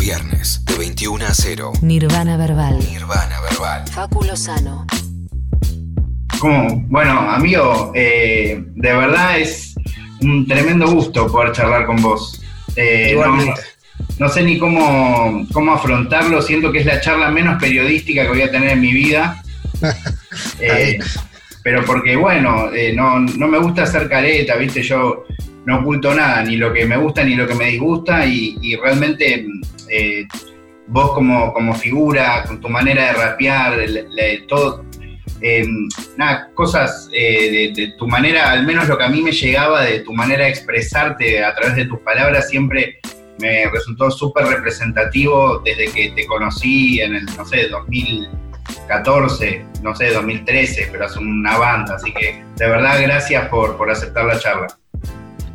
Viernes, 0.00 0.64
de 0.64 0.78
21 0.78 1.26
a 1.26 1.34
0. 1.34 1.72
Nirvana 1.82 2.38
Verbal. 2.38 2.78
Nirvana 2.78 3.38
Verbal. 3.42 3.86
Fáculo 3.86 4.34
Sano. 4.34 4.86
Como, 6.38 6.86
bueno, 6.88 7.20
amigo, 7.20 7.92
eh, 7.94 8.64
de 8.76 8.92
verdad 8.94 9.38
es 9.38 9.74
un 10.22 10.46
tremendo 10.46 10.90
gusto 10.90 11.30
poder 11.30 11.52
charlar 11.52 11.84
con 11.84 11.96
vos. 11.96 12.40
Eh, 12.76 13.08
no, 13.08 13.26
Igualmente. 13.26 13.60
no 14.18 14.28
sé 14.30 14.42
ni 14.42 14.58
cómo, 14.58 15.46
cómo 15.52 15.74
afrontarlo, 15.74 16.40
siento 16.40 16.72
que 16.72 16.78
es 16.78 16.86
la 16.86 17.02
charla 17.02 17.30
menos 17.30 17.60
periodística 17.60 18.22
que 18.22 18.30
voy 18.30 18.42
a 18.42 18.50
tener 18.50 18.70
en 18.70 18.80
mi 18.80 18.92
vida. 18.92 19.42
Eh, 20.60 20.98
pero 21.64 21.84
porque, 21.84 22.14
bueno, 22.14 22.72
eh, 22.72 22.92
no, 22.94 23.18
no 23.18 23.48
me 23.48 23.58
gusta 23.58 23.82
hacer 23.82 24.08
careta, 24.08 24.54
¿viste? 24.54 24.82
Yo 24.82 25.24
no 25.66 25.80
oculto 25.80 26.14
nada, 26.14 26.42
ni 26.42 26.56
lo 26.56 26.72
que 26.72 26.86
me 26.86 26.96
gusta 26.96 27.22
ni 27.22 27.34
lo 27.34 27.46
que 27.46 27.54
me 27.54 27.66
disgusta, 27.66 28.26
y, 28.26 28.56
y 28.62 28.76
realmente 28.76 29.46
eh, 29.88 30.26
vos 30.86 31.12
como, 31.12 31.52
como 31.52 31.74
figura, 31.74 32.44
con 32.46 32.60
tu 32.60 32.68
manera 32.68 33.06
de 33.06 33.12
rapear, 33.12 33.78
todo, 34.48 34.84
eh, 35.40 35.66
nada, 36.16 36.50
cosas 36.54 37.08
eh, 37.12 37.72
de, 37.74 37.82
de 37.82 37.92
tu 37.92 38.06
manera, 38.06 38.50
al 38.50 38.66
menos 38.66 38.88
lo 38.88 38.98
que 38.98 39.04
a 39.04 39.08
mí 39.08 39.22
me 39.22 39.32
llegaba 39.32 39.82
de 39.82 40.00
tu 40.00 40.12
manera 40.12 40.44
de 40.44 40.50
expresarte 40.50 41.42
a 41.44 41.54
través 41.54 41.76
de 41.76 41.84
tus 41.86 42.00
palabras, 42.00 42.48
siempre 42.48 42.98
me 43.40 43.70
resultó 43.70 44.10
súper 44.10 44.44
representativo 44.46 45.60
desde 45.60 45.90
que 45.92 46.10
te 46.10 46.26
conocí 46.26 47.00
en 47.00 47.14
el, 47.14 47.24
no 47.36 47.44
sé, 47.44 47.68
2014, 47.68 49.64
no 49.82 49.94
sé, 49.94 50.10
2013, 50.12 50.88
pero 50.92 51.06
hace 51.06 51.18
una 51.18 51.56
banda, 51.56 51.94
así 51.94 52.12
que 52.12 52.44
de 52.56 52.68
verdad 52.68 53.00
gracias 53.00 53.48
por, 53.48 53.76
por 53.76 53.90
aceptar 53.90 54.26
la 54.26 54.38
charla. 54.38 54.66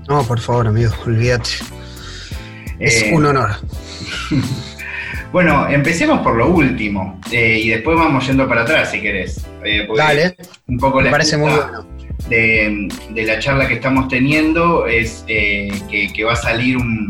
No, 0.07 0.23
por 0.23 0.39
favor, 0.39 0.67
amigo, 0.67 0.91
olvídate. 1.05 1.49
Es 2.79 3.03
Eh, 3.03 3.11
un 3.13 3.25
honor. 3.25 3.51
Bueno, 5.31 5.67
empecemos 5.67 6.21
por 6.21 6.37
lo 6.37 6.47
último 6.49 7.19
eh, 7.29 7.59
y 7.61 7.67
después 7.67 7.97
vamos 7.97 8.25
yendo 8.25 8.47
para 8.47 8.61
atrás 8.61 8.91
si 8.91 9.01
querés. 9.01 9.45
eh, 9.65 9.85
Dale, 9.97 10.37
Un 10.67 10.77
poco 10.77 10.99
me 10.99 11.05
la 11.05 11.11
parece 11.11 11.35
muy 11.35 11.51
bueno. 11.51 11.85
de, 12.29 12.87
de 13.09 13.23
la 13.23 13.37
charla 13.39 13.67
que 13.67 13.73
estamos 13.73 14.07
teniendo 14.07 14.87
es 14.87 15.25
que, 15.27 15.73
que 16.15 16.23
va 16.23 16.33
a 16.33 16.37
salir 16.37 16.77
un, 16.77 17.09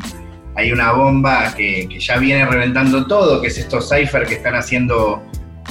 hay 0.55 0.71
una 0.71 0.93
bomba 0.93 1.53
que, 1.55 1.87
que 1.87 1.99
ya 1.99 2.17
viene 2.17 2.47
reventando 2.47 3.05
todo, 3.05 3.41
que 3.41 3.49
es 3.49 3.59
estos 3.59 3.89
cipher 3.89 4.25
que 4.25 4.35
están 4.35 4.55
haciendo 4.55 5.21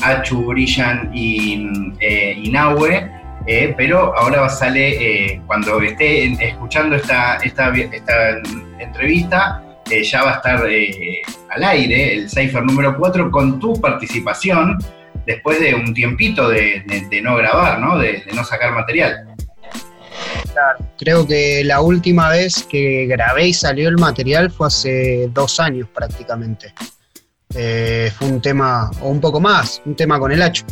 Achu, 0.03 0.45
Brillan 0.45 1.11
y, 1.13 1.67
eh, 1.99 2.39
y 2.41 2.51
Nahue, 2.53 3.11
eh, 3.47 3.75
pero 3.77 4.17
ahora 4.17 4.41
va, 4.43 4.49
sale, 4.49 5.33
eh, 5.35 5.43
cuando 5.47 5.81
esté 5.83 6.25
escuchando 6.47 6.97
esta, 6.97 7.37
esta, 7.37 7.73
esta 7.75 8.39
entrevista, 8.79 9.63
eh, 9.91 10.03
ya 10.03 10.23
va 10.23 10.33
a 10.33 10.37
estar 10.37 10.67
eh, 10.69 11.21
al 11.51 11.63
aire 11.65 12.15
el 12.15 12.31
cipher 12.31 12.63
número 12.65 12.97
4 12.97 13.31
con 13.31 13.59
tu 13.61 13.79
participación 13.81 14.79
después 15.27 15.61
de 15.61 15.75
un 15.75 15.93
tiempito 15.95 16.49
de, 16.49 16.83
de- 16.87 17.07
de 17.11 17.23
no 17.23 17.37
grabar, 17.37 17.79
¿no? 17.81 17.99
De, 17.99 18.23
de 18.27 18.33
no 18.35 18.45
sacar 18.45 18.73
material. 18.73 19.27
Creo 20.99 21.27
que 21.27 21.63
la 21.65 21.81
última 21.81 22.29
vez 22.31 22.65
que 22.69 23.07
grabé 23.07 23.49
y 23.49 23.55
salió 23.55 23.89
el 23.89 23.97
material 23.99 24.51
fue 24.51 24.69
hace 24.69 25.29
dos 25.33 25.59
años 25.61 25.89
prácticamente. 25.93 26.73
Eh, 27.55 28.11
fue 28.17 28.29
un 28.29 28.41
tema, 28.41 28.91
o 29.01 29.09
un 29.11 29.21
poco 29.21 29.41
más, 29.41 29.83
un 29.85 29.95
tema 29.97 30.19
con 30.19 30.31
el 30.33 30.43
hacho. 30.43 30.65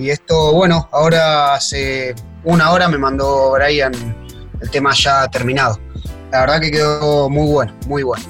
Y 0.00 0.08
esto, 0.08 0.54
bueno, 0.54 0.88
ahora 0.92 1.52
hace 1.52 2.14
una 2.44 2.70
hora 2.70 2.88
me 2.88 2.96
mandó 2.96 3.52
Brian 3.52 3.92
el 4.58 4.70
tema 4.70 4.94
ya 4.94 5.28
terminado. 5.28 5.78
La 6.32 6.40
verdad 6.40 6.58
que 6.58 6.70
quedó 6.70 7.28
muy 7.28 7.46
bueno, 7.52 7.74
muy 7.86 8.02
bueno. 8.02 8.24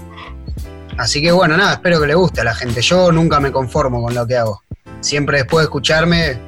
Así 0.99 1.23
que 1.23 1.31
bueno, 1.31 1.57
nada, 1.57 1.75
espero 1.75 2.01
que 2.01 2.09
le 2.09 2.17
guste 2.17 2.41
a 2.41 2.45
la 2.45 2.57
gente. 2.57 2.83
Yo 2.83 3.13
nunca 3.13 3.39
me 3.39 3.53
conformo 3.53 4.03
con 4.03 4.13
lo 4.17 4.27
que 4.27 4.37
hago. 4.37 4.61
Siempre 4.99 5.39
después 5.39 5.63
de 5.63 5.65
escucharme 5.67 6.39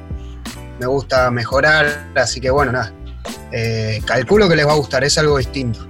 me 0.77 0.87
gusta 0.87 1.31
mejorar, 1.31 2.11
así 2.15 2.41
que 2.41 2.49
bueno, 2.49 2.73
nada. 2.73 2.91
Eh, 3.53 4.01
calculo 4.05 4.49
que 4.49 4.57
les 4.57 4.67
va 4.67 4.73
a 4.73 4.75
gustar, 4.75 5.05
es 5.05 5.17
algo 5.17 5.37
distinto. 5.37 5.87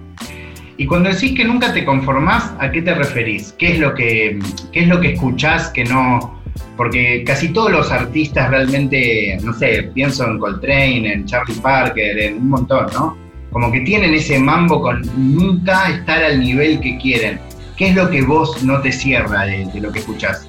Y 0.78 0.86
cuando 0.86 1.10
decís 1.10 1.36
que 1.36 1.44
nunca 1.44 1.74
te 1.74 1.84
conformás, 1.84 2.52
¿a 2.60 2.72
qué 2.72 2.84
te 2.84 2.94
referís? 2.94 3.56
¿Qué 3.58 3.72
es 3.72 3.80
lo 3.80 3.96
que, 3.96 4.38
qué 4.72 4.82
es 4.82 4.88
lo 4.88 5.02
que 5.02 5.14
escuchás 5.14 5.70
que 5.70 5.86
no...? 5.86 6.43
Porque 6.76 7.24
casi 7.26 7.50
todos 7.50 7.72
los 7.72 7.92
artistas 7.92 8.50
realmente, 8.50 9.38
no 9.44 9.54
sé, 9.54 9.92
pienso 9.94 10.26
en 10.26 10.40
Coltrane, 10.40 11.14
en 11.14 11.26
Charlie 11.26 11.60
Parker, 11.60 12.18
en 12.20 12.38
un 12.38 12.50
montón, 12.50 12.88
¿no? 12.94 13.18
Como 13.52 13.72
que 13.72 13.82
tienen 13.82 14.14
ese 14.14 14.40
mambo 14.40 14.82
con 14.82 15.02
nunca 15.16 15.90
estar 15.90 16.24
al 16.24 16.40
nivel 16.40 16.80
que 16.80 16.98
quieren. 16.98 17.40
¿Qué 17.78 17.90
es 17.90 17.96
lo 17.96 18.10
que 18.10 18.22
vos 18.24 18.64
no 18.64 18.82
te 18.82 18.92
cierra 18.92 19.46
de, 19.46 19.70
lo 19.80 19.92
que 19.92 20.00
escuchás? 20.00 20.48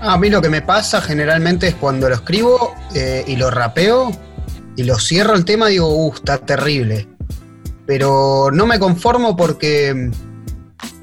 A 0.00 0.16
mí 0.16 0.30
lo 0.30 0.40
que 0.40 0.48
me 0.48 0.62
pasa 0.62 1.00
generalmente 1.00 1.68
es 1.68 1.74
cuando 1.74 2.08
lo 2.08 2.14
escribo 2.14 2.74
eh, 2.94 3.24
y 3.26 3.36
lo 3.36 3.50
rapeo 3.50 4.12
y 4.78 4.84
lo 4.84 4.96
cierro 4.96 5.34
el 5.34 5.44
tema, 5.44 5.66
digo, 5.66 5.88
uh, 5.88 6.14
está 6.14 6.38
terrible. 6.38 7.08
Pero 7.84 8.50
no 8.52 8.64
me 8.64 8.78
conformo 8.78 9.36
porque, 9.36 10.10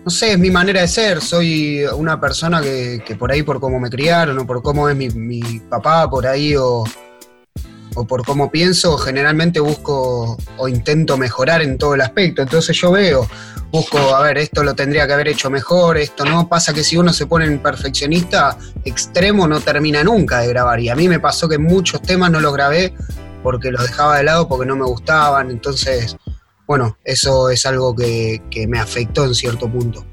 no 0.05 0.11
sé, 0.11 0.33
es 0.33 0.39
mi 0.39 0.51
manera 0.51 0.81
de 0.81 0.87
ser. 0.87 1.19
Soy 1.19 1.83
una 1.95 2.21
persona 2.21 2.61
que, 2.61 3.01
que 3.03 3.15
por 3.15 3.31
ahí, 3.31 3.41
por 3.41 3.59
cómo 3.59 3.79
me 3.79 3.89
criaron 3.89 4.37
o 4.37 4.45
por 4.45 4.61
cómo 4.61 4.87
es 4.87 4.95
mi, 4.95 5.09
mi 5.09 5.41
papá, 5.67 6.07
por 6.07 6.27
ahí, 6.27 6.55
o, 6.55 6.83
o 7.95 8.05
por 8.05 8.23
cómo 8.23 8.51
pienso, 8.51 8.99
generalmente 8.99 9.59
busco 9.59 10.37
o 10.57 10.67
intento 10.67 11.17
mejorar 11.17 11.63
en 11.63 11.79
todo 11.79 11.95
el 11.95 12.01
aspecto. 12.01 12.43
Entonces 12.43 12.77
yo 12.79 12.91
veo, 12.91 13.27
busco, 13.71 13.97
a 13.97 14.21
ver, 14.21 14.37
esto 14.37 14.63
lo 14.63 14.75
tendría 14.75 15.07
que 15.07 15.13
haber 15.13 15.29
hecho 15.29 15.49
mejor, 15.49 15.97
esto 15.97 16.23
no. 16.23 16.47
Pasa 16.47 16.71
que 16.71 16.83
si 16.83 16.97
uno 16.97 17.11
se 17.11 17.25
pone 17.25 17.45
en 17.45 17.57
perfeccionista 17.57 18.55
extremo 18.83 19.47
no 19.47 19.59
termina 19.59 20.03
nunca 20.03 20.41
de 20.41 20.49
grabar. 20.49 20.79
Y 20.81 20.89
a 20.89 20.95
mí 20.95 21.09
me 21.09 21.19
pasó 21.19 21.49
que 21.49 21.57
muchos 21.57 22.03
temas 22.03 22.29
no 22.29 22.39
los 22.39 22.53
grabé 22.53 22.93
porque 23.41 23.71
los 23.71 23.81
dejaba 23.81 24.17
de 24.17 24.23
lado 24.23 24.47
porque 24.47 24.67
no 24.67 24.75
me 24.75 24.85
gustaban. 24.85 25.49
Entonces, 25.49 26.15
bueno, 26.67 26.97
eso 27.03 27.49
es 27.49 27.65
algo 27.65 27.95
que, 27.95 28.41
que 28.49 28.67
me 28.67 28.79
afectó 28.79 29.25
en 29.25 29.35
cierto 29.35 29.69
punto. 29.69 30.05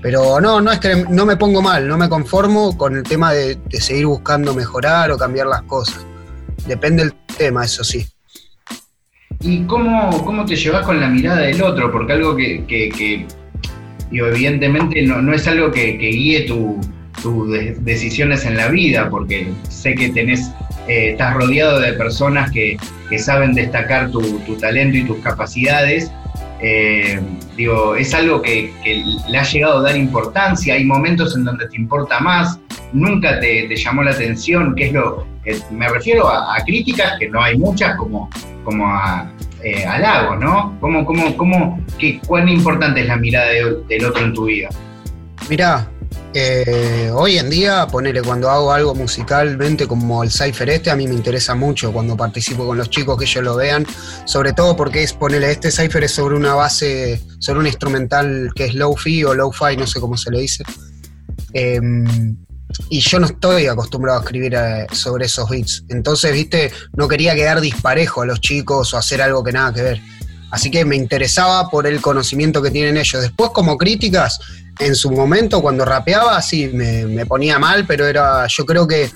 Pero 0.00 0.40
no, 0.40 0.60
no 0.60 0.72
es 0.72 0.80
que 0.80 1.04
no 1.08 1.24
me 1.24 1.36
pongo 1.36 1.62
mal, 1.62 1.86
no 1.86 1.96
me 1.96 2.08
conformo 2.08 2.76
con 2.76 2.96
el 2.96 3.04
tema 3.04 3.32
de, 3.32 3.58
seguir 3.80 4.06
buscando 4.06 4.52
mejorar 4.52 5.12
o 5.12 5.16
cambiar 5.16 5.46
las 5.46 5.62
cosas. 5.62 6.04
Depende 6.66 7.04
del 7.04 7.14
tema, 7.36 7.64
eso 7.64 7.84
sí. 7.84 8.04
¿Y 9.40 9.64
cómo, 9.64 10.24
cómo 10.24 10.44
te 10.44 10.56
llevas 10.56 10.84
con 10.84 11.00
la 11.00 11.08
mirada 11.08 11.40
del 11.42 11.62
otro? 11.62 11.90
Porque 11.92 12.12
algo 12.14 12.34
que, 12.34 12.64
que- 12.66 13.26
evidentemente 14.10 15.02
no, 15.02 15.22
no 15.22 15.32
es 15.34 15.46
algo 15.46 15.70
que 15.70 15.92
guíe 15.96 16.42
tu- 16.42 16.80
tus 17.22 17.50
de- 17.50 17.76
decisiones 17.80 18.44
en 18.44 18.56
la 18.56 18.68
vida, 18.68 19.08
porque 19.10 19.52
sé 19.68 19.94
que 19.94 20.08
tenés, 20.10 20.50
eh, 20.88 21.10
estás 21.12 21.34
rodeado 21.34 21.80
de 21.80 21.92
personas 21.94 22.50
que, 22.50 22.76
que 23.08 23.18
saben 23.18 23.54
destacar 23.54 24.10
tu, 24.10 24.20
tu 24.40 24.56
talento 24.56 24.96
y 24.98 25.04
tus 25.04 25.18
capacidades. 25.18 26.10
Eh, 26.60 27.20
digo, 27.56 27.96
es 27.96 28.14
algo 28.14 28.40
que, 28.40 28.72
que 28.84 29.02
le 29.28 29.38
ha 29.38 29.42
llegado 29.42 29.78
a 29.78 29.82
dar 29.82 29.96
importancia, 29.96 30.74
hay 30.74 30.84
momentos 30.84 31.34
en 31.36 31.44
donde 31.44 31.66
te 31.68 31.76
importa 31.76 32.20
más, 32.20 32.58
nunca 32.92 33.40
te, 33.40 33.68
llamó 33.76 34.04
la 34.04 34.12
atención, 34.12 34.74
¿qué 34.76 34.86
es 34.86 34.92
lo 34.92 35.26
que 35.42 35.58
me 35.72 35.88
refiero 35.88 36.28
a, 36.28 36.56
críticas, 36.64 37.18
que 37.18 37.28
no 37.28 37.42
hay 37.42 37.58
muchas, 37.58 37.96
como, 37.96 38.30
como 38.62 38.86
a 38.86 39.28
eh, 39.64 39.84
halagos, 39.84 40.38
¿no? 40.38 40.76
¿Cómo, 40.80 41.04
cómo, 41.04 41.36
cómo, 41.36 41.84
qué, 41.98 42.20
¿Cuán 42.28 42.48
importante 42.48 43.00
es 43.00 43.06
la 43.08 43.16
mirada 43.16 43.48
de- 43.48 43.78
del 43.88 44.04
otro 44.04 44.24
en 44.24 44.32
tu 44.32 44.44
vida? 44.44 44.68
Mirá, 45.50 45.88
eh, 46.34 47.10
hoy 47.14 47.38
en 47.38 47.50
día, 47.50 47.86
ponele, 47.86 48.22
cuando 48.22 48.50
hago 48.50 48.72
algo 48.72 48.94
musicalmente 48.94 49.86
como 49.86 50.22
el 50.22 50.30
Cypher 50.30 50.70
este, 50.70 50.90
a 50.90 50.96
mí 50.96 51.06
me 51.06 51.14
interesa 51.14 51.54
mucho 51.54 51.92
cuando 51.92 52.16
participo 52.16 52.66
con 52.66 52.78
los 52.78 52.90
chicos 52.90 53.18
que 53.18 53.24
ellos 53.24 53.44
lo 53.44 53.56
vean, 53.56 53.86
sobre 54.24 54.52
todo 54.52 54.76
porque 54.76 55.02
es, 55.02 55.12
ponele, 55.12 55.50
este 55.50 55.70
Cypher 55.70 56.04
es 56.04 56.12
sobre 56.12 56.36
una 56.36 56.54
base, 56.54 57.20
sobre 57.38 57.60
un 57.60 57.66
instrumental 57.66 58.50
que 58.54 58.66
es 58.66 58.74
low-fi 58.74 59.24
o 59.24 59.34
low-fi, 59.34 59.76
no 59.76 59.86
sé 59.86 60.00
cómo 60.00 60.16
se 60.16 60.30
le 60.30 60.40
dice. 60.40 60.64
Em, 61.52 62.36
y 62.88 63.00
yo 63.00 63.20
no 63.20 63.26
estoy 63.26 63.66
acostumbrado 63.66 64.18
a 64.18 64.22
escribir 64.22 64.54
eh, 64.54 64.86
sobre 64.92 65.26
esos 65.26 65.48
beats. 65.48 65.84
Entonces, 65.88 66.32
viste, 66.32 66.72
no 66.96 67.08
quería 67.08 67.34
quedar 67.34 67.60
disparejo 67.60 68.22
a 68.22 68.26
los 68.26 68.40
chicos 68.40 68.94
o 68.94 68.96
hacer 68.96 69.20
algo 69.20 69.42
que 69.44 69.52
nada 69.52 69.72
que 69.72 69.82
ver. 69.82 70.00
Así 70.52 70.70
que 70.70 70.84
me 70.84 70.96
interesaba 70.96 71.70
por 71.70 71.86
el 71.86 72.02
conocimiento 72.02 72.60
que 72.60 72.70
tienen 72.70 72.98
ellos. 72.98 73.22
Después, 73.22 73.50
como 73.54 73.78
críticas, 73.78 74.38
en 74.78 74.94
su 74.94 75.10
momento, 75.10 75.62
cuando 75.62 75.86
rapeaba, 75.86 76.40
sí, 76.42 76.68
me, 76.68 77.24
ponía 77.24 77.58
mal, 77.58 77.86
pero 77.86 78.06
era, 78.06 78.46
yo 78.48 78.66
creo 78.66 78.86
que 78.86 79.10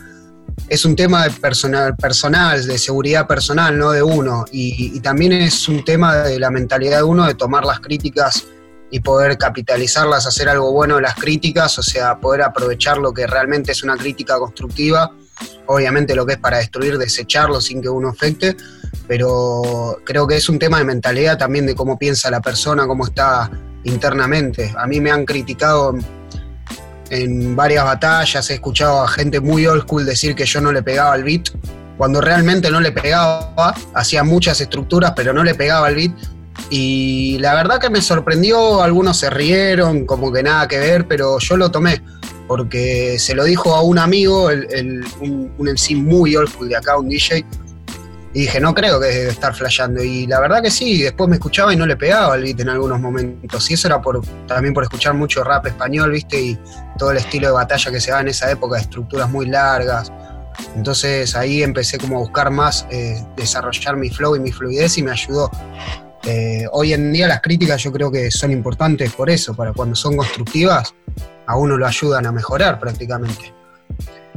es 0.67 0.85
un 0.87 0.97
tema 0.97 1.25
de 1.25 1.31
personal, 1.33 1.95
personal, 1.95 2.67
de 2.67 2.79
seguridad 2.79 3.27
personal, 3.27 3.79
no 3.79 3.91
de 3.91 4.03
uno. 4.03 4.47
Y, 4.51 4.97
y 4.97 5.01
también 5.01 5.33
es 5.33 5.69
un 5.69 5.85
tema 5.85 6.17
de 6.17 6.41
la 6.41 6.51
mentalidad 6.51 6.99
de 6.99 7.05
uno 7.05 7.27
de 7.27 7.35
tomar 7.35 7.67
las 7.67 7.81
críticas 7.81 8.47
y 8.91 9.01
poder 9.01 9.37
capitalizarlas, 9.37 10.27
hacer 10.27 10.49
algo 10.49 10.73
bueno 10.73 10.97
de 10.97 11.03
las 11.03 11.17
críticas, 11.17 11.79
o 11.79 11.83
sea, 11.83 12.19
poder 12.19 12.41
aprovechar 12.41 12.97
lo 12.97 13.13
que 13.13 13.27
realmente 13.27 13.73
es 13.73 13.83
una 13.83 13.99
crítica 13.99 14.39
constructiva, 14.39 15.13
obviamente 15.67 16.15
lo 16.15 16.27
que 16.27 16.35
es 16.35 16.39
para 16.39 16.59
destruir, 16.59 16.99
desecharlo 16.99 17.61
sin 17.61 17.83
que 17.83 17.89
uno 17.89 18.09
afecte, 18.09 18.57
pero 19.07 19.99
creo 20.05 20.27
que 20.27 20.37
es 20.37 20.49
un 20.49 20.59
tema 20.59 20.79
de 20.79 20.85
mentalidad 20.85 21.39
también 21.39 21.67
de 21.67 21.75
cómo 21.75 21.99
piensa 21.99 22.31
la 22.31 22.41
persona, 22.41 22.87
cómo 22.87 23.07
está 23.07 23.51
internamente. 23.85 24.75
A 24.77 24.87
mí 24.87 25.01
me 25.01 25.11
han 25.11 25.25
criticado 25.25 25.95
en 27.11 27.55
varias 27.55 27.85
batallas, 27.85 28.51
he 28.51 28.55
escuchado 28.55 29.03
a 29.03 29.09
gente 29.09 29.41
muy 29.41 29.67
old 29.67 29.83
school 29.83 30.05
decir 30.05 30.35
que 30.35 30.45
yo 30.45 30.61
no 30.61 30.73
le 30.73 30.83
pegaba 30.83 31.13
al 31.13 31.23
beat, 31.23 31.51
cuando 31.97 32.21
realmente 32.21 32.71
no 32.71 32.81
le 32.81 32.93
pegaba, 32.93 33.75
hacía 33.95 34.23
muchas 34.23 34.61
estructuras, 34.61 35.13
pero 35.17 35.33
no 35.33 35.43
le 35.45 35.55
pegaba 35.55 35.87
al 35.87 35.95
beat. 35.95 36.13
Y 36.69 37.39
la 37.39 37.55
verdad 37.55 37.79
que 37.79 37.91
me 37.91 38.03
sorprendió, 38.03 38.83
algunos 38.83 39.19
se 39.19 39.31
rieron, 39.31 40.05
como 40.05 40.33
que 40.33 40.43
nada 40.43 40.67
que 40.67 40.79
ver, 40.79 41.07
pero 41.07 41.39
yo 41.39 41.57
lo 41.57 41.71
tomé, 41.71 42.03
porque 42.47 43.19
se 43.19 43.35
lo 43.35 43.45
dijo 43.45 43.75
a 43.75 43.83
un 43.83 43.99
amigo, 43.99 44.49
un, 45.21 45.53
un 45.59 45.69
MC 45.69 45.97
muy 45.97 46.37
old 46.37 46.49
school 46.49 46.69
de 46.69 46.77
acá, 46.77 46.97
un 46.99 47.09
DJ, 47.09 47.45
y 48.37 48.41
dije, 48.41 48.61
no 48.61 48.75
creo 48.75 49.01
que 49.01 49.07
debe 49.07 49.31
estar 49.31 49.55
flasheando. 49.55 50.05
Y 50.05 50.27
la 50.27 50.39
verdad 50.41 50.63
que 50.63 50.71
sí, 50.71 51.01
después 51.01 51.27
me 51.27 51.37
escuchaba 51.37 51.73
y 51.73 51.77
no 51.77 51.87
le 51.87 51.97
pegaba 51.97 52.35
al 52.35 52.43
beat 52.43 52.61
en 52.61 52.69
algunos 52.69 53.01
momentos. 53.01 53.71
Y 53.71 53.75
eso 53.75 53.89
era 53.89 54.03
por, 54.03 54.21
también 54.47 54.75
por 54.75 54.83
escuchar 54.83 55.15
mucho 55.15 55.43
rap 55.43 55.65
español, 55.65 56.11
¿viste? 56.11 56.39
Y 56.39 56.59
todo 56.99 57.13
el 57.13 57.17
estilo 57.17 57.47
de 57.47 57.55
batalla 57.55 57.91
que 57.91 57.99
se 57.99 58.11
da 58.11 58.21
en 58.21 58.29
esa 58.29 58.51
época, 58.51 58.77
de 58.77 58.83
estructuras 58.83 59.31
muy 59.31 59.47
largas. 59.47 60.13
Entonces 60.75 61.35
ahí 61.35 61.63
empecé 61.63 61.97
como 61.97 62.17
a 62.17 62.21
buscar 62.21 62.51
más, 62.51 62.87
eh, 62.91 63.25
desarrollar 63.39 63.97
mi 63.97 64.11
flow 64.11 64.37
y 64.37 64.41
mi 64.41 64.53
fluidez 64.53 64.99
y 64.99 65.03
me 65.03 65.13
ayudó. 65.13 65.51
Eh, 66.27 66.65
hoy 66.73 66.93
en 66.93 67.13
día 67.13 67.29
las 67.29 67.41
críticas 67.41 67.83
yo 67.83 67.93
creo 67.93 68.11
que 68.11 68.31
son 68.31 68.51
importantes 68.51 69.13
por 69.13 69.31
eso, 69.31 69.55
para 69.55 69.73
cuando 69.73 69.95
son 69.95 70.17
constructivas, 70.17 70.95
a 71.47 71.57
uno 71.57 71.77
lo 71.77 71.87
ayudan 71.87 72.27
a 72.27 72.33
mejorar 72.33 72.81
prácticamente 72.81 73.57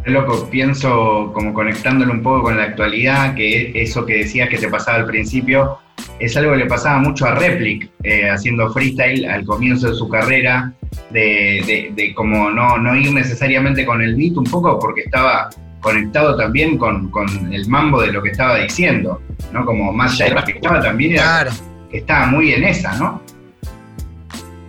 loco, 0.06 0.50
pienso 0.50 1.32
como 1.34 1.54
conectándolo 1.54 2.12
un 2.12 2.24
poco 2.24 2.44
con 2.44 2.58
la 2.58 2.64
actualidad, 2.64 3.36
que 3.36 3.72
eso 3.76 4.06
que 4.06 4.18
decías 4.18 4.50
que 4.50 4.58
te 4.58 4.70
pasaba 4.70 4.98
al 4.98 5.06
principio, 5.06 5.80
es 6.20 6.36
algo 6.38 6.52
que 6.52 6.60
le 6.60 6.66
pasaba 6.66 7.00
mucho 7.00 7.26
a 7.26 7.36
Replic, 7.36 7.90
eh, 8.04 8.30
haciendo 8.30 8.72
freestyle 8.72 9.26
al 9.26 9.46
comienzo 9.46 9.90
de 9.90 9.96
su 9.96 10.08
carrera, 10.10 10.74
de, 11.12 12.14
como 12.16 12.50
no, 12.50 12.78
no, 12.78 12.96
ir 12.96 13.12
necesariamente 13.14 13.86
con 13.86 14.02
el 14.02 14.16
beat 14.16 14.38
un 14.38 14.46
poco, 14.46 14.80
porque 14.80 15.02
estaba 15.02 15.50
conectado 15.82 16.36
también 16.36 16.78
con, 16.78 17.10
el 17.52 17.68
mambo 17.68 18.02
de 18.02 18.12
lo 18.12 18.22
que 18.22 18.30
estaba 18.30 18.58
diciendo, 18.58 19.22
¿no? 19.54 19.66
Como 19.66 19.94
más 19.94 20.20
allá 20.20 20.36
de 20.36 20.44
que 20.44 20.52
estaba 20.60 20.82
también, 20.82 21.14
claro. 21.14 21.52
Que 21.90 22.00
estaba 22.00 22.28
muy 22.28 22.54
en 22.54 22.64
esa, 22.64 22.94
¿no? 22.96 23.22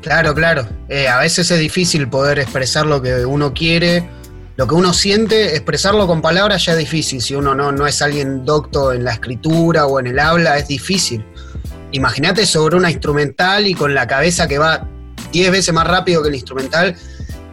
Claro, 0.02 0.34
claro. 0.34 0.66
Eh, 0.88 1.08
a 1.08 1.18
veces 1.18 1.50
es 1.50 1.58
difícil 1.58 2.08
poder 2.08 2.38
expresar 2.38 2.86
lo 2.86 3.02
que 3.02 3.24
uno 3.26 3.52
quiere 3.52 4.08
lo 4.60 4.66
que 4.66 4.74
uno 4.74 4.92
siente, 4.92 5.56
expresarlo 5.56 6.06
con 6.06 6.20
palabras 6.20 6.66
ya 6.66 6.72
es 6.72 6.78
difícil. 6.78 7.22
Si 7.22 7.34
uno 7.34 7.54
no, 7.54 7.72
no 7.72 7.86
es 7.86 8.02
alguien 8.02 8.44
docto 8.44 8.92
en 8.92 9.04
la 9.04 9.12
escritura 9.12 9.86
o 9.86 9.98
en 9.98 10.08
el 10.08 10.18
habla, 10.18 10.58
es 10.58 10.68
difícil. 10.68 11.24
Imagínate 11.92 12.44
sobre 12.44 12.76
una 12.76 12.90
instrumental 12.90 13.66
y 13.66 13.72
con 13.72 13.94
la 13.94 14.06
cabeza 14.06 14.46
que 14.46 14.58
va 14.58 14.86
10 15.32 15.50
veces 15.50 15.72
más 15.72 15.86
rápido 15.86 16.22
que 16.22 16.28
el 16.28 16.34
instrumental, 16.34 16.94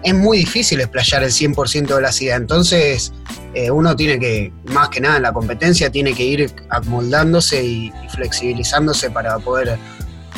es 0.03 0.13
muy 0.13 0.39
difícil 0.39 0.79
explayar 0.79 1.23
el 1.23 1.31
100% 1.31 1.95
de 1.95 2.01
la 2.01 2.11
ideas. 2.19 2.39
Entonces, 2.39 3.13
eh, 3.53 3.71
uno 3.71 3.95
tiene 3.95 4.19
que, 4.19 4.51
más 4.65 4.89
que 4.89 5.01
nada 5.01 5.17
en 5.17 5.23
la 5.23 5.33
competencia, 5.33 5.89
tiene 5.89 6.13
que 6.13 6.23
ir 6.23 6.51
amoldándose 6.69 7.63
y, 7.63 7.87
y 7.87 8.09
flexibilizándose 8.09 9.09
para 9.09 9.37
poder 9.39 9.77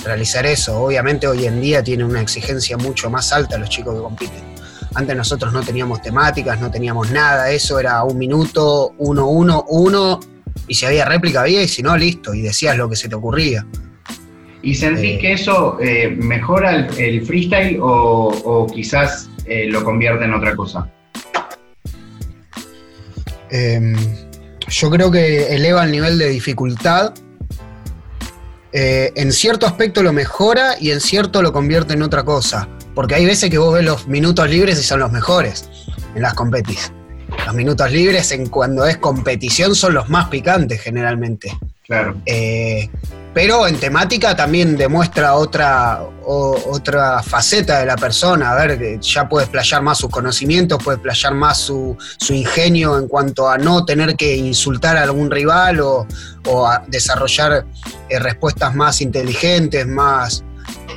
realizar 0.04 0.46
eso. 0.46 0.82
Obviamente 0.82 1.28
hoy 1.28 1.46
en 1.46 1.62
día 1.62 1.84
tiene 1.84 2.04
una 2.04 2.22
exigencia 2.22 2.78
mucho 2.78 3.10
más 3.10 3.32
alta 3.34 3.58
los 3.58 3.70
chicos 3.70 3.96
que 3.96 4.02
compiten. 4.02 4.50
Antes 4.96 5.16
nosotros 5.16 5.54
no 5.54 5.62
teníamos 5.62 6.02
temáticas, 6.02 6.60
no 6.60 6.72
teníamos 6.72 7.12
nada, 7.12 7.52
eso 7.52 7.80
era 7.80 8.04
un 8.04 8.18
minuto, 8.18 8.94
uno, 8.98 9.28
uno, 9.28 9.64
uno, 9.68 10.20
y 10.68 10.74
si 10.74 10.86
había 10.86 11.06
réplica 11.06 11.42
había, 11.42 11.62
y 11.62 11.68
si 11.68 11.84
no, 11.84 11.96
listo, 11.96 12.34
y 12.34 12.42
decías 12.42 12.76
lo 12.76 12.90
que 12.90 12.96
se 12.96 13.08
te 13.08 13.16
ocurría. 13.16 13.66
¿Y 14.62 14.76
sentís 14.76 15.16
eh, 15.16 15.20
que 15.20 15.34
eso 15.34 15.78
eh, 15.80 16.10
mejora 16.20 16.88
el, 16.98 17.26
freestyle 17.26 17.80
o, 17.82 18.68
quizás 18.74 19.29
eh, 19.50 19.68
lo 19.68 19.84
convierte 19.84 20.26
en 20.26 20.34
otra 20.34 20.56
cosa? 20.56 20.90
Em, 23.50 23.96
yo 24.68 24.90
creo 24.90 25.12
que 25.12 25.56
eleva 25.56 25.84
el 25.84 25.92
nivel 25.92 26.18
de 26.18 26.30
dificultad. 26.30 27.14
en 28.72 29.32
cierto 29.32 29.66
aspecto 29.66 30.04
lo 30.04 30.14
mejora 30.14 30.76
y 30.80 30.92
en 30.92 31.02
cierto 31.02 31.42
lo 31.42 31.52
convierte 31.52 31.94
en 31.94 32.04
otra 32.04 32.24
cosa. 32.24 32.70
Porque 32.94 33.16
hay 33.16 33.26
veces 33.26 33.50
que 33.50 33.58
vos 33.58 33.74
ves 33.74 33.84
los 33.84 34.08
minutos 34.08 34.50
libres 34.50 34.80
y 34.80 34.84
son 34.84 35.00
los 35.00 35.12
mejores 35.12 35.70
en 36.16 36.22
las 36.22 36.34
competis. 36.34 36.92
Los 37.46 37.56
minutos 37.56 37.92
libres 37.92 38.32
en 38.32 38.48
cuando 38.48 38.86
es 38.86 38.98
competición 38.98 39.76
son 39.76 39.94
los 39.94 40.10
más 40.10 40.30
picantes 40.30 40.82
generalmente. 40.82 41.52
Claro. 41.86 42.16
Eh, 42.26 42.90
pero 43.34 43.68
en 43.68 43.80
temática 43.80 44.36
también 44.36 44.76
demuestra 44.76 45.36
otra, 45.36 46.02
otra 46.26 47.22
faceta 47.22 47.80
de 47.80 47.86
la 47.86 47.96
persona. 47.96 48.52
A 48.52 48.56
ver, 48.56 49.00
ya 49.00 49.30
puede 49.30 49.46
explayar 49.46 49.84
más 49.84 50.00
sus 50.00 50.10
conocimientos, 50.10 50.84
puede 50.84 50.98
explayar 50.98 51.36
más 51.36 51.58
su, 51.60 51.96
ingenio 52.30 52.98
en 52.98 53.08
cuanto 53.08 53.48
a 53.50 53.58
no 53.58 53.86
tener 53.86 54.16
que 54.16 54.36
insultar 54.36 54.98
a 54.98 55.04
algún 55.04 55.30
rival 55.30 55.80
o, 55.80 56.08
a 56.68 56.84
desarrollar 56.88 57.66
eh, 58.10 58.20
respuestas 58.20 58.74
más 58.74 59.02
inteligentes, 59.02 59.86
más, 59.86 60.44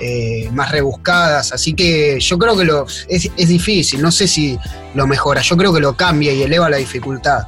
eh, 0.01 0.49
más 0.53 0.73
rebuscadas. 0.73 1.53
Así 1.53 1.75
que 1.75 2.19
yo 2.19 2.39
creo 2.39 2.57
que 2.57 2.65
lo, 2.65 2.87
es, 3.09 3.31
difícil, 3.37 4.01
no 4.01 4.11
sé 4.11 4.27
si 4.27 4.59
lo 4.95 5.07
mejora, 5.07 5.43
yo 5.43 5.57
creo 5.57 5.73
que 5.73 5.81
lo 5.81 5.95
cambia 5.97 6.33
y 6.33 6.43
eleva 6.43 6.71
la 6.71 6.79
dificultad. 6.79 7.43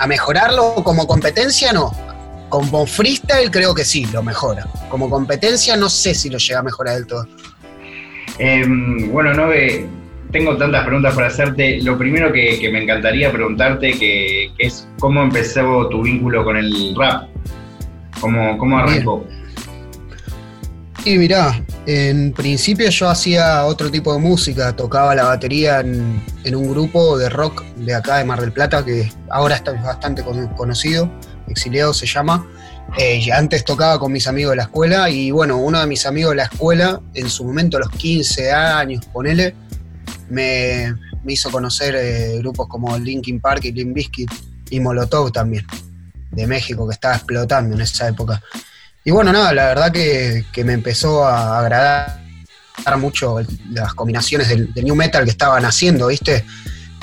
A 0.00 0.06
mejorarlo 0.08 0.74
como 0.82 1.06
competencia, 1.06 1.72
no. 1.72 1.92
Como 2.48 2.86
freestyle 2.86 3.50
creo 3.50 3.74
que 3.74 3.84
sí, 3.84 4.06
lo 4.12 4.22
mejora. 4.22 4.66
Como 4.88 5.10
competencia 5.10 5.76
no 5.76 5.88
sé 5.88 6.14
si 6.14 6.30
lo 6.30 6.38
llega 6.38 6.60
a 6.60 6.62
mejorar 6.62 6.96
del 6.96 7.06
todo. 7.06 7.26
Em, 8.38 9.10
bueno, 9.10 9.32
no 9.34 9.48
tengo 10.30 10.56
tantas 10.56 10.84
preguntas 10.84 11.14
para 11.14 11.28
hacerte. 11.28 11.80
Lo 11.82 11.96
primero 11.96 12.32
que, 12.32 12.68
me 12.72 12.82
encantaría 12.82 13.30
preguntarte 13.32 13.92
que, 13.92 14.50
es 14.58 14.88
cómo 14.98 15.22
empezó 15.22 15.88
tu 15.88 16.02
vínculo 16.02 16.44
con 16.44 16.56
el 16.56 16.94
rap. 16.96 17.28
¿Cómo, 18.20 18.56
cómo 18.58 18.78
arrancó? 18.78 19.26
Y 21.06 21.18
mirá, 21.18 21.62
en 21.84 22.32
principio 22.32 22.88
yo 22.88 23.10
hacía 23.10 23.66
otro 23.66 23.90
tipo 23.90 24.14
de 24.14 24.18
música, 24.20 24.74
tocaba 24.74 25.14
la 25.14 25.24
batería 25.24 25.80
en, 25.80 26.22
un 26.54 26.70
grupo 26.70 27.18
de 27.18 27.28
rock 27.28 27.62
de 27.76 27.94
acá 27.94 28.18
de 28.18 28.24
Mar 28.24 28.40
del 28.40 28.52
Plata, 28.52 28.82
que 28.82 29.12
ahora 29.28 29.56
está 29.56 29.72
bastante 29.72 30.24
conocido, 30.56 31.10
Exiliado 31.48 31.92
se 31.92 32.06
llama. 32.06 32.46
Eh, 32.98 33.32
antes 33.32 33.64
tocaba 33.64 33.98
con 33.98 34.12
mis 34.12 34.26
amigos 34.28 34.52
de 34.52 34.56
la 34.56 34.62
escuela 34.64 35.10
y 35.10 35.30
bueno, 35.30 35.56
uno 35.56 35.80
de 35.80 35.86
mis 35.86 36.06
amigos 36.06 36.30
de 36.30 36.36
la 36.36 36.44
escuela, 36.44 37.00
en 37.14 37.28
su 37.28 37.44
momento 37.44 37.76
a 37.76 37.80
los 37.80 37.90
15 37.90 38.52
años, 38.52 39.04
ponele, 39.06 39.54
me, 40.28 40.94
hizo 41.26 41.50
conocer 41.50 41.94
eh, 41.96 42.38
grupos 42.38 42.68
como 42.68 42.96
Linkin 42.96 43.40
Park 43.40 43.64
y 43.64 43.72
Limp 43.72 43.94
Bizkit 43.94 44.30
y 44.70 44.80
Molotov 44.80 45.32
también, 45.32 45.66
de 46.30 46.46
México, 46.46 46.86
que 46.86 46.94
estaba 46.94 47.16
explotando 47.16 47.74
en 47.74 47.82
esa 47.82 48.08
época. 48.08 48.40
Y 49.04 49.10
bueno, 49.10 49.32
nada, 49.32 49.52
la 49.52 49.66
verdad 49.66 49.92
que, 49.92 50.44
me 50.64 50.72
empezó 50.72 51.24
a 51.24 51.58
agradar 51.58 52.20
mucho 52.98 53.38
las 53.70 53.94
combinaciones 53.94 54.48
del, 54.48 54.72
new 54.74 54.94
metal 54.94 55.24
que 55.24 55.30
estaban 55.30 55.64
haciendo, 55.64 56.06
¿viste? 56.08 56.44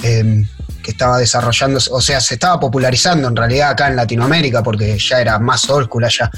Em, 0.04 0.48
que 0.82 0.92
estaba 0.92 1.18
desarrollando, 1.18 1.80
o 1.92 2.02
sea, 2.02 2.20
se 2.20 2.36
estaba 2.36 2.60
popularizando 2.60 3.28
en 3.28 3.36
realidad 3.36 3.72
acá 3.72 3.88
en 3.88 3.96
Latinoamérica 3.96 4.64
porque 4.64 4.98
ya 4.98 5.22
era 5.22 5.40
más 5.40 5.70
old 5.70 5.90
allá. 6.04 6.30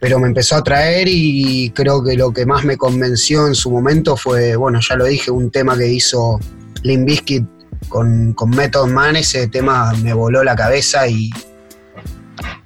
Pero 0.00 0.18
me 0.18 0.26
empezó 0.26 0.56
a 0.56 0.58
atraer 0.58 1.06
y 1.08 1.70
creo 1.70 2.02
que 2.02 2.16
lo 2.16 2.32
que 2.32 2.44
más 2.44 2.64
me 2.64 2.76
convenció 2.76 3.46
en 3.46 3.54
su 3.54 3.70
momento 3.70 4.16
fue, 4.16 4.56
bueno, 4.56 4.80
ya 4.80 4.96
lo 4.96 5.04
dije, 5.04 5.30
un 5.30 5.50
tema 5.50 5.76
que 5.76 5.86
hizo 5.86 6.40
Limp 6.82 7.06
Bizkit 7.06 7.46
con, 7.88 8.32
con 8.32 8.50
Method 8.50 8.88
Man, 8.88 9.16
ese 9.16 9.46
tema 9.48 9.92
me 10.02 10.12
voló 10.12 10.42
la 10.42 10.56
cabeza 10.56 11.06
y, 11.06 11.30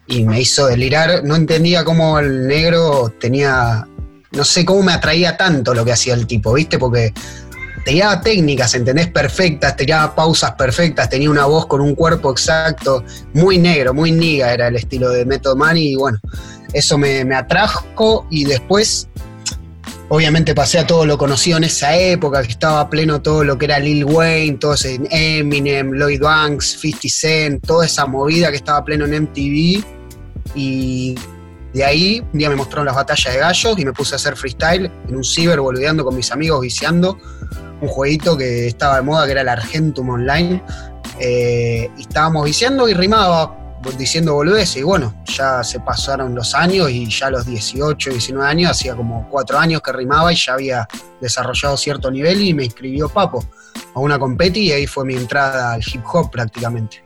y 0.07 0.25
me 0.25 0.41
hizo 0.41 0.67
delirar. 0.67 1.25
No 1.25 1.37
entendía 1.37 1.85
cómo 1.85 2.19
el 2.19 2.47
negro 2.47 3.13
tenía, 3.21 3.87
no 4.33 4.45
sé 4.45 4.65
cómo 4.65 4.83
me 4.83 4.93
atraía 4.93 5.37
tanto 5.37 5.75
lo 5.75 5.85
que 5.85 5.93
hacía 5.93 6.15
el 6.15 6.27
tipo, 6.27 6.55
¿viste? 6.55 6.79
Porque 6.79 7.13
tenía 7.87 8.21
técnicas, 8.21 8.75
¿entendés? 8.75 9.07
Perfectas, 9.07 9.77
tenía 9.77 10.13
pausas 10.13 10.51
perfectas, 10.57 11.09
tenía 11.09 11.31
una 11.31 11.45
voz 11.45 11.67
con 11.67 11.81
un 11.81 11.95
cuerpo 11.95 12.33
exacto, 12.33 13.05
muy 13.33 13.59
negro, 13.59 13.95
muy 13.95 14.11
niga 14.11 14.53
era 14.53 14.67
el 14.67 14.75
estilo 14.75 15.11
de 15.11 15.25
Method 15.25 15.55
Man 15.55 15.77
y 15.77 15.95
bueno, 15.95 16.19
eso 16.73 16.99
me, 16.99 17.25
me 17.25 17.37
atrajo 17.37 18.27
y 18.29 18.45
después 18.45 19.09
obviamente 20.09 20.53
pasé 20.53 20.81
a 20.81 20.87
todo 20.89 21.07
lo 21.07 21.17
conocido 21.17 21.59
en 21.59 21.65
esa 21.65 21.97
época, 21.97 22.43
que 22.43 22.51
estaba 22.51 22.91
pleno 22.91 23.23
todo 23.23 23.45
lo 23.45 23.57
que 23.57 23.67
era 23.67 23.79
Lil 23.79 24.05
Wayne, 24.05 24.59
todo 24.59 24.75
ese 24.75 24.99
Eminem, 25.13 25.93
Lloyd 25.93 26.21
Banks, 26.21 26.79
50 26.81 27.09
Cent, 27.09 27.65
toda 27.65 27.87
esa 27.87 28.05
movida 28.05 28.51
que 28.51 28.57
estaba 28.57 28.85
pleno 28.85 29.05
en 29.05 29.23
MTV 29.23 29.85
y 30.57 31.15
de 31.73 31.85
ahí 31.85 32.21
un 32.33 32.39
día 32.41 32.51
me 32.51 32.57
mostraron 32.57 32.87
las 32.87 32.97
batallas 32.97 33.33
de 33.33 33.39
gallos 33.39 33.79
y 33.79 33.85
me 33.85 33.93
puse 33.93 34.15
a 34.15 34.17
hacer 34.17 34.35
freestyle 34.35 34.91
en 35.09 35.15
un 35.15 35.23
ciber, 35.23 35.61
boludeando 35.61 36.05
con 36.05 36.17
mis 36.17 36.33
amigos, 36.33 36.63
viciando. 36.63 37.17
Un 37.81 37.89
jueguito 37.89 38.37
que 38.37 38.67
estaba 38.67 38.97
de 38.97 39.03
moda, 39.03 39.27
que 39.27 39.33
era 39.33 39.43
el 39.43 39.49
Argentum 39.49 40.09
Online. 40.11 40.63
Eh, 41.19 41.91
y 41.97 42.01
estábamos 42.01 42.45
viciando 42.45 42.89
y 42.89 42.95
rimaba 42.95 43.67
diciendo 43.97 44.35
boludeces. 44.35 44.79
Y 44.79 44.83
bueno, 44.83 45.15
ya 45.25 45.63
se 45.63 45.81
pasaron 45.81 46.35
los 46.35 46.55
años 46.55 46.91
y 46.91 47.09
ya 47.09 47.27
a 47.27 47.31
los 47.31 47.47
18, 47.47 48.11
19 48.11 48.49
años, 48.49 48.71
hacía 48.71 48.95
como 48.95 49.29
4 49.31 49.59
años 49.59 49.83
que 49.83 49.93
rimaba 49.93 50.33
y 50.33 50.37
ya 50.37 50.55
había 50.55 50.89
desarrollado 51.21 51.77
cierto 51.77 52.11
nivel 52.11 52.41
y 52.41 52.55
me 52.55 52.65
inscribió 52.65 53.09
Papo 53.09 53.45
a 53.95 54.01
una 54.01 54.19
competi 54.19 54.69
y 54.69 54.73
ahí 54.73 54.87
fue 54.87 55.05
mi 55.05 55.15
entrada 55.15 55.75
al 55.75 55.83
hip 55.83 56.03
hop 56.13 56.31
prácticamente. 56.31 57.03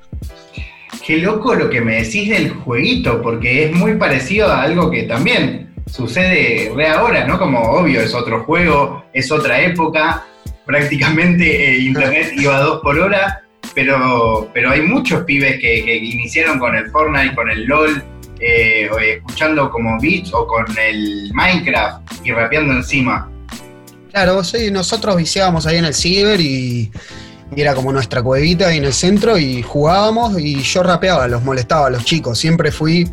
Qué 1.04 1.18
loco 1.18 1.54
lo 1.54 1.70
que 1.70 1.80
me 1.80 2.02
decís 2.02 2.28
del 2.30 2.50
jueguito, 2.50 3.22
porque 3.22 3.66
es 3.66 3.72
muy 3.72 3.96
parecido 3.96 4.48
a 4.48 4.62
algo 4.62 4.90
que 4.90 5.04
también 5.04 5.74
sucede 5.86 6.72
re 6.74 6.88
ahora, 6.88 7.26
¿no? 7.26 7.38
Como 7.38 7.60
obvio, 7.60 8.00
es 8.00 8.14
otro 8.14 8.44
juego, 8.44 9.04
es 9.12 9.30
otra 9.32 9.60
época, 9.60 10.24
prácticamente 10.70 11.44
eh, 11.44 11.78
Internet 11.80 12.32
iba 12.36 12.56
a 12.56 12.60
dos 12.60 12.80
por 12.80 12.98
hora, 12.98 13.42
pero, 13.74 14.48
pero 14.54 14.70
hay 14.70 14.82
muchos 14.82 15.24
pibes 15.24 15.60
que, 15.60 15.96
iniciaron 15.96 16.58
con 16.58 16.74
el 16.76 16.90
Fortnite, 16.90 17.34
con 17.34 17.50
el 17.50 17.64
LOL, 17.64 18.02
eh, 18.40 18.88
escuchando 19.16 19.70
como 19.70 20.00
beats 20.00 20.32
o 20.32 20.46
con 20.46 20.64
el 20.78 21.30
Minecraft 21.34 22.02
y 22.24 22.32
rapeando 22.32 22.72
encima. 22.74 23.30
Claro, 24.12 24.42
sí, 24.44 24.70
nosotros 24.70 25.16
viciábamos 25.16 25.66
ahí 25.66 25.76
en 25.76 25.84
el 25.84 25.94
ciber 25.94 26.40
y, 26.40 26.90
era 27.56 27.74
como 27.74 27.92
nuestra 27.92 28.22
cuevita 28.22 28.68
ahí 28.68 28.78
en 28.78 28.84
el 28.84 28.92
centro 28.92 29.36
y 29.36 29.60
jugábamos 29.62 30.38
y 30.38 30.62
yo 30.62 30.84
rapeaba, 30.84 31.26
los 31.26 31.42
molestaba 31.42 31.88
a 31.88 31.90
los 31.90 32.04
chicos, 32.04 32.38
siempre 32.38 32.70
fui 32.70 33.10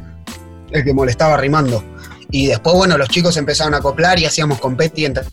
el 0.72 0.84
que 0.84 0.94
molestaba 0.94 1.38
rimando. 1.38 1.84
Y 2.30 2.48
después, 2.48 2.76
bueno, 2.76 3.00
los 3.00 3.10
chicos 3.10 3.36
empezaron 3.38 3.74
a 3.74 3.78
acoplar 3.78 4.20
y 4.20 4.26
hacíamos 4.26 4.60
competi 4.60 5.06
entre 5.06 5.24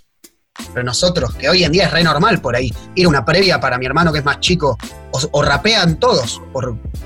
nosotros, 0.82 1.34
que 1.34 1.48
hoy 1.48 1.64
en 1.64 1.72
día 1.72 1.86
es 1.86 1.92
re 1.92 2.02
normal 2.02 2.40
por 2.40 2.56
ahí. 2.56 2.72
Ir 2.94 3.06
a 3.06 3.08
una 3.08 3.24
previa 3.24 3.60
para 3.60 3.78
mi 3.78 3.86
hermano 3.86 4.12
que 4.12 4.20
es 4.20 4.24
más 4.24 4.40
chico, 4.40 4.78
o, 5.10 5.42
rapean 5.42 5.96
todos, 6.00 6.42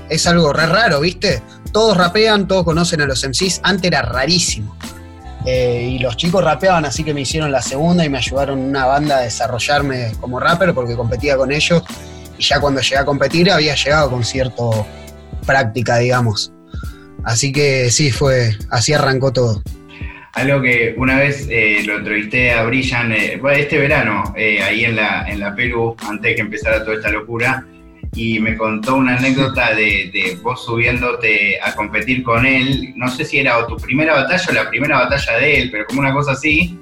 es 0.09 0.25
algo 0.27 0.53
re 0.53 0.65
raro, 0.65 1.01
¿viste? 1.01 1.41
Todos 1.71 1.97
rapean, 1.97 2.47
todos 2.47 2.63
conocen 2.63 3.01
a 3.01 3.05
los 3.05 3.23
MCs, 3.23 3.61
antes 3.63 3.85
era 3.85 4.01
rarísimo. 4.01 4.75
Eh, 5.45 5.95
y 5.95 5.99
los 5.99 6.17
chicos 6.17 6.43
rapeaban, 6.43 6.85
así 6.85 7.03
que 7.03 7.13
me 7.13 7.21
hicieron 7.21 7.51
la 7.51 7.61
segunda 7.61 8.03
y 8.03 8.09
me 8.09 8.17
ayudaron 8.17 8.59
una 8.59 8.85
banda 8.85 9.17
a 9.17 9.21
desarrollarme 9.21 10.13
como 10.19 10.39
rapper 10.39 10.73
porque 10.73 10.95
competía 10.95 11.37
con 11.37 11.51
ellos. 11.51 11.83
Y 12.37 12.43
ya 12.43 12.59
cuando 12.59 12.81
llegué 12.81 12.97
a 12.97 13.05
competir 13.05 13.51
había 13.51 13.75
llegado 13.75 14.09
con 14.09 14.23
cierto 14.23 14.85
práctica, 15.45 15.97
digamos. 15.97 16.51
Así 17.23 17.51
que 17.51 17.89
sí, 17.91 18.11
fue, 18.11 18.57
así 18.69 18.93
arrancó 18.93 19.31
todo. 19.31 19.61
Algo 20.39 20.61
que 20.61 20.93
una 20.97 21.19
vez 21.19 21.47
eh, 21.49 21.81
lo 21.85 21.97
entrevisté 21.97 22.53
a 22.53 22.63
Brillan, 22.63 23.11
eh, 23.11 23.41
este 23.57 23.77
verano, 23.77 24.33
ahí 24.35 24.85
en 24.85 24.95
la, 24.95 25.29
en 25.29 25.41
la 25.41 25.53
Perú, 25.53 25.95
antes 26.07 26.31
de 26.31 26.35
que 26.35 26.41
empezara 26.41 26.83
toda 26.83 26.95
esta 26.95 27.11
locura, 27.11 27.65
y 28.13 28.39
me 28.39 28.57
contó 28.57 28.95
una 28.95 29.17
anécdota 29.17 29.75
de, 29.75 30.37
vos 30.41 30.65
subiéndote 30.65 31.59
a 31.61 31.75
competir 31.75 32.23
con 32.23 32.45
él. 32.45 32.93
No 32.95 33.07
sé 33.09 33.25
si 33.25 33.39
era 33.39 33.65
tu 33.67 33.77
primera 33.77 34.13
batalla 34.13 34.45
o 34.49 34.53
la 34.53 34.69
primera 34.69 34.97
batalla 34.97 35.37
de 35.37 35.61
él, 35.61 35.69
pero 35.71 35.85
como 35.85 35.99
una 36.01 36.13
cosa 36.13 36.31
así. 36.31 36.77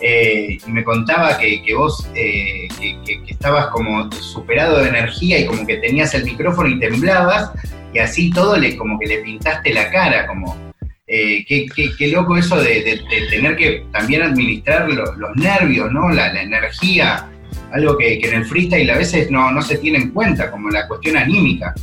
Eh, 0.00 0.58
y 0.66 0.70
me 0.70 0.84
contaba 0.84 1.38
que, 1.38 1.62
vos 1.74 2.06
eh, 2.14 2.68
que, 2.78 3.22
estabas 3.28 3.68
como 3.68 4.10
superado 4.12 4.82
de 4.82 4.90
energía 4.90 5.38
y 5.38 5.46
como 5.46 5.66
que 5.66 5.76
tenías 5.78 6.12
el 6.14 6.24
micrófono 6.24 6.68
y 6.68 6.78
temblabas 6.78 7.52
y 7.94 7.98
así 7.98 8.30
todo 8.30 8.58
le 8.58 8.76
como 8.76 8.98
que 8.98 9.06
le 9.06 9.18
pintaste 9.18 9.72
la 9.72 9.90
cara, 9.90 10.26
como 10.26 10.65
eh, 11.08 11.44
qué, 11.46 12.08
loco 12.08 12.36
eso 12.36 12.60
de, 12.60 13.00
tener 13.30 13.56
que 13.56 13.86
también 13.92 14.22
administrar 14.22 14.88
los 14.88 15.36
nervios, 15.36 15.92
¿no? 15.92 16.10
La, 16.10 16.42
energía 16.42 17.28
algo 17.72 17.96
que, 17.96 18.14
en 18.14 18.34
el 18.34 18.44
freestyle 18.44 18.90
a 18.90 18.96
veces 18.96 19.30
no, 19.30 19.60
se 19.62 19.78
tiene 19.78 19.98
en 19.98 20.10
cuenta, 20.10 20.50
como 20.50 20.70
la 20.70 20.86
cuestión 20.88 21.16
anímica. 21.16 21.74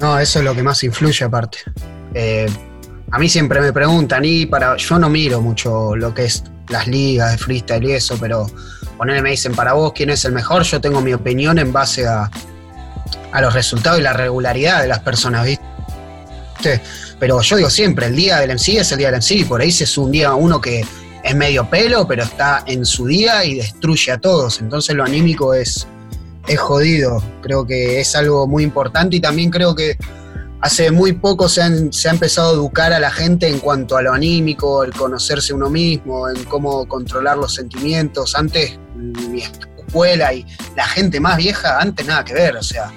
No, 0.00 0.18
eso 0.18 0.38
es 0.38 0.44
lo 0.44 0.54
que 0.54 0.62
más 0.62 0.82
influye 0.84 1.24
aparte. 1.24 1.58
Eh, 2.14 2.46
a 3.10 3.18
mí 3.18 3.28
siempre 3.28 3.60
me 3.60 3.72
preguntan, 3.72 4.24
y 4.24 4.46
para, 4.46 4.76
yo 4.76 4.98
no 4.98 5.08
miro 5.08 5.40
mucho 5.40 5.94
lo 5.94 6.14
que 6.14 6.24
es 6.24 6.44
las 6.68 6.86
ligas 6.86 7.32
de 7.32 7.38
freestyle 7.38 7.84
y 7.84 7.92
eso, 7.92 8.16
pero 8.18 8.46
ponerme 8.96 9.22
me 9.22 9.30
dicen, 9.30 9.54
para 9.54 9.74
vos, 9.74 9.92
¿quién 9.94 10.10
es 10.10 10.24
el 10.24 10.32
mejor? 10.32 10.62
Yo 10.62 10.80
tengo 10.80 11.00
mi 11.00 11.12
opinión 11.12 11.58
en 11.58 11.72
base 11.72 12.06
a, 12.06 12.30
a 13.32 13.40
los 13.40 13.52
resultados 13.52 14.00
y 14.00 14.02
la 14.02 14.12
regularidad 14.12 14.82
de 14.82 14.88
las 14.88 15.00
personas, 15.00 15.44
¿viste? 15.44 16.80
Pero 17.24 17.40
yo 17.40 17.56
digo 17.56 17.70
siempre, 17.70 18.04
el 18.04 18.16
día 18.16 18.38
del 18.38 18.50
MC 18.50 18.80
es 18.80 18.92
el 18.92 18.98
día 18.98 19.10
del 19.10 19.22
MC, 19.22 19.48
por 19.48 19.62
ahí 19.62 19.70
se 19.72 19.84
es 19.84 19.96
un 19.96 20.12
día 20.12 20.34
uno 20.34 20.60
que 20.60 20.84
es 21.22 21.34
medio 21.34 21.70
pelo, 21.70 22.06
pero 22.06 22.22
está 22.22 22.62
en 22.66 22.84
su 22.84 23.06
día 23.06 23.46
y 23.46 23.54
destruye 23.54 24.12
a 24.12 24.18
todos. 24.18 24.60
Entonces 24.60 24.94
lo 24.94 25.04
anímico 25.04 25.54
es, 25.54 25.86
es 26.46 26.60
jodido. 26.60 27.24
Creo 27.40 27.66
que 27.66 27.98
es 27.98 28.14
algo 28.14 28.46
muy 28.46 28.62
importante 28.62 29.16
y 29.16 29.20
también 29.20 29.48
creo 29.48 29.74
que 29.74 29.96
hace 30.60 30.90
muy 30.90 31.12
poco 31.12 31.48
se, 31.48 31.90
se, 31.94 32.10
ha 32.10 32.12
empezado 32.12 32.50
a 32.50 32.52
educar 32.52 32.92
a 32.92 33.00
la 33.00 33.10
gente 33.10 33.48
en 33.48 33.58
cuanto 33.58 33.96
a 33.96 34.02
lo 34.02 34.12
anímico, 34.12 34.84
el 34.84 34.92
conocerse 34.92 35.54
uno 35.54 35.70
mismo, 35.70 36.28
en 36.28 36.44
cómo 36.44 36.86
controlar 36.86 37.38
los 37.38 37.54
sentimientos. 37.54 38.34
Antes 38.34 38.78
mi 38.94 39.40
escuela 39.40 40.34
y 40.34 40.44
la 40.76 40.86
gente 40.88 41.20
más 41.20 41.38
vieja, 41.38 41.80
antes 41.80 42.04
nada 42.04 42.22
que 42.22 42.34
ver, 42.34 42.54
o 42.54 42.62
sea, 42.62 42.92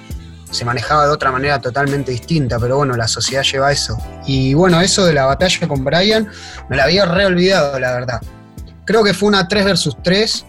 se 0.50 0.64
manejaba 0.64 1.06
de 1.06 1.12
otra 1.12 1.30
manera 1.30 1.60
totalmente 1.60 2.10
distinta, 2.10 2.58
pero 2.58 2.76
bueno, 2.76 2.96
la 2.96 3.08
sociedad 3.08 3.42
lleva 3.42 3.72
eso. 3.72 3.98
Y 4.26 4.54
bueno, 4.54 4.80
eso 4.80 5.04
de 5.04 5.14
la 5.14 5.26
batalla 5.26 5.68
con 5.68 5.84
Brian, 5.84 6.28
me 6.68 6.76
la 6.76 6.84
había 6.84 7.04
reolvidado, 7.04 7.78
la 7.78 7.92
verdad. 7.92 8.20
Creo 8.84 9.04
que 9.04 9.14
fue 9.14 9.28
una 9.28 9.46
3 9.46 9.64
versus 9.64 9.96
3, 10.02 10.46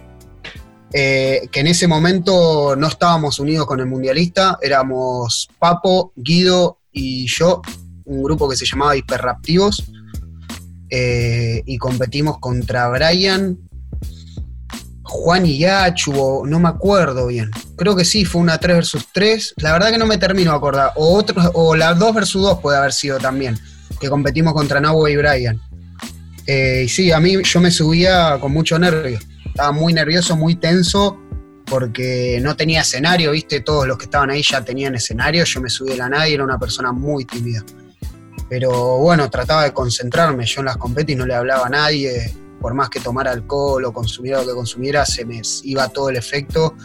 eh, 0.93 1.49
que 1.51 1.59
en 1.59 1.67
ese 1.67 1.87
momento 1.87 2.75
no 2.75 2.87
estábamos 2.87 3.39
unidos 3.39 3.67
con 3.67 3.79
el 3.79 3.85
mundialista, 3.85 4.57
éramos 4.61 5.49
Papo, 5.59 6.13
Guido 6.15 6.79
y 6.91 7.27
yo, 7.27 7.61
un 8.05 8.23
grupo 8.23 8.49
que 8.49 8.55
se 8.55 8.65
llamaba 8.65 8.95
Hiperraptivos, 8.95 9.83
eh, 10.89 11.61
y 11.65 11.77
competimos 11.77 12.39
contra 12.39 12.87
Brian, 12.89 13.59
Juan 15.03 15.45
y 15.45 15.59
Yachu, 15.59 16.45
no 16.45 16.59
me 16.59 16.69
acuerdo 16.69 17.27
bien. 17.27 17.51
Creo 17.79 17.95
que 17.95 18.03
sí, 18.03 18.25
fue 18.25 18.41
una 18.41 18.57
3 18.57 18.75
versus 18.75 19.07
3. 19.13 19.53
La 19.57 19.71
verdad 19.71 19.89
que 19.89 19.98
no 19.98 20.05
me 20.05 20.17
termino 20.17 20.51
de 20.51 20.57
acordar. 20.57 20.91
O, 20.95 21.15
otros, 21.15 21.50
o 21.53 21.77
la 21.77 21.93
2 21.93 22.13
versus 22.13 22.41
2 22.41 22.59
puede 22.59 22.77
haber 22.77 22.91
sido 22.91 23.19
también, 23.19 23.57
que 24.01 24.09
competimos 24.09 24.53
contra 24.53 24.81
Nahue 24.81 25.13
y 25.13 25.15
Brian. 25.15 25.62
Eh, 26.45 26.83
y 26.86 26.89
sí, 26.89 27.09
a 27.13 27.21
mí 27.21 27.41
yo 27.41 27.62
me 27.62 27.71
subía 27.71 28.38
con 28.41 28.51
mucho 28.51 28.77
nervio. 28.77 29.17
Estaba 29.45 29.71
muy 29.71 29.93
nervioso, 29.93 30.36
muy 30.36 30.55
tenso, 30.55 31.17
porque 31.65 32.39
no 32.41 32.57
tenía 32.57 32.81
escenario, 32.81 33.31
¿viste? 33.31 33.62
Todos 33.62 33.88
los 33.88 33.98
que 33.98 34.05
estaban 34.05 34.29
ahí 34.29 34.43
ya 34.43 34.62
tenían 34.62 34.95
escenario. 34.95 35.45
Yo 35.45 35.62
me 35.62 35.69
subí 35.69 35.91
de 35.91 35.98
la 35.98 36.09
nada 36.09 36.27
y 36.27 36.33
era 36.33 36.43
una 36.43 36.59
persona 36.59 36.91
muy 36.91 37.24
tímida. 37.24 37.63
Pero 38.50 38.98
bueno, 38.98 39.29
trataba 39.29 39.63
de 39.63 39.71
concentrarme. 39.71 40.45
Yo 40.45 40.59
en 40.59 40.65
las 40.65 40.75
competis 40.75 41.15
no 41.15 41.25
le 41.25 41.33
hablaba 41.33 41.67
a 41.67 41.69
nadie 41.69 42.33
por 42.59 42.74
más 42.74 42.89
que 42.89 43.00
tomara 43.00 43.31
alcohol 43.31 43.86
o 43.86 43.93
consumiera 43.93 44.41
lo 44.41 44.48
que 44.48 44.53
consumiera, 44.53 45.05
se 45.05 45.25
me 45.25 45.41
iba 45.63 45.88
todo 45.89 46.09
el 46.09 46.17
efecto 46.17 46.75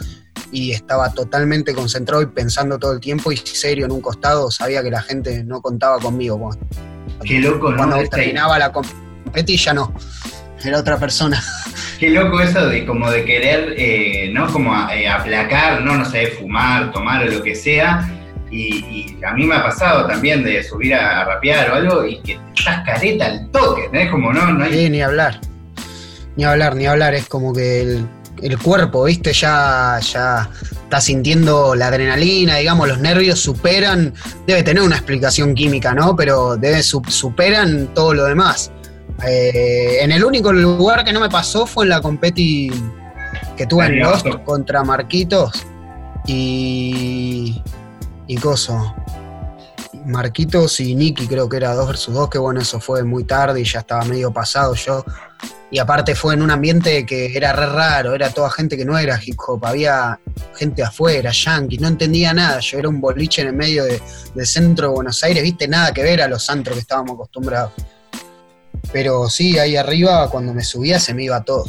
y 0.51 0.71
estaba 0.71 1.11
totalmente 1.11 1.73
concentrado 1.73 2.21
y 2.21 2.27
pensando 2.27 2.77
todo 2.79 2.93
el 2.93 2.99
tiempo 2.99 3.31
y 3.31 3.37
serio 3.37 3.85
en 3.85 3.91
un 3.91 4.01
costado, 4.01 4.49
sabía 4.51 4.81
que 4.83 4.91
la 4.91 5.01
gente 5.01 5.43
no 5.43 5.61
contaba 5.61 5.99
conmigo. 5.99 6.51
Qué 7.23 7.39
loco, 7.39 7.71
¿no? 7.71 7.77
Cuando 7.77 8.09
terminaba 8.09 8.59
la 8.59 8.71
competición 8.71 9.65
ya 9.65 9.73
no, 9.73 9.93
era 10.63 10.79
otra 10.79 10.97
persona. 10.97 11.41
Qué 11.99 12.09
loco 12.09 12.41
eso 12.41 12.67
de 12.67 12.85
como 12.85 13.09
de 13.09 13.23
querer, 13.23 13.73
eh, 13.77 14.29
¿no? 14.33 14.51
Como 14.51 14.73
eh, 14.89 15.07
aplacar, 15.07 15.81
¿no? 15.81 15.97
No 15.97 16.05
sé, 16.05 16.27
fumar, 16.27 16.91
tomar 16.91 17.23
o 17.23 17.31
lo 17.31 17.41
que 17.41 17.55
sea. 17.55 18.09
Y, 18.51 19.17
a 19.25 19.33
mí 19.33 19.45
me 19.45 19.55
ha 19.55 19.63
pasado 19.63 20.07
también 20.07 20.43
de 20.43 20.63
subir 20.63 20.93
a, 20.93 21.25
rapear 21.25 21.71
o 21.71 21.75
algo 21.75 22.05
y 22.05 22.21
que 22.21 22.39
estás 22.55 22.85
careta 22.85 23.25
al 23.25 23.49
toque, 23.49 23.89
¿no? 23.91 24.11
Como 24.11 24.31
no, 24.31 24.53
no 24.53 24.63
hay... 24.63 24.89
ni 24.89 25.01
hablar. 25.01 25.41
Ni 26.35 26.43
hablar, 26.43 26.75
ni 26.75 26.85
hablar, 26.85 27.15
es 27.15 27.27
como 27.27 27.53
que 27.53 27.81
el, 27.81 28.07
cuerpo, 28.61 29.03
¿viste? 29.03 29.33
Ya, 29.33 29.99
ya 30.01 30.49
está 30.83 31.01
sintiendo 31.01 31.75
la 31.75 31.87
adrenalina, 31.87 32.57
digamos, 32.57 32.87
los 32.87 32.99
nervios 32.99 33.39
superan, 33.39 34.13
debe 34.45 34.63
tener 34.63 34.83
una 34.83 34.95
explicación 34.95 35.55
química, 35.55 35.93
¿no? 35.93 36.15
Pero 36.15 36.55
debe, 36.57 36.83
superan 36.83 37.93
todo 37.93 38.13
lo 38.13 38.25
demás. 38.25 38.71
Eh, 39.25 39.97
en 40.01 40.11
el 40.11 40.23
único 40.23 40.51
lugar 40.51 41.03
que 41.03 41.13
no 41.13 41.19
me 41.19 41.29
pasó 41.29 41.65
fue 41.65 41.85
en 41.85 41.89
la 41.89 42.01
competi 42.01 42.69
que 43.55 43.65
tuve 43.65 43.85
en 43.85 43.99
Lost 43.99 44.27
contra 44.43 44.83
Marquitos 44.83 45.65
y. 46.27 47.61
y 48.27 48.35
Coso. 48.37 48.95
Marquitos 50.05 50.79
y 50.81 50.93
Nicky 50.93 51.25
creo 51.27 51.49
que 51.49 51.57
era 51.57 51.73
2 51.73 51.87
versus 51.87 52.13
2, 52.13 52.29
que 52.29 52.37
bueno, 52.37 52.61
eso 52.61 52.79
fue 52.79 53.03
muy 53.03 53.23
tarde 53.23 53.61
y 53.61 53.63
ya 53.63 53.79
estaba 53.79 54.05
medio 54.05 54.31
pasado 54.31 54.75
yo. 54.75 55.03
Y 55.71 55.79
aparte 55.79 56.15
fue 56.15 56.35
en 56.35 56.41
un 56.41 56.51
ambiente 56.51 57.05
que 57.05 57.35
era 57.35 57.51
re 57.51 57.65
raro, 57.65 58.13
era 58.13 58.29
toda 58.29 58.49
gente 58.51 58.77
que 58.77 58.85
no 58.85 58.97
era 58.97 59.19
hip 59.23 59.35
hop, 59.45 59.65
había 59.65 60.19
gente 60.55 60.83
afuera, 60.83 61.31
yankees, 61.31 61.81
no 61.81 61.87
entendía 61.87 62.33
nada. 62.33 62.59
Yo 62.59 62.77
era 62.77 62.87
un 62.87 63.01
boliche 63.01 63.41
en 63.41 63.47
el 63.49 63.53
medio 63.53 63.83
del 63.83 64.45
centro 64.45 64.87
de 64.87 64.93
Buenos 64.93 65.23
Aires, 65.23 65.43
viste, 65.43 65.67
nada 65.67 65.91
que 65.93 66.03
ver 66.03 66.21
a 66.21 66.27
los 66.27 66.49
antros 66.49 66.75
que 66.75 66.81
estábamos 66.81 67.15
acostumbrados. 67.15 67.71
Pero 68.93 69.29
sí, 69.29 69.57
ahí 69.57 69.75
arriba 69.75 70.29
cuando 70.29 70.53
me 70.53 70.63
subía 70.63 70.99
se 70.99 71.13
me 71.13 71.23
iba 71.23 71.43
todo, 71.43 71.65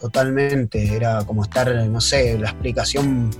totalmente. 0.00 0.94
Era 0.94 1.24
como 1.24 1.42
estar, 1.42 1.74
no 1.74 2.00
sé, 2.00 2.38
la 2.38 2.50
explicación 2.50 3.30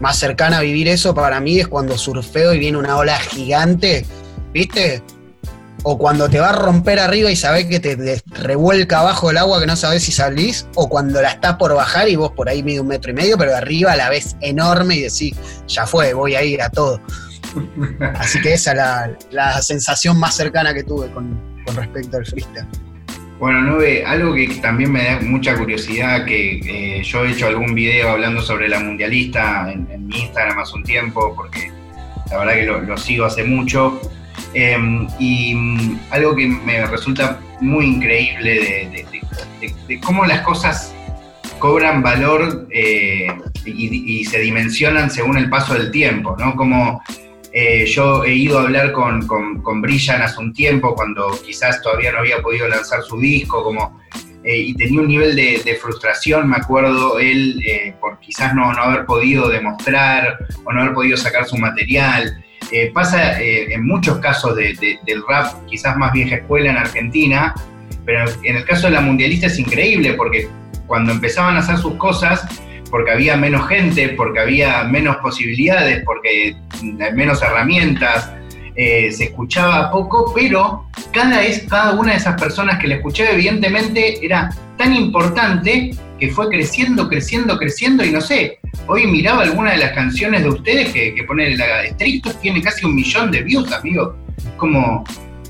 más 0.00 0.18
cercana 0.18 0.58
a 0.58 0.60
vivir 0.60 0.88
eso 0.88 1.14
para 1.14 1.40
mí 1.40 1.60
es 1.60 1.68
cuando 1.68 1.96
surfeo 1.96 2.52
y 2.52 2.58
viene 2.58 2.78
una 2.78 2.96
ola 2.96 3.18
gigante, 3.18 4.04
¿viste? 4.52 5.02
O 5.84 5.98
cuando 5.98 6.28
te 6.28 6.40
va 6.40 6.50
a 6.50 6.52
romper 6.52 6.98
arriba 6.98 7.30
y 7.30 7.36
sabés 7.36 7.66
que 7.66 7.78
te, 7.78 7.96
te 7.96 8.22
revuelca 8.30 9.00
abajo 9.00 9.28
del 9.28 9.36
agua 9.36 9.60
que 9.60 9.66
no 9.66 9.76
sabés 9.76 10.02
si 10.02 10.12
salís, 10.12 10.66
o 10.74 10.88
cuando 10.88 11.20
la 11.22 11.30
estás 11.30 11.56
por 11.56 11.74
bajar 11.74 12.08
y 12.08 12.16
vos 12.16 12.32
por 12.32 12.48
ahí 12.48 12.62
mide 12.62 12.80
un 12.80 12.88
metro 12.88 13.10
y 13.10 13.14
medio, 13.14 13.38
pero 13.38 13.52
de 13.52 13.58
arriba 13.58 13.94
la 13.94 14.08
ves 14.08 14.36
enorme 14.40 14.96
y 14.96 15.02
decís, 15.02 15.36
ya 15.68 15.86
fue, 15.86 16.14
voy 16.14 16.34
a 16.34 16.42
ir 16.42 16.62
a 16.62 16.70
todo. 16.70 17.00
Así 18.18 18.40
que 18.40 18.54
esa 18.54 18.72
es 18.72 18.76
la, 18.78 19.18
la 19.30 19.62
sensación 19.62 20.18
más 20.18 20.34
cercana 20.34 20.72
que 20.72 20.82
tuve 20.82 21.10
con, 21.12 21.38
con 21.66 21.76
respecto 21.76 22.16
al 22.16 22.26
freestyle. 22.26 22.66
Bueno, 23.38 23.60
Nube, 23.60 24.04
algo 24.06 24.32
que 24.34 24.46
también 24.62 24.90
me 24.90 25.04
da 25.04 25.20
mucha 25.20 25.54
curiosidad, 25.54 26.24
que 26.24 26.60
eh, 26.98 27.02
yo 27.02 27.24
he 27.24 27.32
hecho 27.32 27.46
algún 27.46 27.74
video 27.74 28.10
hablando 28.10 28.40
sobre 28.40 28.68
la 28.68 28.80
mundialista 28.80 29.70
en, 29.70 29.86
en 29.90 30.06
mi 30.06 30.22
Instagram 30.22 30.60
hace 30.60 30.76
un 30.76 30.84
tiempo, 30.84 31.34
porque 31.36 31.70
la 32.30 32.38
verdad 32.38 32.54
que 32.54 32.64
lo, 32.64 32.80
lo 32.80 32.96
sigo 32.96 33.26
hace 33.26 33.44
mucho, 33.44 34.00
eh, 34.52 34.76
y 35.18 35.54
mm, 35.54 36.00
algo 36.10 36.34
que 36.36 36.46
me 36.46 36.86
resulta 36.86 37.40
muy 37.60 37.86
increíble 37.86 39.06
de, 39.88 40.00
cómo 40.00 40.24
las 40.24 40.42
cosas 40.42 40.94
cobran 41.58 42.02
valor 42.02 42.66
eh, 42.70 43.26
y, 43.64 44.24
se 44.26 44.40
dimensionan 44.40 45.10
según 45.10 45.38
el 45.38 45.48
paso 45.48 45.74
del 45.74 45.90
tiempo, 45.90 46.36
¿no? 46.38 46.54
Como 46.56 47.02
eh, 47.52 47.86
yo 47.86 48.24
he 48.24 48.34
ido 48.34 48.58
a 48.58 48.62
hablar 48.62 48.92
con, 48.92 49.26
con, 49.26 49.80
Brillan 49.80 50.22
hace 50.22 50.40
un 50.40 50.52
tiempo, 50.52 50.94
cuando 50.94 51.30
quizás 51.42 51.80
todavía 51.80 52.12
no 52.12 52.18
había 52.18 52.42
podido 52.42 52.68
lanzar 52.68 53.02
su 53.02 53.18
disco, 53.18 53.62
como, 53.62 54.00
eh, 54.42 54.58
y 54.58 54.74
tenía 54.74 55.00
un 55.00 55.08
nivel 55.08 55.34
de, 55.36 55.62
de 55.64 55.74
frustración, 55.76 56.50
me 56.50 56.56
acuerdo, 56.56 57.18
él, 57.18 57.62
por 58.00 58.18
quizás 58.18 58.54
no, 58.54 58.72
no 58.72 58.82
haber 58.82 59.06
podido 59.06 59.48
demostrar 59.48 60.38
o 60.64 60.72
no 60.72 60.82
haber 60.82 60.94
podido 60.94 61.16
sacar 61.16 61.46
su 61.46 61.56
material. 61.56 62.43
Eh, 62.72 62.90
pasa 62.92 63.40
eh, 63.40 63.72
en 63.72 63.86
muchos 63.86 64.18
casos 64.18 64.56
de- 64.56 64.74
de- 64.74 64.98
del 65.06 65.22
rap, 65.28 65.64
quizás 65.66 65.96
más 65.96 66.12
vieja 66.12 66.36
escuela 66.36 66.70
en 66.70 66.76
Argentina, 66.76 67.54
pero 68.04 68.24
en 68.42 68.56
el 68.56 68.64
caso 68.64 68.86
de 68.88 68.94
la 68.94 69.00
mundialista 69.00 69.46
es 69.46 69.58
increíble 69.58 70.14
porque 70.14 70.48
cuando 70.86 71.12
empezaban 71.12 71.56
a 71.56 71.60
hacer 71.60 71.78
sus 71.78 71.94
cosas, 71.94 72.46
porque 72.90 73.10
había 73.10 73.36
menos 73.36 73.66
gente, 73.68 74.10
porque 74.10 74.40
había 74.40 74.84
menos 74.84 75.16
posibilidades, 75.16 76.02
porque 76.04 76.54
menos 77.14 77.42
herramientas, 77.42 78.30
eh, 78.76 79.10
se 79.12 79.24
escuchaba 79.24 79.90
poco, 79.90 80.32
pero 80.34 80.86
cada, 81.12 81.40
cada 81.68 81.92
una 81.92 82.12
de 82.12 82.18
esas 82.18 82.40
personas 82.40 82.78
que 82.78 82.88
le 82.88 82.96
escuchaba 82.96 83.30
evidentemente 83.30 84.24
era 84.24 84.50
tan 84.76 84.94
importante 84.94 85.92
que 86.18 86.28
fue 86.30 86.48
creciendo, 86.48 87.08
creciendo, 87.08 87.56
creciendo 87.56 88.04
y 88.04 88.10
no 88.10 88.20
sé, 88.20 88.58
hoy 88.86 89.06
miraba 89.06 89.42
alguna 89.42 89.72
de 89.72 89.78
las 89.78 89.92
canciones 89.92 90.42
de 90.42 90.48
ustedes 90.48 90.92
que, 90.92 91.14
que 91.14 91.24
pone 91.24 91.56
la 91.56 91.84
Estrictos, 91.84 92.40
tiene 92.40 92.62
casi 92.62 92.84
un 92.86 92.94
millón 92.94 93.30
de 93.30 93.42
views, 93.42 93.72
amigo. 93.72 94.16
Como, 94.56 95.04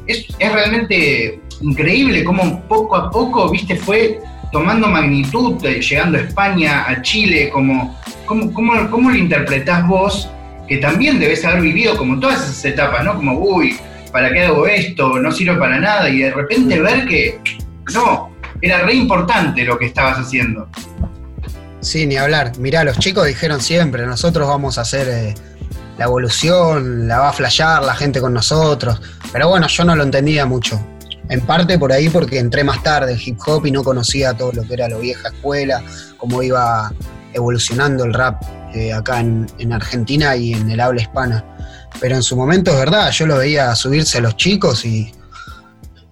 es, 0.07 0.27
es 0.39 0.53
realmente 0.53 1.41
increíble 1.61 2.25
cómo 2.25 2.61
poco 2.69 2.97
a 2.97 3.11
poco, 3.11 3.51
viste, 3.51 3.77
fue 3.77 4.21
tomando 4.55 4.87
magnitud, 4.87 5.65
eh, 5.65 5.81
llegando 5.81 6.17
a 6.17 6.21
España, 6.21 6.85
a 6.89 7.03
Chile, 7.03 7.51
como, 7.51 7.99
¿cómo, 8.25 8.53
cómo, 8.53 8.89
cómo 8.89 9.11
lo 9.11 9.17
interpretás 9.17 9.87
vos? 9.87 10.31
Que 10.69 10.77
también 10.79 11.19
debes 11.19 11.45
haber 11.45 11.61
vivido 11.61 11.97
como 11.97 12.21
todas 12.21 12.45
esas 12.45 12.65
etapas, 12.65 13.05
¿no? 13.05 13.17
Como, 13.17 13.39
uy, 13.39 13.77
¿para 14.13 14.33
qué 14.33 14.45
hago 14.45 14.67
esto? 14.69 15.19
No 15.19 15.33
sirve 15.33 15.57
para 15.57 15.81
nada. 15.81 16.09
Y 16.09 16.19
de 16.21 16.31
repente 16.31 16.81
ver 16.81 17.05
que, 17.07 17.41
no, 17.93 18.31
era 18.63 18.79
re 18.83 18.95
importante 18.95 19.65
lo 19.65 19.77
que 19.77 19.87
estabas 19.87 20.19
haciendo. 20.19 20.69
Sí, 21.85 22.07
ni 22.07 22.17
hablar. 22.17 22.57
Mirá, 22.59 22.83
los 22.83 22.99
chicos 22.99 23.27
dijeron 23.27 23.61
siempre, 23.61 24.07
nosotros 24.07 24.49
vamos 24.49 24.79
a 24.79 24.81
hacer 24.81 25.07
eh, 25.07 25.35
la 25.99 26.07
evolución, 26.07 27.07
la 27.07 27.19
va 27.19 27.29
a 27.29 27.33
flashear 27.35 27.83
la 27.83 27.95
gente 27.95 28.23
con 28.23 28.33
nosotros. 28.33 28.99
Pero 29.31 29.51
bueno, 29.51 29.67
yo 29.67 29.85
no 29.85 29.95
lo 29.95 30.03
entendía 30.03 30.47
mucho. 30.47 30.81
En 31.29 31.43
parte 31.43 31.79
por 31.79 31.93
ahí 31.93 32.09
porque 32.09 32.39
entré 32.39 32.65
más 32.65 32.83
tarde 32.83 33.13
en 33.13 33.21
hip 33.23 33.39
hop 33.47 33.67
y 33.67 33.71
no 33.71 33.85
conocía 33.85 34.33
todo 34.33 34.53
lo 34.53 34.63
que 34.63 34.73
era 34.73 34.89
la 34.89 34.97
vieja 34.97 35.29
escuela, 35.29 35.83
cómo 36.17 36.43
iba 36.43 36.91
evolucionando 37.35 38.05
el 38.05 38.15
rap 38.15 38.43
eh, 38.75 38.95
acá 38.95 39.21
en, 39.21 39.47
en 39.59 39.75
Argentina 39.75 40.35
y 40.37 40.55
en 40.55 40.71
el 40.71 40.81
habla 40.81 41.03
hispana. 41.03 41.45
Pero 42.01 42.17
en 42.17 42.23
su 42.23 42.35
momento 42.35 42.71
es 42.71 42.79
verdad, 42.79 43.11
yo 43.11 43.27
lo 43.27 43.37
veía 43.37 43.75
subirse 43.75 44.19
a 44.19 44.21
los 44.23 44.39
chicos 44.39 44.87
y 44.87 45.13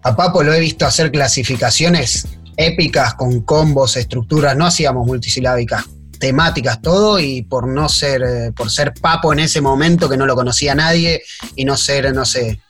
a 0.03 0.15
Papo 0.15 0.43
lo 0.43 0.53
he 0.53 0.61
visto 0.61 0.85
hacer 0.85 1.11
clasificaciones 1.11 2.29
épicas 2.57 3.15
con 3.15 3.43
combos, 3.43 3.97
estructuras, 3.97 4.57
no 4.57 4.67
hacíamos 4.67 5.07
multisilábicas, 5.07 5.85
temáticas, 6.19 6.81
todo, 6.81 7.19
y 7.19 7.43
por 7.43 7.67
no 7.67 7.89
ser, 7.89 8.23
eh, 8.23 8.53
por 8.53 8.71
ser 8.71 8.95
Papo 8.95 9.33
en 9.33 9.41
ese 9.41 9.61
momento 9.61 10.09
que 10.09 10.17
no 10.17 10.27
lo 10.27 10.35
conocía 10.35 10.75
nadie 10.75 11.23
y 11.57 11.65
no 11.65 11.77
ser, 11.77 12.15
no 12.15 12.25
sé, 12.25 12.61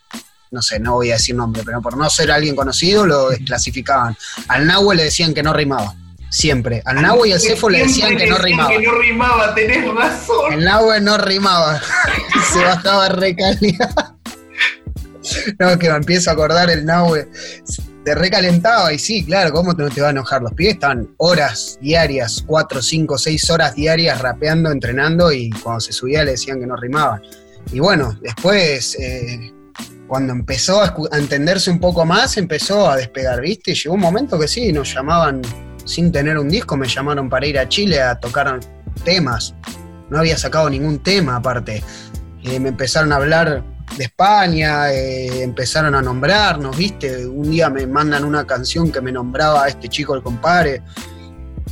no 0.51 0.63
sé, 0.63 0.79
no 0.81 0.95
voy 0.95 1.11
a 1.11 1.15
decir 1.15 1.35
nombre, 1.35 1.63
pero 1.65 1.81
por 1.81 1.97
no 1.97 2.09
ser 2.09 2.31
alguien 2.31 2.55
conocido 2.55 3.07
lo 3.07 3.31
desclasificaban. 3.31 4.17
Al 4.49 4.67
Nahue 4.67 4.97
le 4.97 5.05
decían 5.05 5.35
que 5.35 5.43
no 5.43 5.53
rimaba, 5.53 5.95
siempre. 6.31 6.83
Al 6.85 7.03
Nahue 7.03 7.29
y 7.29 7.33
al 7.33 7.41
Cefo 7.41 7.69
le 7.69 7.81
decían 7.81 8.17
que 8.17 8.27
no 8.27 8.39
rimaba. 8.39 8.71
Que 8.71 8.79
no 8.81 8.95
rimaba, 8.95 9.55
tenés 9.55 9.95
razón. 9.95 10.53
El 10.53 10.65
Nahue 10.65 11.01
no 11.01 11.19
rimaba, 11.19 11.81
se 12.53 12.65
bajaba 12.65 13.09
recalidad. 13.11 13.95
No, 15.61 15.79
que 15.79 15.89
me 15.89 15.97
empiezo 15.97 16.31
a 16.31 16.33
acordar 16.33 16.69
el 16.69 16.85
Nahue. 16.85 17.29
Te 18.05 18.17
recalentaba 18.17 18.93
y 18.93 18.99
sí, 18.99 19.25
claro, 19.25 19.53
¿cómo 19.53 19.77
te, 19.77 19.83
no 19.85 19.89
te 19.89 20.01
va 20.01 20.09
a 20.09 20.11
enojar? 20.11 20.43
Los 20.43 20.53
pibes 20.55 20.75
estaban 20.75 21.09
horas 21.19 21.79
diarias, 21.81 22.43
cuatro, 22.45 22.83
cinco, 22.83 23.17
seis 23.17 23.49
horas 23.49 23.77
diarias 23.77 24.21
rapeando, 24.21 24.73
entrenando 24.73 25.31
y 25.31 25.51
cuando 25.51 25.81
se 25.81 25.93
subía 25.93 26.25
le 26.25 26.33
decían 26.33 26.59
que 26.59 26.67
no 26.67 26.75
rimaban. 26.75 27.23
Y 27.73 27.79
bueno, 27.79 28.19
después, 28.21 28.97
eh, 28.99 29.53
cuando 30.09 30.33
empezó 30.33 30.83
a 30.83 30.95
entenderse 31.13 31.71
un 31.71 31.79
poco 31.79 32.05
más, 32.05 32.37
empezó 32.37 32.91
a 32.91 32.97
despegar, 32.97 33.41
¿viste? 33.41 33.71
Y 33.71 33.75
llegó 33.75 33.95
un 33.95 34.01
momento 34.01 34.39
que 34.39 34.49
sí, 34.49 34.73
nos 34.73 34.93
llamaban, 34.93 35.41
sin 35.85 36.11
tener 36.11 36.39
un 36.39 36.49
disco, 36.49 36.77
me 36.77 36.89
llamaron 36.89 37.31
para 37.31 37.47
ir 37.47 37.59
a 37.59 37.69
Chile 37.69 38.03
a 38.03 38.19
tocar 38.19 38.59
temas. 39.05 39.55
No 40.11 40.19
había 40.19 40.37
sacado 40.37 40.69
ningún 40.69 40.99
tema 40.99 41.37
aparte. 41.37 41.83
Eh, 42.43 42.59
me 42.59 42.71
empezaron 42.71 43.13
a 43.13 43.17
hablar 43.17 43.65
de 43.97 44.05
España, 44.05 44.93
eh, 44.93 45.43
empezaron 45.43 45.95
a 45.95 46.03
nombrarnos, 46.03 46.77
¿viste? 46.77 47.27
Un 47.27 47.51
día 47.51 47.69
me 47.69 47.87
mandan 47.87 48.25
una 48.25 48.47
canción 48.47 48.91
que 48.91 49.01
me 49.01 49.13
nombraba 49.13 49.65
a 49.65 49.69
este 49.69 49.89
chico 49.89 50.15
el 50.15 50.23
compadre. 50.23 50.83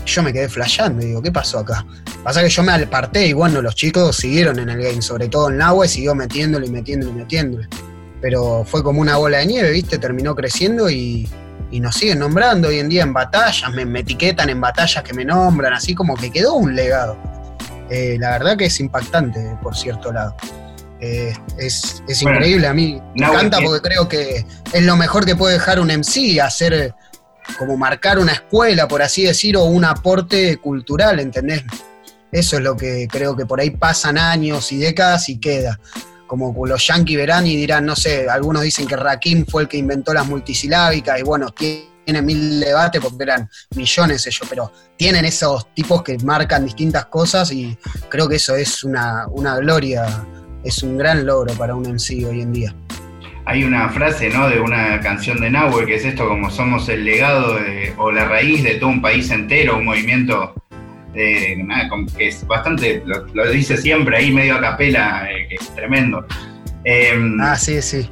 Yo 0.06 0.22
me 0.22 0.33
quedé 0.33 0.48
flasheando 0.48 1.02
y 1.02 1.06
digo, 1.06 1.22
¿qué 1.22 1.33
pasó 1.33 1.59
acá? 1.59 1.85
Pasa 2.22 2.42
que 2.42 2.48
yo 2.48 2.62
me 2.62 2.72
aparté 2.72 3.26
y 3.26 3.33
bueno, 3.33 3.61
los 3.62 3.74
chicos 3.74 4.16
siguieron 4.16 4.59
en 4.59 4.70
el 4.70 4.83
game, 4.83 5.02
sobre 5.02 5.28
todo 5.28 5.48
el 5.48 5.56
Nahue 5.56 5.88
siguió 5.88 6.14
metiéndole 6.14 6.66
y 6.66 6.70
metiéndole 6.70 7.12
y 7.12 7.14
metiéndole. 7.14 7.68
Pero 8.20 8.64
fue 8.64 8.83
como 8.83 9.00
una 9.00 9.16
bola 9.16 9.38
de 9.38 9.46
nieve, 9.46 9.70
¿viste? 9.70 9.98
Terminó 9.98 10.35
creciendo 10.35 10.90
y, 10.90 11.28
y 11.70 11.80
nos 11.80 11.96
siguen 11.96 12.18
nombrando 12.18 12.68
hoy 12.68 12.78
en 12.78 12.88
día 12.88 13.02
en 13.02 13.12
batallas, 13.12 13.70
me, 13.72 13.85
me 13.85 14.00
etiquetan 14.00 14.50
en 14.50 14.61
batallas 14.61 15.02
que 15.02 15.14
me 15.14 15.24
nombran, 15.24 15.72
así 15.72 15.94
como 15.94 16.16
que 16.16 16.30
quedó 16.30 16.54
un 16.54 16.74
legado. 16.74 17.16
Eh, 17.90 18.16
la 18.20 18.30
verdad 18.30 18.56
que 18.56 18.66
es 18.66 18.80
impactante 18.80 19.56
por 19.62 19.76
cierto 19.76 20.12
lado. 20.12 20.37
Eh, 21.00 21.32
es 21.58 22.02
es 22.06 22.22
Bueno, 22.22 22.38
increíble, 22.38 22.66
a 22.66 22.74
mí 22.74 23.00
me 23.16 23.26
encanta 23.26 23.58
porque 23.64 23.80
creo 23.80 24.08
que 24.08 24.44
es 24.72 24.82
lo 24.82 24.96
mejor 24.96 25.24
que 25.24 25.34
puede 25.34 25.54
dejar 25.54 25.80
un 25.80 25.88
MC, 25.88 26.40
hacer 26.40 26.72
eh, 26.74 26.94
como 27.58 27.76
marcar 27.76 28.18
una 28.18 28.32
escuela, 28.32 28.86
por 28.86 29.02
así 29.02 29.24
decir, 29.24 29.56
o 29.56 29.64
un 29.64 29.84
aporte 29.84 30.58
cultural, 30.58 31.20
¿entendés? 31.20 31.64
Eso 32.32 32.56
es 32.56 32.62
lo 32.62 32.76
que 32.76 33.08
creo 33.10 33.36
que 33.36 33.46
por 33.46 33.60
ahí 33.60 33.70
pasan 33.70 34.18
años 34.18 34.70
y 34.72 34.78
décadas 34.78 35.28
y 35.28 35.38
queda. 35.38 35.80
Como 36.26 36.54
los 36.64 36.86
yankees 36.86 37.16
verán 37.16 37.46
y 37.46 37.56
dirán, 37.56 37.84
no 37.86 37.96
sé, 37.96 38.28
algunos 38.28 38.62
dicen 38.62 38.86
que 38.86 38.94
Rakim 38.94 39.46
fue 39.46 39.62
el 39.62 39.68
que 39.68 39.78
inventó 39.78 40.14
las 40.14 40.26
multisilábicas 40.26 41.18
y 41.18 41.22
bueno, 41.22 41.48
tiene 41.50 42.22
mil 42.22 42.60
debates 42.60 43.00
porque 43.00 43.24
eran 43.24 43.50
millones 43.74 44.26
ellos, 44.28 44.46
pero 44.48 44.72
tienen 44.96 45.24
esos 45.24 45.74
tipos 45.74 46.04
que 46.04 46.18
marcan 46.18 46.64
distintas 46.64 47.06
cosas 47.06 47.50
y 47.50 47.76
creo 48.08 48.28
que 48.28 48.36
eso 48.36 48.54
es 48.54 48.84
una, 48.84 49.26
una 49.28 49.56
gloria, 49.56 50.24
es 50.64 50.83
un 50.83 50.99
gran 50.99 51.27
logro 51.27 51.53
para 51.55 51.75
un 51.75 51.87
MC 51.87 52.25
hoy 52.27 52.40
en 52.42 52.53
día. 52.53 52.75
Hay 53.46 53.64
una 53.64 53.88
frase, 53.88 54.29
¿no? 54.31 54.49
De 54.49 54.61
una 54.61 55.01
canción 55.01 55.40
de 55.40 55.51
Nahue 55.51 55.87
que 55.87 55.96
es 55.96 56.05
esto 56.05 56.29
como 56.29 56.51
somos 56.51 56.88
el 56.88 57.05
legado 57.05 57.55
de- 57.57 57.92
o 57.96 58.12
la 58.12 58.27
raíz 58.27 58.62
de 58.62 58.75
todo 58.75 58.90
un 58.90 59.03
país 59.03 59.31
entero, 59.31 59.79
un 59.79 59.85
movimiento 59.87 60.55
nada, 61.59 61.88
que 62.16 62.29
es 62.29 62.46
bastante, 62.46 63.03
lo, 63.05 63.27
lo 63.35 63.51
dice 63.51 63.77
siempre 63.77 64.16
ahí 64.16 64.31
medio 64.33 64.55
a 64.57 64.61
capela, 64.61 65.27
eh, 65.31 65.46
que 65.49 65.57
es 65.57 65.75
tremendo. 65.75 66.25
Em, 66.85 67.40
Ah, 67.40 67.57
sí, 67.57 67.83
sí. 67.83 68.09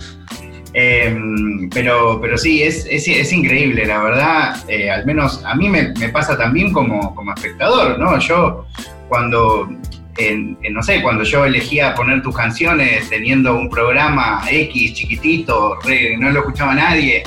Em, 0.75 1.71
pero, 1.71 2.21
pero 2.21 2.37
sí, 2.37 2.63
es, 2.63 2.87
es, 2.91 3.07
es 3.09 3.33
increíble, 3.33 3.87
la 3.87 4.03
verdad. 4.03 4.57
eh, 4.69 4.91
al 4.91 5.07
menos 5.07 5.43
a 5.45 5.55
mí 5.55 5.69
me, 5.69 5.93
me 5.99 6.09
pasa 6.11 6.37
también 6.37 6.73
como, 6.73 7.15
como 7.15 7.33
espectador, 7.35 7.99
¿no? 7.99 8.19
Yo 8.19 8.67
cuando, 9.09 9.69
en- 10.18 10.59
en, 10.62 10.74
no 10.74 10.83
sé, 10.83 11.00
cuando 11.02 11.24
yo 11.24 11.44
elegía 11.44 11.94
poner 11.94 12.22
tus 12.22 12.37
canciones 12.37 13.09
teniendo 13.09 13.54
un 13.59 13.70
programa 13.70 14.42
X 14.50 14.94
chiquitito, 14.94 15.76
re- 15.85 16.16
no 16.18 16.31
lo 16.31 16.40
escuchaba 16.40 16.74
nadie, 16.74 17.22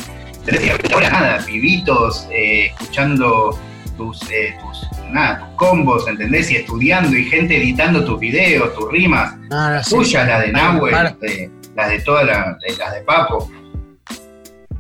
tres 0.46 0.62
días 0.62 0.78
ahora 0.94 1.10
nada, 1.10 1.46
pibitos, 1.46 2.28
eh, 2.32 2.66
escuchando 2.68 3.58
tus, 3.98 4.22
eh, 4.32 4.56
tus, 4.62 4.88
nada, 5.12 5.40
tus 5.40 5.56
combos, 5.58 6.08
¿entendés? 6.08 6.52
Y 6.52 6.58
estudiando 6.58 7.16
y 7.18 7.26
gente 7.26 7.58
editando 7.58 8.04
tus 8.04 8.20
videos, 8.20 8.74
tus 8.76 8.92
rimas 8.92 9.38
no, 9.50 9.84
sí. 9.84 9.96
tuyas, 9.96 10.28
la 10.28 10.40
de 10.42 10.52
Nahue, 10.52 10.92
eh, 11.22 11.50
las 11.76 11.90
de 11.90 12.00
todas 12.02 12.26
la- 12.26 12.58
las 12.80 12.94
de 12.94 13.02
Papo. 13.06 13.50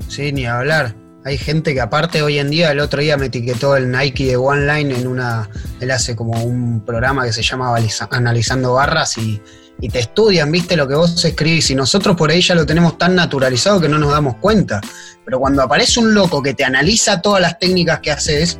Sí, 0.07 0.31
ni 0.33 0.45
hablar. 0.45 0.93
Hay 1.23 1.37
gente 1.37 1.73
que 1.73 1.81
aparte 1.81 2.23
hoy 2.23 2.39
en 2.39 2.49
día, 2.49 2.71
el 2.71 2.79
otro 2.79 2.99
día 2.99 3.15
me 3.15 3.27
etiquetó 3.27 3.75
el 3.75 3.91
Nike 3.91 4.25
de 4.25 4.37
One 4.37 4.65
Line 4.65 4.95
en 4.95 5.05
una, 5.05 5.47
él 5.79 5.91
hace 5.91 6.15
como 6.15 6.43
un 6.43 6.83
programa 6.83 7.25
que 7.25 7.31
se 7.31 7.43
llama 7.43 7.75
Analizando 8.09 8.73
Barras 8.73 9.19
y, 9.19 9.39
y 9.79 9.89
te 9.89 9.99
estudian, 9.99 10.51
viste 10.51 10.75
lo 10.75 10.87
que 10.87 10.95
vos 10.95 11.23
escribís 11.23 11.69
y 11.69 11.75
nosotros 11.75 12.15
por 12.15 12.31
ahí 12.31 12.41
ya 12.41 12.55
lo 12.55 12.65
tenemos 12.65 12.97
tan 12.97 13.15
naturalizado 13.15 13.79
que 13.79 13.87
no 13.87 13.99
nos 13.99 14.11
damos 14.11 14.37
cuenta. 14.37 14.81
Pero 15.23 15.39
cuando 15.39 15.61
aparece 15.61 15.99
un 15.99 16.13
loco 16.13 16.41
que 16.41 16.55
te 16.55 16.63
analiza 16.63 17.21
todas 17.21 17.39
las 17.39 17.59
técnicas 17.59 17.99
que 17.99 18.11
haces, 18.11 18.57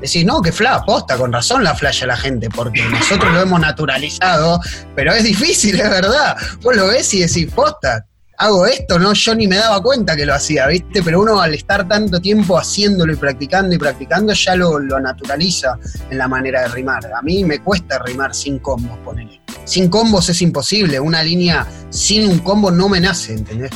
decís, 0.00 0.24
no, 0.24 0.42
que 0.42 0.50
fla, 0.50 0.82
posta, 0.84 1.16
con 1.16 1.32
razón 1.32 1.62
la 1.62 1.74
flasha 1.74 2.06
la 2.06 2.16
gente, 2.16 2.48
porque 2.50 2.82
nosotros 2.88 3.32
lo 3.32 3.42
hemos 3.42 3.60
naturalizado, 3.60 4.60
pero 4.96 5.12
es 5.12 5.22
difícil, 5.22 5.80
es 5.80 5.88
verdad. 5.88 6.36
Vos 6.62 6.74
lo 6.74 6.88
ves 6.88 7.14
y 7.14 7.20
decís, 7.20 7.48
posta, 7.54 8.04
hago 8.38 8.66
esto, 8.66 8.98
¿no? 8.98 9.12
Yo 9.12 9.34
ni 9.34 9.46
me 9.46 9.56
daba 9.56 9.82
cuenta 9.82 10.16
que 10.16 10.26
lo 10.26 10.34
hacía, 10.34 10.66
¿viste? 10.66 11.02
Pero 11.02 11.20
uno 11.20 11.40
al 11.40 11.54
estar 11.54 11.86
tanto 11.88 12.20
tiempo 12.20 12.58
haciéndolo 12.58 13.12
y 13.12 13.16
practicando 13.16 13.74
y 13.74 13.78
practicando 13.78 14.32
ya 14.32 14.56
lo, 14.56 14.78
naturaliza 14.80 15.78
en 16.10 16.18
la 16.18 16.28
manera 16.28 16.62
de 16.62 16.68
rimar. 16.68 17.04
A 17.06 17.22
mí 17.22 17.44
me 17.44 17.60
cuesta 17.60 18.02
rimar 18.04 18.34
sin 18.34 18.58
combos, 18.58 18.98
ponele. 19.04 19.40
Sin 19.64 19.88
combos 19.88 20.28
es 20.28 20.42
imposible, 20.42 21.00
una 21.00 21.22
línea 21.22 21.66
sin 21.90 22.28
un 22.28 22.38
combo 22.40 22.70
no 22.70 22.88
me 22.88 23.00
nace, 23.00 23.34
¿entendés? 23.34 23.70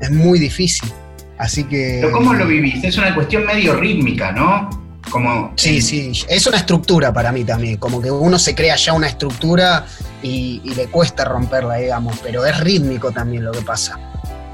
Es 0.00 0.10
muy 0.10 0.38
difícil. 0.38 0.90
Así 1.38 1.64
que... 1.64 1.98
Pero 2.00 2.12
¿cómo 2.12 2.32
lo 2.32 2.46
vivís? 2.46 2.82
Es 2.82 2.96
una 2.96 3.14
cuestión 3.14 3.44
medio 3.44 3.74
rítmica, 3.74 4.32
¿no? 4.32 4.70
Como, 5.10 5.52
sí, 5.56 5.80
sí, 5.80 6.10
es 6.28 6.46
una 6.48 6.56
estructura 6.56 7.12
para 7.12 7.30
mí 7.30 7.44
también, 7.44 7.76
como 7.76 8.02
que 8.02 8.10
uno 8.10 8.40
se 8.40 8.56
crea 8.56 8.74
ya 8.74 8.92
una 8.92 9.06
estructura 9.06 9.86
y, 10.22 10.60
le 10.74 10.88
cuesta 10.88 11.24
romperla, 11.24 11.76
digamos, 11.76 12.18
pero 12.22 12.44
es 12.44 12.58
rítmico 12.60 13.10
también 13.12 13.44
lo 13.44 13.52
que 13.52 13.62
pasa. 13.62 13.98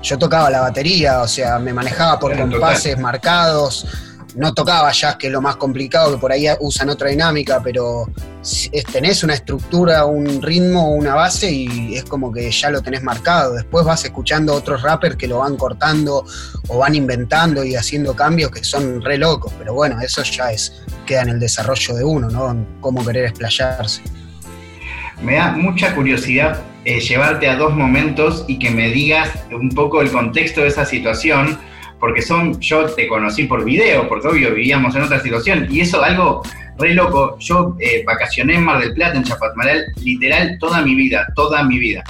Yo 0.03 0.19
tocaba 0.19 0.51
la 0.51 0.61
batería, 0.61 1.21
o 1.21 1.29
sea, 1.29 1.59
me 1.59 1.73
manejaba 1.73 2.19
por 2.19 2.37
compases 2.37 2.99
marcados, 2.99 3.87
no 4.35 4.55
tocaba 4.55 4.91
jazz, 4.93 5.17
que 5.17 5.27
es 5.27 5.33
lo 5.33 5.41
más 5.41 5.57
complicado, 5.57 6.13
que 6.13 6.19
por 6.19 6.33
ahí 6.33 6.47
usan 6.61 6.89
otra 6.89 7.11
dinámica, 7.11 7.61
pero 7.63 8.07
tenés 8.93 9.23
una 9.23 9.35
estructura, 9.35 10.05
un 10.07 10.43
ritmo, 10.43 10.95
una 10.95 11.15
base 11.15 11.51
y 11.51 11.95
es 11.95 12.05
como 12.05 12.33
que 12.33 12.51
ya 12.51 12.71
lo 12.71 12.83
tenés 12.83 13.03
marcado. 13.03 13.55
Después 13.55 13.85
vas 13.85 14.05
escuchando 14.05 14.55
otros 14.55 14.83
rappers 14.83 15.17
que 15.17 15.29
lo 15.29 15.39
van 15.39 15.57
cortando 15.57 16.25
o 16.69 16.79
van 16.79 16.95
inventando 16.95 17.65
y 17.65 17.77
haciendo 17.77 18.15
cambios 18.15 18.51
que 18.51 18.65
son 18.65 19.03
re 19.03 19.19
locos, 19.19 19.53
pero 19.59 19.75
bueno, 19.75 20.01
eso 20.01 20.23
ya 20.23 20.53
es, 20.53 20.73
queda 21.07 21.23
en 21.23 21.29
el 21.31 21.41
desarrollo 21.41 21.95
de 21.95 22.05
uno, 22.05 22.29
¿no? 22.29 22.67
cómo 22.81 23.05
querer 23.05 23.27
explayarse. 23.27 24.03
Me 25.23 25.35
da 25.37 25.53
mucha 25.53 25.95
curiosidad 25.95 26.63
eh, 26.85 27.01
llevarte 27.01 27.49
a 27.49 27.57
dos 27.57 27.75
momentos 27.75 28.45
y 28.49 28.59
que 28.59 28.71
me 28.71 28.91
digas 28.91 29.31
un 29.53 29.69
poco 29.69 30.03
el 30.03 30.11
contexto 30.11 30.63
de 30.63 30.69
esa 30.69 30.85
situación 30.85 31.59
porque 32.03 32.21
son, 32.21 32.59
yo 32.59 32.87
te 32.87 33.07
conocí 33.07 33.45
por 33.45 33.65
video, 33.65 34.09
porque 34.09 34.27
obvio 34.27 34.53
vivíamos 34.53 34.97
en 34.97 35.03
otra 35.03 35.21
situación, 35.21 35.69
y 35.71 35.83
eso 35.83 36.03
algo 36.03 36.43
re 36.77 36.95
loco. 36.95 37.39
Yo 37.39 37.77
eh, 37.79 38.03
vacacioné 38.05 38.57
en 38.57 38.65
Mar 38.65 38.81
del 38.81 38.93
Plata, 38.93 39.19
en 39.19 39.23
Chapatmaral, 39.23 39.85
literal 40.03 40.59
toda 40.59 40.83
mi 40.83 40.97
vida, 40.97 41.29
toda 41.37 41.63
mi 41.63 41.79
vida. 41.79 42.03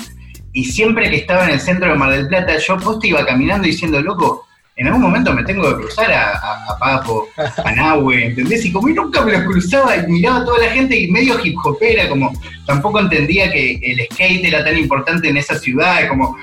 Y 0.54 0.64
siempre 0.64 1.10
que 1.10 1.16
estaba 1.16 1.44
en 1.44 1.50
el 1.50 1.60
centro 1.60 1.90
de 1.90 1.94
Mar 1.94 2.10
del 2.10 2.26
Plata, 2.26 2.56
yo 2.56 2.78
poste 2.78 3.08
iba 3.08 3.26
caminando 3.26 3.66
diciendo, 3.66 4.00
loco, 4.00 4.46
en 4.76 4.86
algún 4.86 5.02
momento 5.02 5.32
me 5.32 5.44
tengo 5.44 5.68
que 5.68 5.82
cruzar 5.82 6.10
a, 6.12 6.78
Papo, 6.78 7.28
a 7.36 7.72
Nahue, 7.72 8.26
¿entendés? 8.26 8.64
Y 8.64 8.72
como 8.72 8.88
yo 8.88 9.02
nunca 9.04 9.20
me 9.22 9.32
los 9.32 9.42
cruzaba 9.42 9.96
y 9.96 10.06
miraba 10.06 10.38
a 10.38 10.44
toda 10.44 10.66
la 10.66 10.72
gente 10.72 10.98
y 10.98 11.10
medio 11.10 11.38
hip 11.44 11.56
hopera, 11.64 12.08
como 12.08 12.32
tampoco 12.66 13.00
entendía 13.00 13.52
que 13.52 13.78
el 13.82 14.00
skate 14.12 14.44
era 14.46 14.64
tan 14.64 14.76
importante 14.76 15.28
en 15.28 15.36
esa 15.36 15.58
ciudad, 15.58 16.08
como 16.08 16.36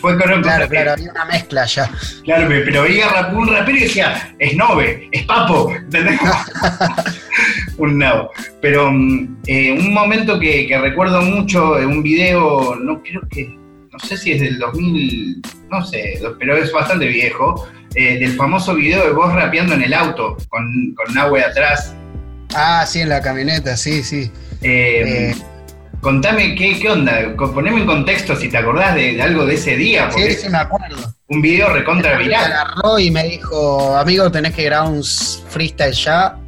fue 0.00 0.16
Claro, 0.16 0.68
claro, 0.68 0.92
había 0.92 1.10
una 1.10 1.24
mezcla 1.26 1.66
ya. 1.66 1.90
Claro, 2.24 2.48
pero 2.48 2.82
veía 2.82 3.08
un 3.32 3.48
rapero 3.48 3.76
y 3.76 3.82
decía, 3.82 4.34
es 4.38 4.56
Nove, 4.56 5.08
es 5.12 5.24
Papo, 5.24 5.72
¿entendés? 5.74 6.18
un 7.76 7.98
no. 7.98 8.30
Pero 8.62 8.90
mm, 8.90 9.36
eh, 9.46 9.72
un 9.72 9.92
momento 9.92 10.40
que, 10.40 10.66
recuerdo 10.80 11.20
mucho, 11.20 11.72
un 11.72 12.02
video, 12.02 12.76
no 12.76 13.02
creo 13.02 13.20
que, 13.30 13.59
sé 14.00 14.16
si 14.16 14.32
es 14.32 14.40
del 14.40 14.58
2000, 14.58 15.42
no 15.70 15.84
sé, 15.84 16.20
pero 16.38 16.56
es 16.56 16.72
bastante 16.72 17.06
viejo, 17.06 17.66
eh, 17.94 18.18
del 18.18 18.32
famoso 18.36 18.74
video 18.74 19.04
de 19.04 19.12
vos 19.12 19.32
rapeando 19.32 19.74
en 19.74 19.82
el 19.82 19.94
auto, 19.94 20.36
con, 20.48 20.94
con 20.94 21.14
Nahue 21.14 21.42
atrás. 21.42 21.94
Ah, 22.54 22.84
sí, 22.86 23.00
en 23.00 23.08
la 23.08 23.20
camioneta, 23.20 23.76
sí, 23.76 24.02
sí. 24.02 24.30
Eh, 24.62 25.34
Contame 26.00 26.54
qué, 26.54 26.78
qué 26.80 26.88
onda, 26.88 27.34
poneme 27.36 27.80
en 27.80 27.86
contexto 27.86 28.34
si 28.34 28.48
te 28.48 28.56
acordás 28.56 28.94
de, 28.94 29.20
algo 29.20 29.44
de 29.44 29.54
ese 29.54 29.76
día. 29.76 30.10
sí, 30.10 30.32
sí, 30.32 30.48
me 30.48 30.58
acuerdo. 30.58 31.14
Un 31.28 31.42
video 31.42 31.68
recontra 31.68 32.16
viral. 32.16 32.48
Me 32.48 32.54
agarró 32.54 32.98
y 32.98 33.10
me 33.10 33.24
dijo, 33.24 33.96
amigo, 33.96 34.30
tenés 34.30 34.54
que 34.54 34.64
grabar 34.64 34.90
un 34.90 35.04
freestyle 35.04 35.92
ya. 35.92 36.38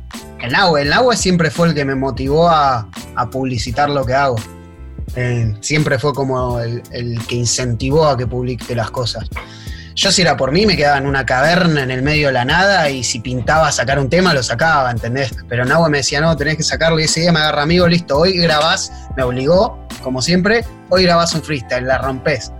El 0.40 0.54
agua, 0.54 0.80
el 0.80 0.92
agua 0.92 1.16
siempre 1.16 1.50
fue 1.50 1.68
el 1.68 1.74
que 1.74 1.84
me 1.84 1.94
motivó 1.94 2.48
a, 2.48 2.88
publicitar 3.30 3.90
lo 3.90 4.06
que 4.06 4.14
hago. 4.14 4.36
Eh, 5.16 5.54
siempre 5.60 5.98
fue 5.98 6.12
como 6.12 6.60
el, 6.60 6.82
que 7.28 7.34
incentivó 7.34 8.06
a 8.06 8.16
que 8.16 8.26
publique 8.26 8.74
las 8.74 8.90
cosas. 8.90 9.28
Yo 9.94 10.10
si 10.10 10.22
era 10.22 10.36
por 10.36 10.52
mí 10.52 10.64
me 10.64 10.76
quedaba 10.76 10.96
en 10.96 11.06
una 11.06 11.26
caverna 11.26 11.82
en 11.82 11.90
el 11.90 12.02
medio 12.02 12.28
de 12.28 12.32
la 12.32 12.46
nada 12.46 12.88
y 12.88 13.04
si 13.04 13.20
pintaba 13.20 13.70
sacar 13.70 13.98
un 13.98 14.08
tema 14.08 14.32
lo 14.32 14.42
sacaba, 14.42 14.90
¿entendés? 14.90 15.34
Pero 15.48 15.66
Nahue 15.66 15.90
me 15.90 15.98
decía, 15.98 16.20
no, 16.20 16.34
tenés 16.34 16.56
que 16.56 16.62
sacarlo 16.62 16.98
y 16.98 17.04
ese 17.04 17.20
día 17.20 17.32
me 17.32 17.40
agarra 17.40 17.62
amigo, 17.62 17.86
listo, 17.86 18.18
hoy 18.18 18.38
grabás, 18.38 18.90
me 19.16 19.22
obligó, 19.22 19.86
como 20.02 20.22
siempre, 20.22 20.64
hoy 20.88 21.02
grabás 21.02 21.34
un 21.34 21.42
freestyle, 21.42 21.86
la 21.86 21.98
rompes. 21.98 22.52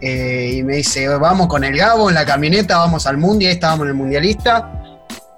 Eh, 0.00 0.56
y 0.56 0.62
me 0.62 0.76
dice, 0.76 1.06
vamos 1.08 1.48
con 1.48 1.64
el 1.64 1.76
Gabo 1.76 2.08
en 2.08 2.14
la 2.14 2.24
camioneta, 2.24 2.78
vamos 2.78 3.06
al 3.06 3.18
Mundial, 3.18 3.52
estábamos 3.52 3.84
en 3.84 3.88
el 3.88 3.94
Mundialista. 3.94 4.83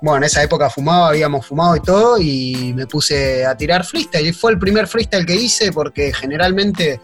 Bueno, 0.07 0.19
en 0.19 0.25
esa 0.25 0.41
época 0.41 0.71
fumaba, 0.71 1.09
habíamos 1.09 1.45
fumado 1.45 1.75
y 1.75 1.81
todo, 1.81 2.17
y 2.17 2.73
me 2.77 2.87
puse 2.87 3.45
a 3.45 3.57
tirar 3.57 3.85
freestyle. 3.85 4.29
Y 4.29 4.33
fue 4.33 4.53
el 4.53 4.59
primer 4.61 4.87
freestyle 4.87 5.27
que 5.27 5.35
hice 5.35 5.73
porque 5.73 6.15
generalmente 6.15 7.01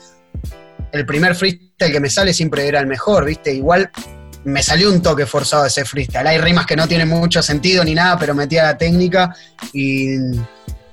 el 0.92 1.04
primer 1.04 1.34
freestyle 1.34 1.90
que 1.90 1.98
me 1.98 2.08
sale 2.08 2.32
siempre 2.32 2.64
era 2.68 2.78
el 2.78 2.86
mejor, 2.86 3.24
¿viste? 3.24 3.52
Igual 3.52 3.90
me 4.44 4.62
salió 4.62 4.88
un 4.88 5.02
toque 5.02 5.26
forzado 5.26 5.66
ese 5.66 5.84
freestyle. 5.84 6.28
Hay 6.28 6.38
rimas 6.38 6.64
que 6.64 6.76
no 6.76 6.86
tienen 6.86 7.08
mucho 7.08 7.42
sentido 7.42 7.82
ni 7.82 7.92
nada, 7.92 8.16
pero 8.20 8.36
metía 8.36 8.62
la 8.62 8.78
técnica 8.78 9.34
y, 9.72 10.14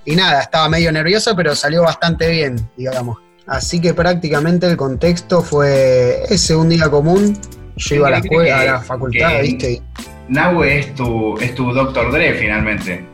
y 0.04 0.15
nada, 0.15 0.41
estaba 0.41 0.67
medio 0.67 0.91
nervioso, 0.91 1.36
pero 1.36 1.56
salió 1.56 1.84
bastante 1.84 2.28
bien, 2.32 2.72
digamos. 2.76 3.19
Así 3.45 3.80
que 3.80 3.93
prácticamente 3.93 4.65
el 4.65 4.78
contexto 4.78 5.43
fue 5.43 6.24
ese 6.28 6.56
un 6.56 6.69
día 6.69 6.89
común. 6.89 7.39
Yo 7.76 7.98
iba 7.98 8.08
a 8.08 8.12
la 8.12 8.17
escuela, 8.17 8.62
a 8.62 8.65
la 8.65 8.82
facultad, 8.82 9.41
¿viste? 9.43 9.84
Nahue 10.30 10.80
es 10.80 10.96
tu, 10.96 11.38
es 11.39 11.56
tu 11.56 11.74
Doctor 11.74 12.12
Dre 12.12 12.34
finalmente. 12.36 13.06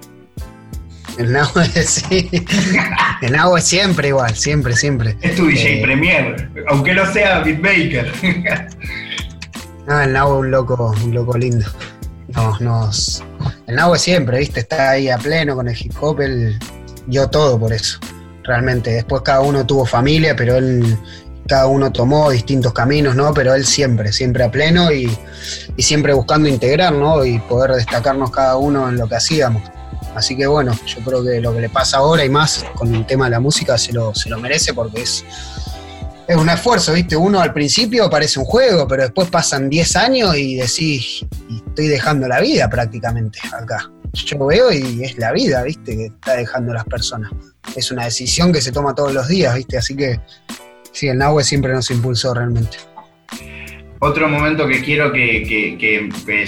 El 1.17 1.31
Nahue, 1.31 1.65
sí. 1.83 2.29
El 3.21 3.31
Nahue 3.31 3.61
siempre 3.61 4.09
igual, 4.09 4.35
siempre, 4.35 4.75
siempre. 4.75 5.17
Es 5.21 5.35
tu 5.35 5.47
DJ 5.47 5.79
eh, 5.79 5.81
Premier, 5.81 6.49
aunque 6.67 6.93
no 6.93 7.05
sea 7.11 7.39
beatmaker. 7.39 8.11
no, 9.87 10.01
el 10.01 10.11
Nahue 10.11 10.33
es 10.33 10.39
un 10.41 10.51
loco, 10.51 10.95
un 11.03 11.13
loco 11.13 11.37
lindo. 11.37 11.65
Nos, 12.35 12.59
nos, 12.59 13.23
el 13.67 13.75
Nahue 13.75 13.97
siempre, 13.97 14.39
viste, 14.39 14.59
está 14.59 14.91
ahí 14.91 15.09
a 15.09 15.17
pleno 15.17 15.55
con 15.55 15.69
el 15.69 15.77
hip 15.79 15.93
hop, 16.01 16.19
él 16.19 16.59
dio 17.07 17.29
todo 17.29 17.57
por 17.57 17.71
eso, 17.71 17.97
realmente. 18.43 18.91
Después 18.91 19.21
cada 19.21 19.39
uno 19.39 19.65
tuvo 19.65 19.85
familia, 19.85 20.35
pero 20.35 20.57
él, 20.57 20.97
cada 21.47 21.67
uno 21.67 21.91
tomó 21.91 22.31
distintos 22.31 22.73
caminos, 22.73 23.15
¿no? 23.15 23.33
Pero 23.33 23.53
él 23.53 23.65
siempre, 23.65 24.11
siempre 24.11 24.43
a 24.43 24.51
pleno 24.51 24.91
y, 24.91 25.15
siempre 25.77 26.13
buscando 26.13 26.49
integrar, 26.49 26.93
¿no? 26.93 27.23
Y 27.23 27.39
poder 27.39 27.71
destacarnos 27.71 28.31
cada 28.31 28.57
uno 28.57 28.89
en 28.89 28.97
lo 28.97 29.07
que 29.07 29.15
hacíamos. 29.15 29.61
Así 30.15 30.35
que 30.35 30.47
bueno, 30.47 30.73
yo 30.85 31.03
creo 31.03 31.23
que 31.23 31.41
lo 31.41 31.53
que 31.53 31.61
le 31.61 31.69
pasa 31.69 31.97
ahora 31.97 32.23
y 32.23 32.29
más 32.29 32.65
con 32.75 32.93
el 32.95 33.05
tema 33.05 33.25
de 33.25 33.31
la 33.31 33.39
música 33.39 33.77
se 33.77 33.91
lo, 33.91 34.15
se 34.15 34.29
lo 34.29 34.39
merece 34.39 34.73
porque 34.73 35.01
es, 35.01 35.25
es 36.27 36.35
un 36.35 36.49
esfuerzo, 36.49 36.93
¿viste? 36.93 37.15
Uno 37.15 37.41
al 37.41 37.53
principio 37.53 38.09
parece 38.09 38.39
un 38.39 38.45
juego, 38.45 38.87
pero 38.87 39.03
después 39.03 39.29
pasan 39.29 39.69
10 39.69 39.95
años 39.97 40.35
y 40.37 40.55
decís, 40.55 41.25
estoy 41.67 41.87
dejando 41.87 42.27
la 42.27 42.39
vida 42.39 42.69
prácticamente 42.69 43.39
acá. 43.51 43.91
Yo 44.13 44.45
veo 44.45 44.71
y 44.71 45.03
es 45.03 45.17
la 45.17 45.33
vida, 45.33 45.61
¿viste? 45.63 45.97
Que 45.97 46.05
está 46.05 46.37
dejando 46.37 46.73
las 46.73 46.85
personas. 46.85 47.31
Es 47.75 47.91
una 47.91 48.05
decisión 48.05 48.53
que 48.53 48.61
se 48.61 48.71
toma 48.71 48.95
todos 48.95 49.13
los 49.13 49.27
días, 49.27 49.53
¿viste? 49.53 49.77
Así 49.77 49.95
que 49.95 50.21
sí, 50.95 51.07
el 51.07 51.17
Nahue 51.17 51.43
siempre 51.43 51.73
nos 51.73 51.91
impulsó 51.91 52.33
realmente. 52.33 52.77
Otro 53.99 54.27
momento 54.27 54.67
que 54.67 54.81
quiero 54.81 55.11
que, 55.11 55.45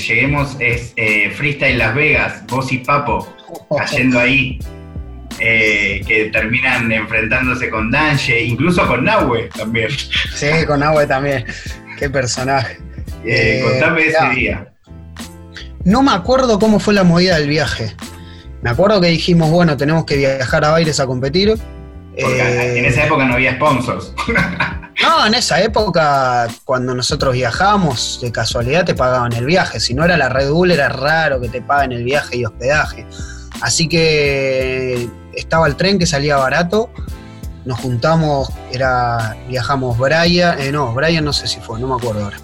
lleguemos 0.07 0.57
es 0.59 0.93
eh, 0.95 1.31
Freestyle 1.31 1.77
Las 1.77 1.95
Vegas, 1.95 2.45
vos 2.47 2.71
y 2.71 2.79
Papo 2.79 3.27
cayendo 3.77 4.19
ahí, 4.19 4.59
eh, 5.39 6.01
que 6.05 6.25
terminan 6.25 6.91
enfrentándose 6.91 7.69
con 7.69 7.91
Danje, 7.91 8.41
incluso 8.43 8.85
con 8.87 9.05
Nahue 9.05 9.49
también. 9.55 9.89
Sí, 9.89 10.47
con 10.65 10.79
Nahue 10.79 11.07
también. 11.07 11.45
Qué 11.97 12.09
personaje. 12.09 12.77
Eh, 13.25 13.61
contame 13.63 14.07
ese 14.07 14.29
día. 14.35 14.67
No 15.83 16.03
me 16.03 16.11
acuerdo 16.11 16.59
cómo 16.59 16.79
fue 16.79 16.93
la 16.93 17.03
movida 17.03 17.37
del 17.37 17.49
viaje. 17.49 17.95
Me 18.61 18.69
acuerdo 18.69 18.99
que 18.99 19.07
dijimos, 19.07 19.49
bueno, 19.49 19.77
tenemos 19.77 20.05
que 20.05 20.17
viajar 20.17 20.65
a 20.65 20.71
Baires 20.71 20.99
a 20.99 21.05
competir. 21.05 21.57
Porque 22.19 22.79
en 22.79 22.85
esa 22.85 23.05
época 23.05 23.25
no 23.25 23.33
había 23.35 23.55
sponsors. 23.55 24.13
No, 24.99 25.27
en 25.27 25.35
esa 25.35 25.61
época, 25.61 26.47
cuando 26.65 26.95
nosotros 26.95 27.33
viajábamos, 27.35 28.19
de 28.21 28.31
casualidad 28.31 28.83
te 28.83 28.95
pagaban 28.95 29.31
el 29.33 29.45
viaje. 29.45 29.79
Si 29.79 29.93
no 29.93 30.03
era 30.03 30.17
la 30.17 30.27
Red 30.27 30.49
Bull, 30.49 30.71
era 30.71 30.89
raro 30.89 31.39
que 31.39 31.49
te 31.49 31.61
paguen 31.61 31.91
el 31.91 32.03
viaje 32.03 32.37
y 32.37 32.45
hospedaje. 32.45 33.05
Así 33.61 33.87
que 33.87 35.07
estaba 35.33 35.67
el 35.67 35.75
tren 35.75 35.99
que 35.99 36.07
salía 36.07 36.37
barato. 36.37 36.89
Nos 37.65 37.79
juntamos, 37.79 38.49
era, 38.71 39.37
viajamos 39.47 39.97
Brian, 39.97 40.59
eh, 40.59 40.71
no, 40.71 40.93
Brian 40.93 41.23
no 41.23 41.31
sé 41.31 41.47
si 41.47 41.59
fue, 41.59 41.79
no 41.79 41.87
me 41.87 41.95
acuerdo 41.95 42.23
ahora. 42.23 42.37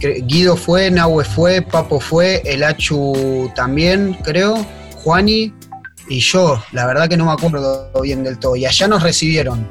Guido 0.00 0.56
fue, 0.56 0.90
Nahue 0.90 1.24
fue, 1.24 1.62
Papo 1.62 2.00
fue, 2.00 2.42
el 2.44 2.64
Achu 2.64 3.50
también, 3.54 4.18
creo, 4.24 4.66
Juani 5.02 5.54
y 6.08 6.20
yo. 6.20 6.62
La 6.72 6.86
verdad 6.86 7.08
que 7.08 7.16
no 7.16 7.26
me 7.26 7.32
acuerdo 7.32 7.90
bien 8.02 8.22
del 8.22 8.38
todo. 8.38 8.56
Y 8.56 8.66
allá 8.66 8.88
nos 8.88 9.02
recibieron. 9.02 9.66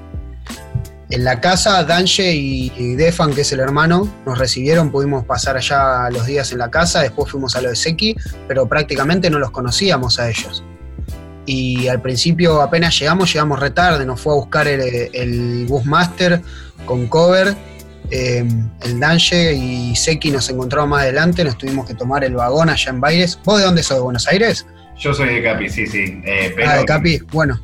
En 1.09 1.23
la 1.23 1.39
casa, 1.39 1.83
Danche 1.83 2.33
y, 2.33 2.95
Defan, 2.95 3.33
que 3.33 3.41
es 3.41 3.51
el 3.51 3.59
hermano, 3.59 4.11
nos 4.25 4.39
recibieron, 4.39 4.91
pudimos 4.91 5.23
pasar 5.23 5.55
allá 5.55 6.09
los 6.09 6.25
días 6.25 6.51
en 6.51 6.57
la 6.57 6.71
casa, 6.71 7.01
después 7.01 7.29
fuimos 7.29 7.55
a 7.55 7.61
lo 7.61 7.69
de 7.69 7.75
Seki, 7.75 8.15
pero 8.47 8.67
prácticamente 8.67 9.29
no 9.29 9.37
los 9.37 9.51
conocíamos 9.51 10.19
a 10.19 10.29
ellos. 10.29 10.63
Y 11.45 11.87
al 11.89 12.01
principio 12.01 12.59
apenas 12.59 12.99
llegamos, 12.99 13.31
llegamos 13.31 13.59
retarde, 13.59 14.03
nos 14.03 14.19
fue 14.19 14.33
a 14.33 14.37
buscar 14.37 14.67
el, 14.67 14.81
el 15.13 15.65
Busmaster 15.67 16.41
con 16.87 17.05
cover 17.07 17.55
Em, 18.11 18.69
el 18.83 18.99
Danche 18.99 19.53
y 19.53 19.95
Seki 19.95 20.29
nos 20.29 20.49
encontramos 20.49 20.89
más 20.89 21.03
adelante, 21.03 21.43
nos 21.43 21.57
tuvimos 21.57 21.87
que 21.87 21.95
tomar 21.95 22.23
el 22.23 22.35
vagón 22.35 22.69
allá 22.69 22.91
en 22.91 23.01
Baires. 23.01 23.39
¿Vos 23.43 23.59
de 23.59 23.65
dónde 23.65 23.83
sos? 23.83 23.97
¿De 23.97 24.03
Buenos 24.03 24.27
Aires? 24.27 24.65
Yo 24.97 25.13
soy 25.13 25.35
de 25.35 25.43
Capi, 25.43 25.69
sí, 25.69 25.85
sí. 25.87 26.21
Eh, 26.25 26.55
ah, 26.65 26.77
de 26.77 26.85
Capi, 26.85 27.19
bueno. 27.31 27.59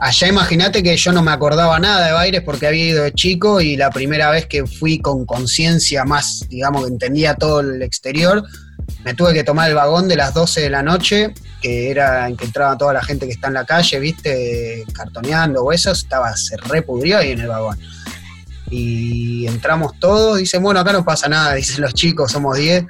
Allá 0.00 0.28
imagínate 0.28 0.82
que 0.82 0.96
yo 0.96 1.12
no 1.12 1.22
me 1.22 1.30
acordaba 1.30 1.78
nada 1.78 2.06
de 2.06 2.12
Baires 2.12 2.42
porque 2.42 2.66
había 2.66 2.84
ido 2.86 3.04
de 3.04 3.12
chico 3.12 3.60
y 3.60 3.76
la 3.76 3.90
primera 3.90 4.30
vez 4.30 4.46
que 4.46 4.66
fui 4.66 4.98
con 4.98 5.24
conciencia 5.24 6.04
más, 6.04 6.44
digamos, 6.48 6.84
que 6.84 6.92
entendía 6.92 7.34
todo 7.36 7.60
el 7.60 7.80
exterior, 7.80 8.44
me 9.04 9.14
tuve 9.14 9.32
que 9.32 9.44
tomar 9.44 9.70
el 9.70 9.76
vagón 9.76 10.08
de 10.08 10.16
las 10.16 10.34
12 10.34 10.62
de 10.62 10.70
la 10.70 10.82
noche, 10.82 11.32
que 11.62 11.90
era 11.90 12.28
en 12.28 12.36
que 12.36 12.44
entraba 12.44 12.76
toda 12.76 12.92
la 12.92 13.02
gente 13.02 13.24
que 13.24 13.32
está 13.32 13.48
en 13.48 13.54
la 13.54 13.64
calle, 13.64 13.98
viste, 14.00 14.84
cartoneando 14.92 15.62
o 15.62 15.72
eso, 15.72 15.92
estaba, 15.92 16.36
se 16.36 16.56
repudrió 16.56 17.18
ahí 17.18 17.30
en 17.30 17.40
el 17.40 17.48
vagón 17.48 17.78
y 18.74 19.46
entramos 19.46 19.98
todos, 20.00 20.38
dicen, 20.38 20.62
bueno, 20.62 20.80
acá 20.80 20.92
no 20.92 21.04
pasa 21.04 21.28
nada, 21.28 21.54
dicen 21.54 21.80
los 21.80 21.94
chicos, 21.94 22.32
somos 22.32 22.56
10. 22.56 22.84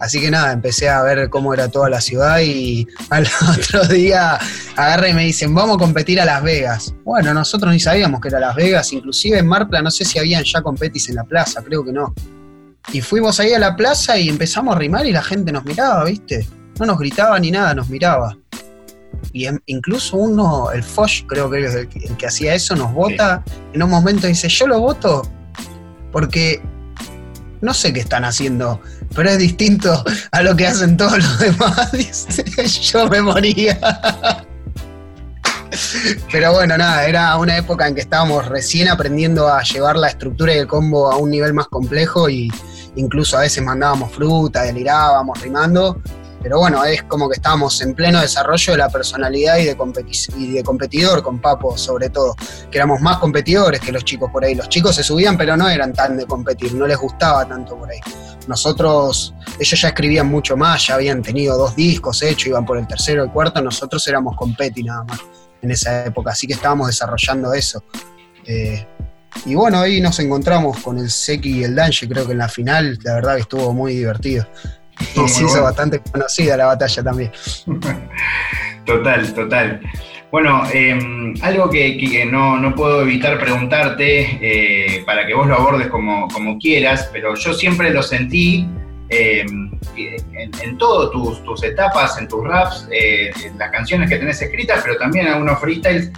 Así 0.00 0.20
que 0.20 0.30
nada, 0.30 0.52
empecé 0.52 0.88
a 0.88 1.02
ver 1.02 1.28
cómo 1.28 1.52
era 1.54 1.68
toda 1.68 1.90
la 1.90 2.00
ciudad 2.00 2.40
y 2.40 2.86
al 3.10 3.28
otro 3.56 3.86
día 3.86 4.38
agarré 4.76 5.10
y 5.10 5.14
me 5.14 5.24
dicen, 5.24 5.54
vamos 5.54 5.76
a 5.76 5.78
competir 5.78 6.20
a 6.20 6.24
Las 6.24 6.42
Vegas. 6.42 6.94
Bueno, 7.04 7.34
nosotros 7.34 7.72
ni 7.72 7.78
sabíamos 7.78 8.20
que 8.20 8.28
era 8.28 8.40
Las 8.40 8.56
Vegas, 8.56 8.92
inclusive 8.92 9.38
en 9.38 9.46
Marpla 9.46 9.82
no 9.82 9.90
sé 9.90 10.04
si 10.04 10.18
habían 10.18 10.42
ya 10.42 10.62
competis 10.62 11.08
en 11.10 11.16
la 11.16 11.24
plaza, 11.24 11.62
creo 11.62 11.84
que 11.84 11.92
no. 11.92 12.14
Y 12.92 13.02
fuimos 13.02 13.38
ahí 13.38 13.52
a 13.52 13.58
la 13.58 13.76
plaza 13.76 14.18
y 14.18 14.28
empezamos 14.28 14.74
a 14.74 14.78
rimar 14.78 15.06
y 15.06 15.12
la 15.12 15.22
gente 15.22 15.52
nos 15.52 15.64
miraba, 15.64 16.04
¿viste? 16.04 16.48
No 16.78 16.86
nos 16.86 16.98
gritaba 16.98 17.38
ni 17.38 17.50
nada, 17.50 17.74
nos 17.74 17.90
miraba 17.90 18.34
y 19.32 19.46
incluso 19.66 20.16
uno, 20.16 20.70
el 20.72 20.82
Foch, 20.82 21.24
creo 21.26 21.50
que 21.50 21.64
es 21.64 21.74
el 21.74 21.88
que, 21.88 22.26
hacía 22.26 22.54
eso, 22.54 22.74
nos 22.74 22.92
vota. 22.92 23.44
En 23.72 23.82
un 23.82 23.90
momento 23.90 24.26
dice: 24.26 24.48
Yo 24.48 24.66
lo 24.66 24.80
voto 24.80 25.22
porque 26.10 26.60
no 27.60 27.74
sé 27.74 27.92
qué 27.92 28.00
están 28.00 28.24
haciendo, 28.24 28.80
pero 29.14 29.30
es 29.30 29.38
distinto 29.38 30.04
a 30.32 30.42
lo 30.42 30.56
que 30.56 30.66
hacen 30.66 30.96
todos 30.96 31.18
los 31.18 31.38
demás. 31.38 31.92
Dice, 31.92 32.44
yo 32.66 33.08
me 33.08 33.20
moría. 33.20 33.78
Pero 36.32 36.52
bueno, 36.52 36.76
nada, 36.76 37.06
era 37.06 37.36
una 37.36 37.56
época 37.56 37.86
en 37.86 37.94
que 37.94 38.00
estábamos 38.00 38.46
recién 38.48 38.88
aprendiendo 38.88 39.48
a 39.48 39.62
llevar 39.62 39.96
la 39.96 40.08
estructura 40.08 40.54
y 40.54 40.58
el 40.58 40.66
combo 40.66 41.10
a 41.10 41.16
un 41.16 41.30
nivel 41.30 41.54
más 41.54 41.68
complejo 41.68 42.28
y 42.28 42.50
incluso 42.96 43.38
a 43.38 43.42
veces 43.42 43.62
mandábamos 43.62 44.12
fruta, 44.12 44.62
delirábamos, 44.62 45.40
rimando 45.40 46.00
pero 46.42 46.58
bueno, 46.58 46.82
es 46.84 47.02
como 47.02 47.28
que 47.28 47.34
estábamos 47.34 47.80
en 47.82 47.94
pleno 47.94 48.20
desarrollo 48.20 48.72
de 48.72 48.78
la 48.78 48.88
personalidad 48.88 49.58
y 49.58 49.64
de, 49.66 49.76
y 50.38 50.52
de 50.52 50.62
competidor 50.64 51.22
con 51.22 51.38
Papo, 51.38 51.76
sobre 51.76 52.08
todo, 52.08 52.34
que 52.70 52.78
éramos 52.78 53.00
más 53.00 53.18
competidores 53.18 53.80
que 53.80 53.92
los 53.92 54.04
chicos 54.04 54.30
por 54.30 54.44
ahí. 54.44 54.54
Los 54.54 54.68
chicos 54.70 54.96
se 54.96 55.02
subían, 55.02 55.36
pero 55.36 55.56
no 55.56 55.68
eran 55.68 55.92
tan 55.92 56.16
de 56.16 56.26
competir, 56.26 56.74
no 56.74 56.86
les 56.86 56.96
gustaba 56.96 57.46
tanto 57.46 57.76
por 57.76 57.90
ahí. 57.90 58.00
Nosotros, 58.50 59.32
ellos 59.60 59.80
ya 59.80 59.88
escribían 59.88 60.26
mucho 60.26 60.56
más, 60.56 60.88
ya 60.88 60.96
habían 60.96 61.22
tenido 61.22 61.56
dos 61.56 61.76
discos 61.76 62.20
hechos, 62.20 62.48
iban 62.48 62.66
por 62.66 62.78
el 62.78 62.86
tercero, 62.88 63.22
el 63.22 63.30
cuarto, 63.30 63.62
nosotros 63.62 64.04
éramos 64.08 64.36
competi 64.36 64.82
nada 64.82 65.04
más 65.04 65.20
en 65.62 65.70
esa 65.70 66.06
época, 66.06 66.32
así 66.32 66.48
que 66.48 66.54
estábamos 66.54 66.88
desarrollando 66.88 67.54
eso. 67.54 67.84
Eh, 68.44 68.84
y 69.46 69.54
bueno, 69.54 69.78
ahí 69.78 70.00
nos 70.00 70.18
encontramos 70.18 70.80
con 70.80 70.98
el 70.98 71.08
Seki 71.08 71.60
y 71.60 71.64
el 71.64 71.76
Danche, 71.76 72.08
creo 72.08 72.26
que 72.26 72.32
en 72.32 72.38
la 72.38 72.48
final, 72.48 72.98
la 73.04 73.14
verdad 73.14 73.36
que 73.36 73.42
estuvo 73.42 73.72
muy 73.72 73.94
divertido. 73.94 74.44
Y 75.14 75.28
se 75.28 75.44
hizo 75.44 75.62
bastante 75.62 76.00
conocida 76.00 76.56
la 76.56 76.66
batalla 76.66 77.04
también. 77.04 77.30
Total, 78.84 79.32
total. 79.34 79.80
Bueno, 80.30 80.62
em, 80.72 81.34
algo 81.42 81.68
que, 81.68 82.24
no, 82.30 82.74
puedo 82.76 83.02
evitar 83.02 83.38
preguntarte 83.38 84.38
eh, 84.40 85.02
para 85.04 85.26
que 85.26 85.34
vos 85.34 85.46
lo 85.48 85.56
abordes 85.56 85.88
como, 85.88 86.28
quieras, 86.60 87.10
pero 87.12 87.34
yo 87.34 87.52
siempre 87.52 87.90
lo 87.90 88.02
sentí 88.02 88.68
em, 89.08 89.72
en, 89.96 90.78
todas 90.78 91.10
tus, 91.10 91.64
etapas, 91.64 92.16
en 92.18 92.28
tus 92.28 92.44
raps, 92.44 92.88
eh, 92.92 93.32
en 93.44 93.58
las 93.58 93.72
canciones 93.72 94.08
que 94.08 94.18
tenés 94.18 94.40
escritas, 94.40 94.80
pero 94.84 94.96
también 94.98 95.26
en 95.26 95.32
algunos 95.32 95.58
freestyles, 95.58 96.12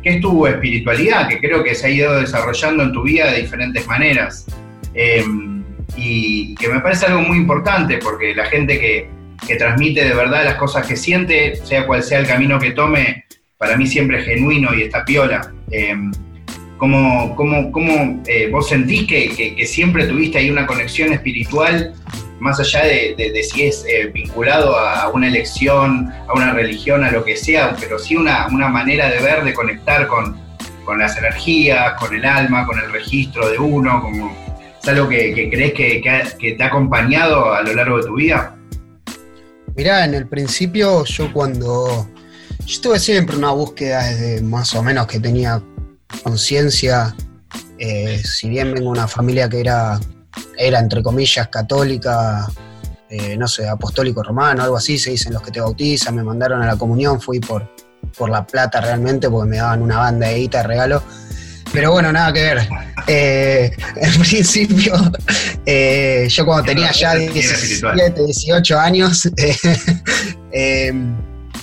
que 0.00 0.10
es 0.10 0.20
tu 0.20 0.46
espiritualidad, 0.46 1.28
que 1.28 1.40
creo 1.40 1.64
que 1.64 1.74
se 1.74 1.88
ha 1.88 1.90
ido 1.90 2.20
desarrollando 2.20 2.84
en 2.84 2.92
tu 2.92 3.02
vida 3.02 3.32
de 3.32 3.42
diferentes 3.42 3.84
maneras. 3.88 4.46
Em, 4.94 5.64
y 5.96 6.54
que 6.54 6.68
me 6.68 6.80
parece 6.80 7.06
algo 7.06 7.20
muy 7.20 7.38
importante 7.38 7.98
porque 7.98 8.34
la 8.34 8.46
gente 8.46 8.78
que, 8.78 9.16
transmite 9.58 10.04
de 10.04 10.12
verdad 10.12 10.44
las 10.44 10.56
cosas 10.56 10.86
que 10.86 10.96
siente, 10.96 11.54
sea 11.56 11.86
cual 11.86 12.02
sea 12.02 12.18
el 12.18 12.26
camino 12.26 12.58
que 12.58 12.72
tome, 12.72 13.25
para 13.58 13.76
mí 13.76 13.86
siempre 13.86 14.20
es 14.20 14.26
genuino 14.26 14.74
y 14.74 14.82
está 14.82 15.04
piola. 15.04 15.52
Em, 15.70 16.12
¿Cómo, 16.78 17.34
cómo, 17.36 17.72
cómo 17.72 18.22
eh, 18.26 18.50
vos 18.50 18.68
sentís 18.68 19.06
que, 19.06 19.66
siempre 19.66 20.06
tuviste 20.06 20.36
ahí 20.36 20.50
una 20.50 20.66
conexión 20.66 21.10
espiritual, 21.10 21.94
más 22.38 22.60
allá 22.60 22.84
de, 22.84 23.42
si 23.42 23.62
es 23.62 23.82
eh, 23.88 24.10
vinculado 24.12 24.78
a 24.78 25.08
una 25.08 25.26
elección, 25.26 26.12
a 26.28 26.34
una 26.34 26.52
religión, 26.52 27.02
a 27.02 27.10
lo 27.10 27.24
que 27.24 27.34
sea, 27.34 27.74
pero 27.80 27.98
sí 27.98 28.14
una, 28.14 28.46
una 28.48 28.68
manera 28.68 29.08
de 29.08 29.20
ver, 29.20 29.42
de 29.42 29.54
conectar 29.54 30.06
con, 30.06 30.36
con 30.84 30.98
las 30.98 31.16
energías, 31.16 31.94
con 31.98 32.14
el 32.14 32.26
alma, 32.26 32.66
con 32.66 32.78
el 32.78 32.92
registro 32.92 33.48
de 33.48 33.56
uno, 33.56 34.02
como 34.02 34.36
algo 34.88 35.08
que, 35.08 35.48
crees 35.50 35.72
que, 35.72 36.52
te 36.52 36.62
ha 36.62 36.66
acompañado 36.66 37.52
a 37.52 37.62
lo 37.62 37.74
largo 37.74 37.98
de 37.98 38.04
tu 38.04 38.14
vida? 38.16 38.56
Mirá, 39.76 40.04
en 40.04 40.14
el 40.14 40.26
principio 40.26 41.04
yo 41.04 41.32
cuando... 41.32 42.08
Yo 42.64 42.80
tuve 42.80 42.98
siempre 42.98 43.36
una 43.36 43.50
búsqueda 43.50 44.04
desde 44.04 44.42
más 44.42 44.74
o 44.74 44.82
menos 44.82 45.06
que 45.06 45.20
tenía 45.20 45.62
conciencia, 46.22 47.14
eh, 47.78 48.22
si 48.24 48.48
bien 48.48 48.72
vengo 48.72 48.92
de 48.92 48.98
una 48.98 49.08
familia 49.08 49.48
que 49.48 49.60
era, 49.60 50.00
era 50.56 50.78
entre 50.78 51.02
comillas, 51.02 51.48
católica, 51.48 52.46
eh, 53.08 53.36
no 53.36 53.46
sé, 53.46 53.68
apostólico 53.68 54.22
romano, 54.22 54.62
algo 54.62 54.76
así, 54.76 54.98
se 54.98 55.10
dicen 55.10 55.32
los 55.32 55.42
que 55.42 55.50
te 55.50 55.60
bautizan, 55.60 56.14
me 56.14 56.22
mandaron 56.24 56.62
a 56.62 56.66
la 56.66 56.76
comunión, 56.76 57.20
fui 57.20 57.38
por, 57.38 57.70
por 58.16 58.30
la 58.30 58.46
plata 58.46 58.80
realmente, 58.80 59.28
porque 59.30 59.50
me 59.50 59.56
daban 59.58 59.82
una 59.82 59.98
banda 59.98 60.28
de 60.28 60.38
guita 60.38 60.58
de 60.58 60.64
regalo. 60.68 61.02
Pero 61.72 61.92
bueno, 61.92 62.12
nada 62.12 62.32
que 62.32 62.42
ver. 62.42 62.68
Eh, 63.06 63.70
en 63.96 64.20
principio, 64.20 64.94
eh, 65.64 66.26
yo 66.28 66.44
cuando 66.44 66.64
tenía 66.64 66.90
ya 66.92 67.14
17, 67.14 68.24
18 68.24 68.78
años, 68.78 69.28
eh, 70.52 70.92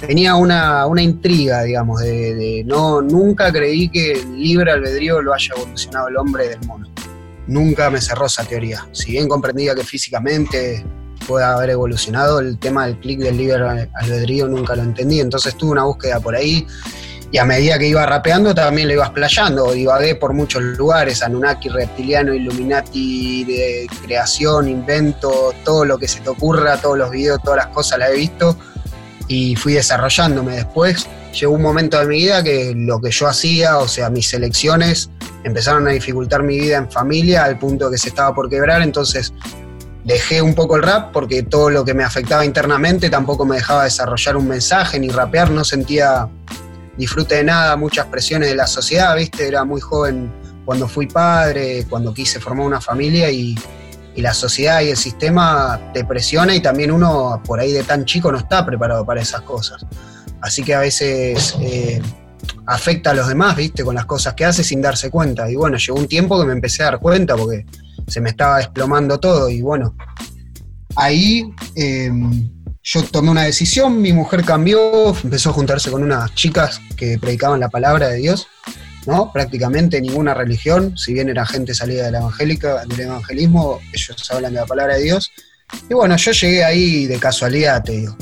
tenía 0.08 0.36
una, 0.36 0.86
intriga, 1.02 1.64
digamos, 1.64 2.02
de, 2.02 2.64
no, 2.66 3.02
nunca 3.02 3.52
creí 3.52 3.90
que 3.90 4.14
el 4.14 4.38
libre 4.38 4.72
albedrío 4.72 5.22
lo 5.22 5.34
haya 5.34 5.54
evolucionado 5.56 6.08
el 6.10 6.18
hombre 6.18 6.50
del 6.50 6.60
mono. 6.68 6.88
Nunca 7.48 7.90
me 7.90 8.02
cerró 8.02 8.26
esa 8.26 8.44
teoría. 8.44 8.88
Si 8.92 9.12
bien 9.12 9.28
comprendía 9.28 9.76
que 9.76 9.84
físicamente 9.84 10.86
puede 11.28 11.46
haber 11.46 11.72
evolucionado, 11.72 12.40
el 12.40 12.58
tema 12.58 12.88
del 12.88 13.00
clic 13.00 13.20
del 13.20 13.38
libre 13.38 13.90
albedrío 13.96 14.48
nunca 14.48 14.76
lo 14.76 14.84
entendí. 14.84 15.20
Entonces 15.20 15.56
tuve 15.56 15.72
una 15.72 15.84
búsqueda 15.84 16.20
por 16.20 16.36
ahí 16.36 16.66
y 17.32 17.38
a 17.40 17.46
medida 17.46 17.80
que 17.80 17.88
iba 17.88 18.06
rapeando 18.06 18.54
también 18.54 18.88
lo 18.88 18.94
iba 18.94 19.06
explayando, 19.06 19.72
divagué 19.72 20.14
por 20.16 20.34
muchos 20.34 20.62
lugares, 20.62 21.24
Anunnaki, 21.24 21.68
reptiliano, 21.68 22.32
Illuminati, 22.34 23.44
de 23.46 23.88
creación, 24.06 24.70
invento, 24.70 25.52
todo 25.64 25.84
lo 25.84 25.98
que 25.98 26.08
se 26.08 26.20
te 26.20 26.30
ocurra, 26.30 26.78
todos 26.78 26.98
los 26.98 27.10
videos, 27.10 27.42
todas 27.42 27.58
las 27.58 27.68
cosas 27.68 27.98
las 28.00 28.12
he 28.12 28.18
visto 28.18 28.56
y 29.28 29.56
fui 29.56 29.74
desarrollándome. 29.74 30.56
Después 30.56 31.08
llegó 31.40 31.54
un 31.54 31.62
momento 31.62 32.00
de 32.00 32.06
mi 32.06 32.18
vida 32.18 32.44
que 32.44 32.74
lo 32.76 33.00
que 33.02 33.12
yo 33.12 33.28
hacía, 33.28 33.78
o 33.78 33.88
sea, 33.88 34.10
mis 34.10 34.34
elecciones, 34.34 35.10
empezaron 35.44 35.88
a 35.88 35.92
dificultar 35.92 36.44
mi 36.44 36.60
vida 36.60 36.78
en 36.78 36.90
familia 36.92 37.44
al 37.44 37.58
punto 37.58 37.90
que 37.90 37.98
se 37.98 38.10
estaba 38.10 38.34
por 38.34 38.50
quebrar, 38.50 38.82
entonces 38.82 39.34
dejé 40.04 40.42
un 40.42 40.54
poco 40.54 40.76
el 40.76 40.84
rap 40.84 41.12
porque 41.14 41.44
todo 41.44 41.70
lo 41.70 41.86
que 41.86 41.94
me 41.94 42.04
afectaba 42.04 42.46
internamente 42.46 43.10
tampoco 43.10 43.46
me 43.46 43.56
dejaba 43.56 43.86
desarrollar 43.86 44.36
un 44.38 44.48
mensaje 44.48 45.00
ni 45.00 45.10
rapear, 45.10 45.50
no 45.50 45.64
sentía 45.64 46.28
disfrute 46.98 47.36
de 47.36 47.44
nada, 47.44 47.76
muchas 47.76 48.06
presiones 48.08 48.50
de 48.50 48.56
la 48.56 48.68
sociedad, 48.68 49.16
¿viste? 49.16 49.48
Era 49.48 49.64
muy 49.64 49.82
joven 49.82 50.32
cuando 50.66 50.88
fui 50.88 51.08
padre, 51.08 51.86
cuando 51.90 52.14
quise 52.14 52.40
formar 52.40 52.66
una 52.68 52.82
familia 52.82 53.30
y, 53.32 53.58
la 54.22 54.34
sociedad 54.34 54.82
y 54.82 54.90
el 54.90 54.98
sistema 54.98 55.92
te 55.94 56.06
presiona 56.06 56.56
y 56.56 56.62
también 56.62 56.92
uno 56.92 57.42
por 57.46 57.60
ahí 57.60 57.72
de 57.72 57.84
tan 57.84 58.06
chico 58.06 58.32
no 58.32 58.38
está 58.38 58.66
preparado 58.66 59.06
para 59.06 59.22
esas 59.22 59.42
cosas. 59.42 59.86
Así 60.42 60.64
que 60.64 60.76
a 60.76 60.80
veces 60.80 61.56
eh, 61.62 62.02
afecta 62.66 63.12
a 63.12 63.14
los 63.14 63.28
demás, 63.28 63.56
viste, 63.56 63.84
con 63.84 63.96
las 63.96 64.06
cosas 64.06 64.34
que 64.34 64.46
hace 64.46 64.64
sin 64.64 64.82
darse 64.82 65.10
cuenta. 65.10 65.50
Y 65.50 65.56
bueno, 65.56 65.78
llegó 65.78 65.98
un 65.98 66.08
tiempo 66.08 66.40
que 66.40 66.46
me 66.46 66.54
empecé 66.54 66.84
a 66.84 66.88
dar 66.88 67.00
cuenta 67.00 67.36
porque 67.36 67.66
se 68.08 68.22
me 68.22 68.30
estaba 68.30 68.58
desplomando 68.58 69.20
todo 69.20 69.50
y 69.50 69.62
bueno, 69.62 69.96
ahí 70.96 71.44
em, 71.76 72.50
yo 72.84 73.04
tomé 73.04 73.32
una 73.32 73.44
decisión, 73.44 74.02
mi 74.02 74.12
mujer 74.12 74.44
cambió, 74.44 75.16
empezó 75.24 75.52
a 75.52 75.54
juntarse 75.54 75.90
con 75.90 76.04
unas 76.04 76.34
chicas 76.36 76.82
que 76.98 77.18
predicaban 77.18 77.60
la 77.60 77.70
palabra 77.70 78.10
de 78.10 78.18
Dios, 78.18 78.48
¿no? 79.06 79.32
Prácticamente 79.32 80.02
ninguna 80.02 80.34
religión, 80.34 80.98
si 80.98 81.14
bien 81.14 81.30
era 81.30 81.46
gente 81.46 81.74
salida 81.74 82.06
de 82.06 82.12
la 82.12 82.20
evangélica, 82.20 82.86
del 82.86 83.02
evangelismo, 83.02 83.80
ellos 83.92 84.32
hablan 84.32 84.54
de 84.54 84.60
la 84.60 84.66
palabra 84.66 84.96
de 84.96 85.04
Dios. 85.04 85.32
Y 85.90 85.94
bueno, 85.94 86.16
yo 86.18 86.32
llegué 86.32 86.64
ahí 86.64 87.06
de 87.06 87.20
casualidad, 87.20 87.84
te 87.84 87.94
digo. 87.94 88.18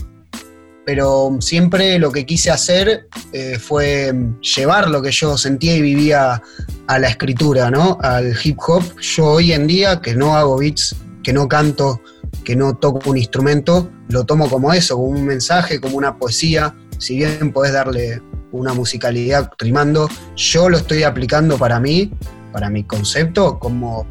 Pero 0.85 1.37
siempre 1.39 1.99
lo 1.99 2.11
que 2.11 2.25
quise 2.25 2.49
hacer 2.49 3.07
eh, 3.33 3.59
fue 3.59 4.13
llevar 4.55 4.89
lo 4.89 5.01
que 5.01 5.11
yo 5.11 5.37
sentía 5.37 5.75
y 5.75 5.81
vivía 5.81 6.41
a 6.87 6.99
la 6.99 7.07
escritura, 7.07 7.69
¿no? 7.69 7.97
Al 8.01 8.35
hip 8.43 8.57
hop. 8.65 8.83
Yo 8.99 9.25
hoy 9.25 9.53
en 9.53 9.67
día, 9.67 10.01
que 10.01 10.15
no 10.15 10.35
hago 10.35 10.57
beats, 10.57 10.95
que 11.23 11.33
no 11.33 11.47
canto, 11.47 12.01
que 12.43 12.55
no 12.55 12.75
toco 12.75 13.11
un 13.11 13.17
instrumento, 13.17 13.91
lo 14.09 14.25
tomo 14.25 14.49
como 14.49 14.73
eso, 14.73 14.95
como 14.95 15.09
un 15.09 15.25
mensaje, 15.25 15.79
como 15.79 15.97
una 15.97 16.17
poesía. 16.17 16.75
Si 17.01 17.15
bien 17.15 17.51
podés 17.51 17.73
darle 17.73 18.21
una 18.51 18.75
musicalidad 18.75 19.49
rimando, 19.57 20.07
yo 20.35 20.69
lo 20.69 20.77
estoy 20.77 21.01
aplicando 21.01 21.57
para 21.57 21.79
mí, 21.79 22.11
para 22.53 22.69
mi 22.69 22.83
concepto, 22.83 23.57
como 23.57 24.05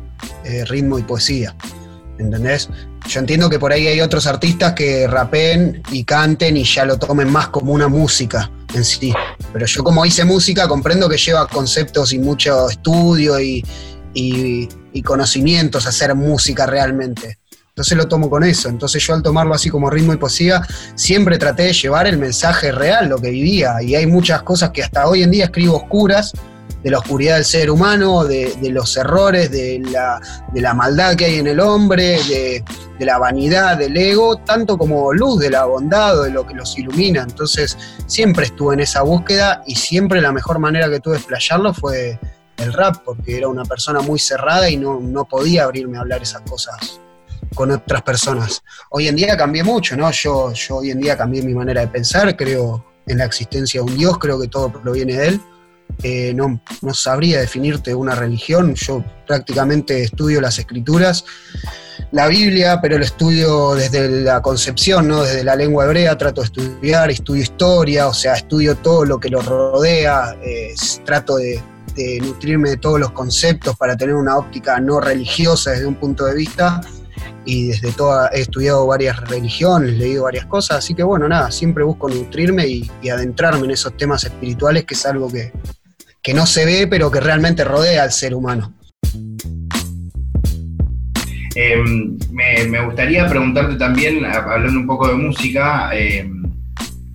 eh, 0.44 0.64
ritmo 0.64 0.98
y 0.98 1.02
poesía. 1.02 1.54
¿Entendés? 2.18 2.68
Yo 3.08 3.20
entiendo 3.20 3.48
que 3.48 3.60
por 3.60 3.72
ahí 3.72 3.86
hay 3.86 4.00
otros 4.00 4.26
artistas 4.26 4.72
que 4.72 5.06
rapen 5.06 5.84
y 5.92 6.02
canten 6.02 6.56
y 6.56 6.64
ya 6.64 6.84
lo 6.84 6.98
tomen 6.98 7.30
más 7.30 7.48
como 7.48 7.72
una 7.72 7.86
música 7.86 8.50
en 8.74 8.84
sí. 8.84 9.14
Pero 9.52 9.66
yo 9.66 9.84
como 9.84 10.04
hice 10.04 10.24
música 10.24 10.66
comprendo 10.66 11.08
que 11.08 11.16
lleva 11.16 11.46
conceptos 11.46 12.12
y 12.12 12.18
mucho 12.18 12.68
estudio 12.68 13.38
y, 13.38 13.64
y 14.14 15.02
conocimientos 15.04 15.86
hacer 15.86 16.12
música 16.16 16.66
realmente. 16.66 17.39
Entonces 17.80 17.96
lo 17.96 18.08
tomo 18.08 18.28
con 18.28 18.44
eso. 18.44 18.68
Entonces 18.68 19.02
yo 19.06 19.14
al 19.14 19.22
tomarlo 19.22 19.54
así 19.54 19.70
como 19.70 19.88
ritmo 19.88 20.12
y 20.12 20.18
poesía, 20.18 20.60
siempre 20.94 21.38
traté 21.38 21.62
de 21.62 21.72
llevar 21.72 22.06
el 22.06 22.18
mensaje 22.18 22.72
real, 22.72 23.08
lo 23.08 23.16
que 23.16 23.30
vivía. 23.30 23.76
Y 23.80 23.94
hay 23.94 24.06
muchas 24.06 24.42
cosas 24.42 24.68
que 24.68 24.82
hasta 24.82 25.08
hoy 25.08 25.22
en 25.22 25.30
día 25.30 25.44
escribo 25.44 25.76
oscuras, 25.76 26.34
de 26.82 26.90
la 26.90 26.98
oscuridad 26.98 27.36
del 27.36 27.44
ser 27.46 27.70
humano, 27.70 28.24
de, 28.24 28.54
los 28.70 28.94
errores, 28.98 29.50
de 29.50 29.82
la, 29.90 30.74
maldad 30.74 31.16
que 31.16 31.24
hay 31.24 31.38
en 31.38 31.46
el 31.46 31.58
hombre, 31.58 32.18
de, 32.28 32.62
la 32.98 33.16
vanidad, 33.16 33.78
del 33.78 33.96
ego, 33.96 34.36
tanto 34.36 34.76
como 34.76 35.14
luz, 35.14 35.40
de 35.40 35.48
la 35.48 35.64
bondad, 35.64 36.22
de 36.22 36.30
lo 36.30 36.46
que 36.46 36.52
los 36.52 36.78
ilumina. 36.78 37.22
Entonces 37.22 37.78
siempre 38.04 38.44
estuve 38.44 38.74
en 38.74 38.80
esa 38.80 39.00
búsqueda 39.00 39.62
y 39.66 39.76
siempre 39.76 40.20
la 40.20 40.32
mejor 40.32 40.58
manera 40.58 40.90
que 40.90 41.00
tuve 41.00 41.14
de 41.14 41.20
explayarlo 41.20 41.72
fue 41.72 42.20
el 42.58 42.74
rap, 42.74 42.96
porque 43.06 43.38
era 43.38 43.48
una 43.48 43.64
persona 43.64 44.00
muy 44.00 44.18
cerrada 44.18 44.68
y 44.68 44.76
no, 44.76 45.00
no 45.00 45.24
podía 45.24 45.64
abrirme 45.64 45.96
a 45.96 46.02
hablar 46.02 46.22
esas 46.22 46.42
cosas 46.42 47.00
con 47.60 47.70
otras 47.72 48.00
personas. 48.00 48.62
Hoy 48.88 49.08
en 49.08 49.16
día 49.16 49.36
cambié 49.36 49.62
mucho, 49.62 49.94
¿no? 49.94 50.10
Yo, 50.12 50.50
yo 50.54 50.76
hoy 50.76 50.92
en 50.92 50.98
día 50.98 51.14
cambié 51.14 51.42
mi 51.42 51.52
manera 51.52 51.82
de 51.82 51.88
pensar, 51.88 52.34
creo 52.34 52.86
en 53.06 53.18
la 53.18 53.26
existencia 53.26 53.82
de 53.82 53.90
un 53.90 53.98
Dios, 53.98 54.16
creo 54.16 54.40
que 54.40 54.48
todo 54.48 54.72
proviene 54.72 55.18
de 55.18 55.28
Él. 55.28 55.40
Eh, 56.02 56.32
no, 56.32 56.62
no, 56.80 56.94
sabría 56.94 57.38
definirte 57.38 57.94
una 57.94 58.14
religión, 58.14 58.74
yo 58.76 59.04
prácticamente 59.26 60.02
estudio 60.02 60.40
las 60.40 60.58
escrituras, 60.58 61.26
la 62.12 62.28
Biblia, 62.28 62.78
pero 62.80 62.96
lo 62.96 63.04
estudio 63.04 63.74
desde 63.74 64.08
la 64.08 64.40
concepción, 64.40 65.08
¿no? 65.08 65.22
desde 65.22 65.44
la 65.44 65.54
lengua 65.54 65.84
hebrea, 65.84 66.16
trato 66.16 66.40
de 66.40 66.46
estudiar, 66.46 67.10
estudio 67.10 67.42
historia, 67.42 68.08
o 68.08 68.14
sea, 68.14 68.36
estudio 68.36 68.74
todo 68.76 69.04
lo 69.04 69.20
que 69.20 69.28
lo 69.28 69.42
rodea, 69.42 70.34
eh, 70.42 70.72
trato 71.04 71.36
de, 71.36 71.60
de 71.94 72.20
nutrirme 72.22 72.70
de 72.70 72.76
todos 72.78 72.98
los 72.98 73.10
conceptos 73.10 73.76
para 73.76 73.98
tener 73.98 74.14
una 74.14 74.38
óptica 74.38 74.80
no 74.80 74.98
religiosa 74.98 75.72
desde 75.72 75.84
un 75.84 75.96
punto 75.96 76.24
de 76.24 76.34
vista 76.34 76.80
y 77.44 77.68
desde 77.68 77.92
toda 77.92 78.30
he 78.32 78.40
estudiado 78.40 78.86
varias 78.86 79.18
religiones, 79.28 79.96
leído 79.96 80.24
varias 80.24 80.46
cosas, 80.46 80.78
así 80.78 80.94
que 80.94 81.02
bueno, 81.02 81.28
nada, 81.28 81.50
siempre 81.50 81.84
busco 81.84 82.08
nutrirme 82.08 82.66
y, 82.66 82.90
adentrarme 83.10 83.64
en 83.64 83.72
esos 83.72 83.96
temas 83.96 84.24
espirituales, 84.24 84.84
que 84.84 84.94
es 84.94 85.06
algo 85.06 85.30
que, 85.30 85.52
no 86.34 86.46
se 86.46 86.64
ve, 86.64 86.86
pero 86.86 87.10
que 87.10 87.20
realmente 87.20 87.64
rodea 87.64 88.04
al 88.04 88.12
ser 88.12 88.34
humano. 88.34 88.74
Em, 91.56 92.16
me, 92.30 92.84
gustaría 92.84 93.26
preguntarte 93.28 93.74
también, 93.76 94.24
hablando 94.24 94.78
un 94.78 94.86
poco 94.86 95.08
de 95.08 95.14
música, 95.14 95.90
em, 95.92 96.42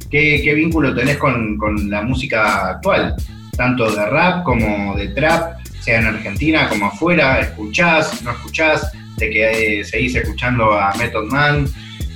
¿qué, 0.09 0.53
vínculo 0.53 0.93
tenés 0.93 1.17
con, 1.17 1.57
con, 1.57 1.89
la 1.89 2.01
música 2.01 2.71
actual? 2.71 3.15
Tanto 3.55 3.89
de 3.89 4.05
rap 4.05 4.43
como 4.43 4.97
de 4.97 5.07
trap, 5.09 5.65
sea 5.79 5.99
en 5.99 6.07
Argentina 6.07 6.67
como 6.67 6.88
afuera, 6.88 7.39
¿escuchás, 7.39 8.21
no 8.21 8.31
escuchás? 8.31 8.91
De 9.17 9.30
que 9.30 9.80
eh, 9.80 9.84
seguís 9.84 10.15
escuchando 10.15 10.71
a 10.73 10.93
Method 10.95 11.25
Man 11.25 11.67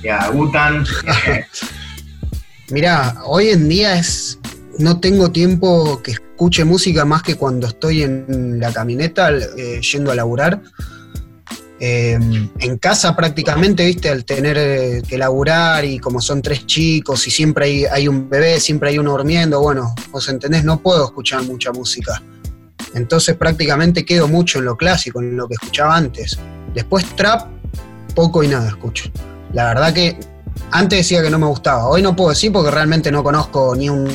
y 0.02 0.08
a 0.08 0.30
Utan. 0.30 0.84
Mirá, 2.70 3.16
hoy 3.24 3.48
en 3.48 3.68
día 3.68 3.96
es. 3.96 4.38
No 4.78 5.00
tengo 5.00 5.30
tiempo 5.30 6.00
que 6.02 6.12
escuche 6.12 6.64
música 6.64 7.04
más 7.04 7.22
que 7.22 7.34
cuando 7.34 7.66
estoy 7.66 8.02
en 8.02 8.58
la 8.58 8.72
camioneta 8.72 9.30
eh, 9.30 9.80
yendo 9.80 10.10
a 10.10 10.14
laburar. 10.14 10.62
Em, 11.82 12.50
en 12.58 12.76
casa 12.76 13.16
prácticamente, 13.16 13.86
viste, 13.86 14.10
al 14.10 14.26
tener 14.26 14.56
eh, 14.58 15.02
que 15.06 15.16
laburar 15.16 15.82
y 15.84 15.98
como 15.98 16.20
son 16.20 16.42
tres 16.42 16.66
chicos 16.66 17.26
y 17.26 17.30
siempre 17.30 17.64
hay, 17.64 17.84
hay, 17.86 18.06
un 18.06 18.28
bebé, 18.28 18.60
siempre 18.60 18.90
hay 18.90 18.98
uno 18.98 19.12
durmiendo, 19.12 19.60
bueno, 19.60 19.94
vos 20.10 20.28
entendés, 20.28 20.62
no 20.62 20.82
puedo 20.82 21.06
escuchar 21.06 21.42
mucha 21.44 21.72
música. 21.72 22.22
Entonces 22.94 23.34
prácticamente 23.34 24.04
quedo 24.04 24.28
mucho 24.28 24.58
en 24.58 24.66
lo 24.66 24.76
clásico, 24.76 25.20
en 25.20 25.36
lo 25.36 25.48
que 25.48 25.54
escuchaba 25.54 25.96
antes. 25.96 26.38
Después 26.74 27.04
trap, 27.16 27.48
poco 28.14 28.42
y 28.42 28.48
nada 28.48 28.68
escucho. 28.68 29.10
La 29.52 29.66
verdad 29.66 29.92
que 29.92 30.18
antes 30.70 31.00
decía 31.00 31.22
que 31.22 31.30
no 31.30 31.38
me 31.38 31.46
gustaba, 31.46 31.86
hoy 31.86 32.02
no 32.02 32.14
puedo 32.14 32.30
decir 32.30 32.52
porque 32.52 32.70
realmente 32.70 33.10
no 33.10 33.22
conozco 33.22 33.74
ni 33.74 33.88
un 33.88 34.08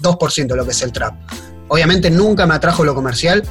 2% 0.00 0.46
de 0.46 0.56
lo 0.56 0.64
que 0.64 0.70
es 0.70 0.82
el 0.82 0.92
trap. 0.92 1.14
Obviamente 1.68 2.10
nunca 2.10 2.46
me 2.46 2.54
atrajo 2.54 2.84
lo 2.84 2.94
comercial 2.94 3.42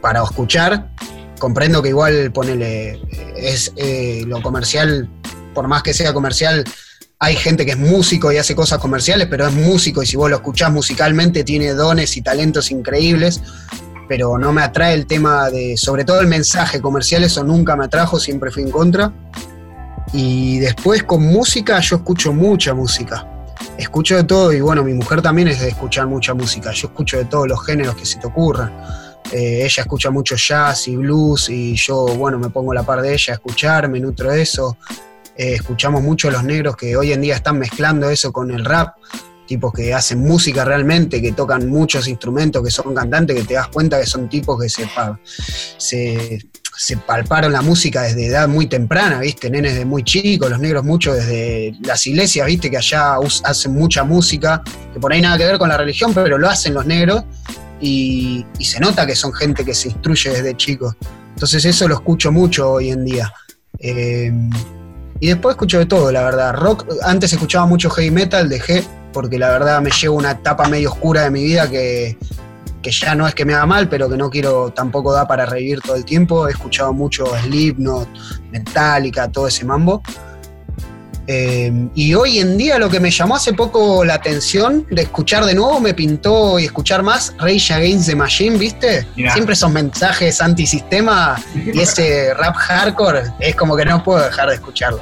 para 0.00 0.22
escuchar. 0.22 0.90
Comprendo 1.38 1.82
que 1.82 1.90
igual 1.90 2.32
ponele, 2.32 3.00
es 3.36 3.72
eh, 3.76 4.24
lo 4.26 4.40
comercial, 4.40 5.08
por 5.54 5.68
más 5.68 5.82
que 5.82 5.92
sea 5.92 6.14
comercial, 6.14 6.64
hay 7.18 7.36
gente 7.36 7.64
que 7.64 7.72
es 7.72 7.78
músico 7.78 8.30
y 8.32 8.36
hace 8.36 8.54
cosas 8.54 8.78
comerciales, 8.78 9.26
pero 9.28 9.46
es 9.46 9.54
músico 9.54 10.02
y 10.02 10.06
si 10.06 10.16
vos 10.16 10.30
lo 10.30 10.36
escuchás 10.36 10.70
musicalmente 10.70 11.44
tiene 11.44 11.72
dones 11.72 12.16
y 12.16 12.22
talentos 12.22 12.70
increíbles 12.70 13.42
pero 14.08 14.38
no 14.38 14.52
me 14.52 14.62
atrae 14.62 14.94
el 14.94 15.06
tema 15.06 15.50
de, 15.50 15.76
sobre 15.76 16.04
todo 16.04 16.20
el 16.20 16.26
mensaje 16.26 16.80
comercial, 16.80 17.24
eso 17.24 17.42
nunca 17.44 17.76
me 17.76 17.84
atrajo, 17.84 18.18
siempre 18.18 18.50
fui 18.50 18.62
en 18.62 18.70
contra. 18.70 19.12
Y 20.12 20.58
después 20.60 21.02
con 21.02 21.22
música, 21.22 21.80
yo 21.80 21.96
escucho 21.96 22.32
mucha 22.32 22.74
música. 22.74 23.26
Escucho 23.76 24.16
de 24.16 24.24
todo 24.24 24.52
y 24.52 24.60
bueno, 24.60 24.82
mi 24.84 24.94
mujer 24.94 25.20
también 25.20 25.48
es 25.48 25.60
de 25.60 25.68
escuchar 25.68 26.06
mucha 26.06 26.34
música. 26.34 26.72
Yo 26.72 26.88
escucho 26.88 27.18
de 27.18 27.24
todos 27.24 27.48
los 27.48 27.64
géneros 27.64 27.96
que 27.96 28.06
se 28.06 28.18
te 28.18 28.26
ocurran. 28.26 28.72
Eh, 29.32 29.64
ella 29.64 29.82
escucha 29.82 30.10
mucho 30.10 30.36
jazz 30.36 30.86
y 30.88 30.96
blues 30.96 31.48
y 31.48 31.74
yo, 31.74 32.06
bueno, 32.16 32.38
me 32.38 32.48
pongo 32.48 32.72
a 32.72 32.76
la 32.76 32.84
par 32.84 33.02
de 33.02 33.12
ella 33.12 33.32
a 33.32 33.34
escuchar, 33.34 33.88
me 33.88 33.98
nutro 34.00 34.30
de 34.30 34.42
eso. 34.42 34.78
Eh, 35.36 35.54
escuchamos 35.54 36.02
mucho 36.02 36.28
a 36.28 36.30
los 36.30 36.44
negros 36.44 36.76
que 36.76 36.96
hoy 36.96 37.12
en 37.12 37.20
día 37.20 37.34
están 37.34 37.58
mezclando 37.58 38.08
eso 38.08 38.32
con 38.32 38.50
el 38.50 38.64
rap 38.64 38.94
tipos 39.46 39.72
que 39.72 39.94
hacen 39.94 40.20
música 40.20 40.64
realmente, 40.64 41.22
que 41.22 41.32
tocan 41.32 41.68
muchos 41.68 42.08
instrumentos, 42.08 42.62
que 42.62 42.70
son 42.70 42.94
cantantes, 42.94 43.36
que 43.36 43.44
te 43.44 43.54
das 43.54 43.68
cuenta 43.68 44.00
que 44.00 44.06
son 44.06 44.28
tipos 44.28 44.60
que 44.60 44.68
se, 44.68 44.86
se, 45.78 46.96
palparon 47.06 47.52
la 47.52 47.62
música 47.62 48.02
desde 48.02 48.26
edad 48.26 48.48
muy 48.48 48.66
temprana, 48.66 49.20
¿viste? 49.20 49.48
Nenes 49.50 49.76
de 49.76 49.84
muy 49.84 50.02
chicos, 50.02 50.50
los 50.50 50.60
negros 50.60 50.84
mucho 50.84 51.14
desde 51.14 51.74
las 51.82 52.06
iglesias, 52.06 52.46
¿viste? 52.46 52.70
Que 52.70 52.76
allá 52.78 53.16
hacen 53.44 53.72
mucha 53.72 54.04
música, 54.04 54.62
que 54.92 55.00
por 55.00 55.12
ahí 55.12 55.20
nada 55.20 55.38
que 55.38 55.44
ver 55.44 55.58
con 55.58 55.68
la 55.68 55.76
religión, 55.76 56.12
pero 56.12 56.38
lo 56.38 56.48
hacen 56.48 56.74
los 56.74 56.86
negros 56.86 57.24
y, 57.80 58.44
se 58.60 58.80
nota 58.80 59.06
que 59.06 59.14
son 59.14 59.32
gente 59.32 59.64
que 59.64 59.74
se 59.74 59.88
instruye 59.88 60.30
desde 60.30 60.56
chicos. 60.56 60.94
Entonces 61.34 61.64
eso 61.64 61.86
lo 61.86 61.94
escucho 61.94 62.32
mucho 62.32 62.72
hoy 62.72 62.90
en 62.90 63.04
día. 63.04 63.32
Eh, 63.78 64.32
y 65.20 65.28
después 65.28 65.54
escucho 65.54 65.78
de 65.78 65.86
todo, 65.86 66.12
la 66.12 66.22
verdad. 66.22 66.54
Rock, 66.54 66.86
antes 67.02 67.32
escuchaba 67.32 67.66
mucho 67.66 67.90
heavy 67.90 68.10
metal, 68.10 68.48
dejé 68.48 68.84
porque 69.16 69.38
la 69.38 69.48
verdad 69.48 69.80
me 69.80 69.90
llevo 69.90 70.14
una 70.16 70.32
etapa 70.32 70.68
medio 70.68 70.90
oscura 70.90 71.22
de 71.22 71.30
mi 71.30 71.42
vida 71.42 71.70
que, 71.70 72.18
ya 72.82 73.14
no 73.14 73.26
es 73.26 73.34
que 73.34 73.46
me 73.46 73.54
haga 73.54 73.64
mal, 73.64 73.88
pero 73.88 74.10
que 74.10 74.16
no 74.18 74.28
quiero 74.28 74.74
tampoco 74.74 75.10
da 75.10 75.26
para 75.26 75.46
revivir 75.46 75.80
todo 75.80 75.96
el 75.96 76.04
tiempo. 76.04 76.46
He 76.46 76.50
escuchado 76.50 76.92
mucho 76.92 77.24
Slipknot, 77.44 78.06
Metallica, 78.50 79.32
todo 79.32 79.48
ese 79.48 79.64
mambo. 79.64 80.02
Eh, 81.26 81.88
y 81.94 82.12
hoy 82.12 82.40
en 82.40 82.58
día 82.58 82.78
lo 82.78 82.90
que 82.90 83.00
me 83.00 83.10
llamó 83.10 83.36
hace 83.36 83.54
poco 83.54 84.04
la 84.04 84.14
atención 84.16 84.86
de 84.90 85.02
escuchar 85.02 85.46
de 85.46 85.54
nuevo, 85.54 85.80
me 85.80 85.94
pintó 85.94 86.58
y 86.58 86.66
escuchar 86.66 87.02
más 87.02 87.32
Rage 87.38 87.72
Against 87.72 88.10
the 88.10 88.16
Machine, 88.16 88.58
¿viste? 88.58 89.08
Siempre 89.32 89.54
esos 89.54 89.72
mensajes 89.72 90.42
antisistema 90.42 91.42
y 91.54 91.80
ese 91.80 92.34
rap 92.34 92.54
hardcore, 92.54 93.32
es 93.40 93.56
como 93.56 93.78
que 93.78 93.86
no 93.86 94.04
puedo 94.04 94.22
dejar 94.22 94.50
de 94.50 94.56
escucharlo. 94.56 95.00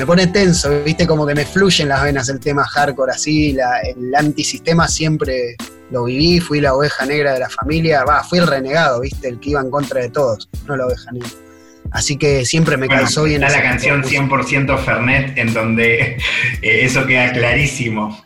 Me 0.00 0.06
pone 0.06 0.28
tenso, 0.28 0.82
¿viste? 0.82 1.06
Como 1.06 1.26
que 1.26 1.34
me 1.34 1.44
fluyen 1.44 1.90
las 1.90 2.02
venas 2.02 2.26
el 2.30 2.40
tema 2.40 2.64
hardcore 2.64 3.12
así, 3.12 3.54
el 3.84 4.14
antisistema 4.14 4.88
siempre 4.88 5.56
lo 5.90 6.04
viví, 6.04 6.40
fui 6.40 6.62
la 6.62 6.72
oveja 6.72 7.04
negra 7.04 7.34
de 7.34 7.40
la 7.40 7.50
familia, 7.50 8.02
va, 8.04 8.24
fui 8.24 8.38
el 8.38 8.46
renegado, 8.46 9.02
¿viste? 9.02 9.28
El 9.28 9.38
que 9.38 9.50
iba 9.50 9.60
en 9.60 9.70
contra 9.70 10.00
de 10.00 10.08
todos, 10.08 10.48
no 10.66 10.74
la 10.74 10.86
oveja 10.86 11.12
negra. 11.12 11.28
Así 11.90 12.16
que 12.16 12.46
siempre 12.46 12.78
me 12.78 12.88
calzó 12.88 13.24
bien. 13.24 13.42
Está 13.42 13.58
la 13.58 13.62
canción 13.62 14.02
100% 14.02 14.78
Fernet, 14.78 15.36
en 15.36 15.52
donde 15.52 16.16
eh, 16.62 16.80
eso 16.82 17.04
queda 17.04 17.30
clarísimo. 17.32 18.24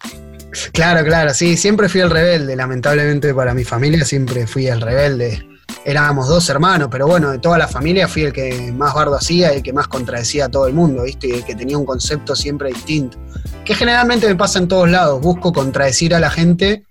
Claro, 0.72 1.04
claro, 1.04 1.34
sí, 1.34 1.56
siempre 1.56 1.88
fui 1.88 2.02
el 2.02 2.10
rebelde, 2.10 2.54
lamentablemente 2.54 3.34
para 3.34 3.52
mi 3.52 3.64
familia 3.64 4.04
siempre 4.04 4.46
fui 4.46 4.68
el 4.68 4.80
rebelde. 4.80 5.44
Éramos 5.84 6.28
dos 6.28 6.48
hermanos, 6.48 6.88
pero 6.90 7.06
bueno, 7.06 7.30
de 7.30 7.38
toda 7.38 7.58
la 7.58 7.68
familia 7.68 8.08
fui 8.08 8.22
el 8.22 8.32
que 8.32 8.72
más 8.72 8.94
bardo 8.94 9.16
hacía 9.16 9.52
el 9.52 9.62
que 9.62 9.72
más 9.72 9.86
contradecía 9.86 10.46
a 10.46 10.48
todo 10.48 10.66
el 10.66 10.74
mundo, 10.74 11.02
¿viste? 11.02 11.28
Y 11.28 11.42
que 11.42 11.54
tenía 11.54 11.76
un 11.76 11.84
concepto 11.84 12.34
siempre 12.34 12.70
distinto. 12.70 13.18
Que 13.64 13.74
generalmente 13.74 14.26
me 14.26 14.34
pasa 14.34 14.58
en 14.58 14.68
todos 14.68 14.88
lados, 14.88 15.20
busco 15.20 15.52
contradecir 15.52 16.14
a 16.14 16.20
la 16.20 16.30
gente 16.30 16.84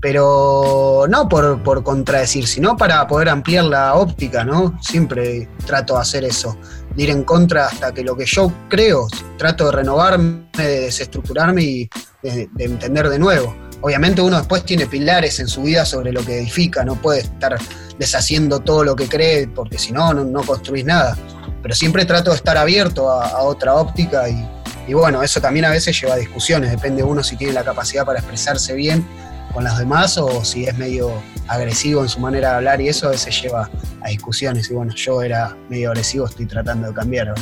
pero 0.00 1.04
no 1.08 1.28
por, 1.28 1.82
contradecir, 1.82 2.46
sino 2.46 2.76
para 2.76 3.06
poder 3.06 3.28
ampliar 3.28 3.64
la 3.64 3.94
óptica, 3.94 4.44
¿no? 4.44 4.78
Siempre 4.80 5.48
trato 5.66 5.94
de 5.94 6.00
hacer 6.00 6.24
eso, 6.24 6.56
de 6.94 7.02
ir 7.02 7.10
en 7.10 7.24
contra 7.24 7.66
hasta 7.66 7.92
que 7.92 8.02
lo 8.02 8.16
que 8.16 8.24
yo 8.24 8.52
creo, 8.68 9.06
trato 9.36 9.66
de 9.66 9.72
renovarme, 9.72 10.48
de 10.56 10.80
desestructurarme 10.80 11.62
y 11.62 11.90
de, 12.22 12.48
entender 12.58 13.08
de 13.08 13.18
nuevo. 13.18 13.54
Obviamente 13.82 14.20
uno 14.20 14.36
después 14.36 14.64
tiene 14.64 14.86
pilares 14.86 15.40
en 15.40 15.48
su 15.48 15.62
vida 15.62 15.84
sobre 15.84 16.12
lo 16.12 16.24
que 16.24 16.38
edifica, 16.38 16.84
no 16.84 16.96
puede 16.96 17.20
estar 17.20 17.56
deshaciendo 17.98 18.60
todo 18.60 18.84
lo 18.84 18.94
que 18.94 19.08
cree, 19.08 19.48
porque 19.48 19.78
si 19.78 19.92
no, 19.92 20.12
no 20.12 20.42
construís 20.42 20.84
nada. 20.84 21.16
Pero 21.62 21.74
siempre 21.74 22.04
trato 22.04 22.30
de 22.30 22.36
estar 22.36 22.56
abierto 22.56 23.10
a, 23.10 23.42
otra 23.42 23.74
óptica 23.74 24.28
y, 24.28 24.92
bueno, 24.92 25.22
eso 25.22 25.40
también 25.40 25.64
a 25.64 25.70
veces 25.70 25.98
lleva 26.00 26.14
a 26.14 26.16
discusiones, 26.16 26.70
depende 26.70 27.02
de 27.02 27.08
uno 27.08 27.22
si 27.22 27.36
tiene 27.36 27.52
la 27.52 27.64
capacidad 27.64 28.04
para 28.04 28.18
expresarse 28.18 28.74
bien 28.74 29.06
con 29.52 29.64
los 29.64 29.78
demás 29.78 30.16
o 30.18 30.44
si 30.44 30.64
es 30.64 30.76
medio 30.78 31.10
agresivo 31.48 32.02
en 32.02 32.08
su 32.08 32.20
manera 32.20 32.50
de 32.50 32.56
hablar 32.56 32.80
y 32.80 32.88
eso 32.88 33.08
a 33.08 33.10
veces 33.10 33.40
lleva 33.42 33.68
a 34.02 34.08
discusiones. 34.08 34.70
Y 34.70 34.74
bueno, 34.74 34.94
yo 34.94 35.22
era 35.22 35.56
medio 35.68 35.90
agresivo, 35.90 36.26
estoy 36.26 36.46
tratando 36.46 36.88
de 36.88 36.94
cambiar 36.94 37.34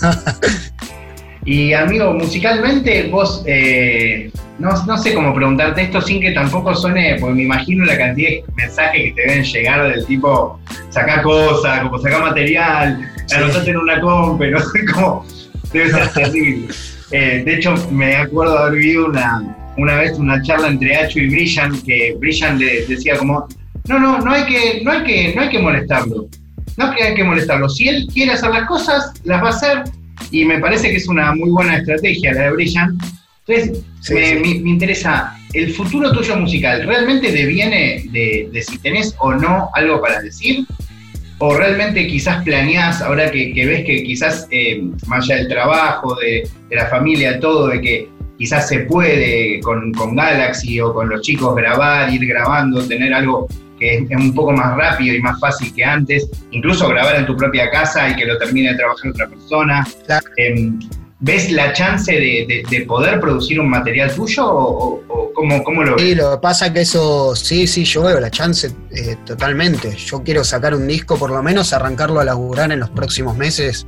y 1.44 1.72
amigo, 1.72 2.12
musicalmente 2.14 3.08
vos, 3.10 3.42
eh, 3.46 4.30
no, 4.58 4.96
sé 4.98 5.14
cómo 5.14 5.34
preguntarte 5.34 5.82
esto 5.82 6.00
sin 6.00 6.20
que 6.20 6.32
tampoco 6.32 6.74
suene, 6.74 7.16
porque 7.20 7.34
me 7.34 7.42
imagino 7.42 7.84
la 7.84 7.98
cantidad 7.98 8.30
de 8.30 8.44
mensajes 8.56 9.02
que 9.02 9.12
te 9.12 9.20
deben 9.22 9.44
llegar 9.44 9.92
del 9.92 10.06
tipo, 10.06 10.58
sacar 10.90 11.22
cosas, 11.22 11.80
como 11.80 11.98
sacar 11.98 12.22
material, 12.22 13.12
sí. 13.26 13.36
en 13.70 13.76
una 13.76 14.00
comp, 14.00 14.40
no 14.40 14.60
sé 14.60 14.84
cómo, 14.92 15.26
debe 15.72 15.90
ser 15.90 16.08
terrible. 16.14 16.68
Eh, 17.10 17.42
de 17.44 17.54
hecho, 17.54 17.74
me 17.90 18.16
acuerdo 18.16 18.54
de 18.54 18.58
haber 18.60 18.78
vivido 18.78 19.06
una, 19.06 19.56
una 19.76 19.96
vez 19.96 20.18
una 20.18 20.40
charla 20.42 20.68
entre 20.68 20.96
Hacho 20.96 21.18
y 21.18 21.28
Brillan, 21.28 21.80
que 21.82 22.16
Brillan 22.18 22.58
le 22.58 22.86
decía 22.86 23.16
como, 23.18 23.46
no, 23.86 23.98
no, 23.98 24.18
no 24.18 24.32
hay 24.32 24.44
que, 24.46 24.80
no 24.82 24.92
hay 24.92 25.04
que, 25.04 25.34
no 25.34 25.42
hay 25.42 25.48
que 25.50 25.58
molestarlo. 25.58 26.26
No 26.76 26.90
hay 26.90 27.14
que 27.14 27.22
molestarlo. 27.22 27.68
Si 27.68 27.88
él 27.88 28.06
quiere 28.12 28.32
hacer 28.32 28.50
las 28.50 28.66
cosas, 28.66 29.12
las 29.24 29.42
va 29.42 29.48
a 29.48 29.50
hacer. 29.50 29.84
Y 30.30 30.44
me 30.44 30.58
parece 30.58 30.90
que 30.90 30.96
es 30.96 31.08
una 31.08 31.34
muy 31.34 31.50
buena 31.50 31.76
estrategia 31.76 32.32
la 32.32 32.42
de 32.42 32.50
Brillan. 32.52 32.98
Entonces, 33.46 33.84
me, 34.10 34.70
interesa, 34.70 35.36
¿el 35.52 35.72
futuro 35.72 36.12
tuyo 36.12 36.36
musical 36.36 36.86
realmente 36.86 37.30
deviene 37.30 38.04
de, 38.10 38.62
si 38.66 38.78
tenés 38.78 39.14
o 39.18 39.34
no 39.34 39.68
algo 39.74 40.00
para 40.00 40.20
decir? 40.20 40.64
¿O 41.38 41.54
realmente 41.54 42.06
quizás 42.06 42.42
planeás, 42.44 43.02
ahora 43.02 43.30
que, 43.30 43.52
ves 43.54 43.84
que 43.84 44.02
quizás, 44.02 44.46
eh, 44.50 44.82
más 45.06 45.24
allá 45.24 45.36
del 45.36 45.48
trabajo, 45.48 46.14
de, 46.16 46.48
de, 46.70 46.76
la 46.76 46.86
familia, 46.86 47.38
todo, 47.38 47.68
de 47.68 47.80
que 47.80 48.08
quizás 48.38 48.68
se 48.68 48.80
puede 48.80 49.60
con, 49.60 49.92
Galaxy 50.14 50.80
o 50.80 50.92
con 50.92 51.08
los 51.08 51.22
chicos 51.22 51.54
grabar, 51.54 52.12
ir 52.12 52.26
grabando, 52.26 52.86
tener 52.86 53.12
algo 53.14 53.48
que 53.84 54.06
es, 54.10 54.20
un 54.20 54.34
poco 54.34 54.52
más 54.52 54.76
rápido 54.76 55.14
y 55.14 55.20
más 55.20 55.38
fácil 55.38 55.74
que 55.74 55.84
antes, 55.84 56.28
incluso 56.50 56.88
grabar 56.88 57.16
en 57.16 57.26
tu 57.26 57.36
propia 57.36 57.70
casa 57.70 58.08
y 58.08 58.16
que 58.16 58.24
lo 58.24 58.38
termine 58.38 58.70
de 58.70 58.76
trabajar 58.76 59.10
otra 59.10 59.28
persona. 59.28 59.86
Em, 60.36 60.78
¿Ves 61.20 61.50
la 61.52 61.72
chance 61.72 62.12
de, 62.12 62.84
poder 62.86 63.18
producir 63.18 63.58
un 63.58 63.70
material 63.70 64.12
tuyo 64.14 64.44
o, 64.46 65.32
cómo, 65.34 65.82
lo 65.82 65.96
ves? 65.96 66.04
Sí, 66.04 66.14
lo 66.14 66.32
que 66.32 66.38
pasa 66.42 66.66
es 66.66 66.72
que 66.72 66.80
eso, 66.82 67.34
sí, 67.34 67.66
sí, 67.66 67.84
yo 67.84 68.02
veo 68.02 68.20
la 68.20 68.30
chance 68.30 68.70
eh, 68.90 69.16
totalmente. 69.24 69.96
Yo 69.96 70.22
quiero 70.22 70.44
sacar 70.44 70.74
un 70.74 70.86
disco, 70.86 71.16
por 71.16 71.30
lo 71.30 71.42
menos 71.42 71.72
arrancarlo 71.72 72.20
a 72.20 72.24
laburar 72.24 72.72
en 72.72 72.80
los 72.80 72.90
próximos 72.90 73.36
meses 73.36 73.86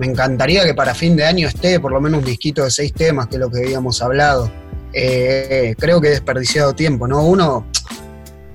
me 0.00 0.06
encantaría 0.06 0.64
que 0.64 0.72
para 0.72 0.94
fin 0.94 1.14
de 1.14 1.24
año 1.24 1.46
esté 1.46 1.78
por 1.78 1.92
lo 1.92 2.00
menos 2.00 2.20
un 2.20 2.24
disquito 2.24 2.64
de 2.64 2.70
seis 2.70 2.92
temas, 2.92 3.26
que 3.26 3.36
es 3.36 3.40
lo 3.40 3.50
que 3.50 3.58
habíamos 3.58 4.00
hablado. 4.00 4.50
Eh, 4.94 5.74
creo 5.78 6.00
que 6.00 6.08
he 6.08 6.10
desperdiciado 6.12 6.74
tiempo, 6.74 7.06
¿no? 7.06 7.22
Uno, 7.22 7.66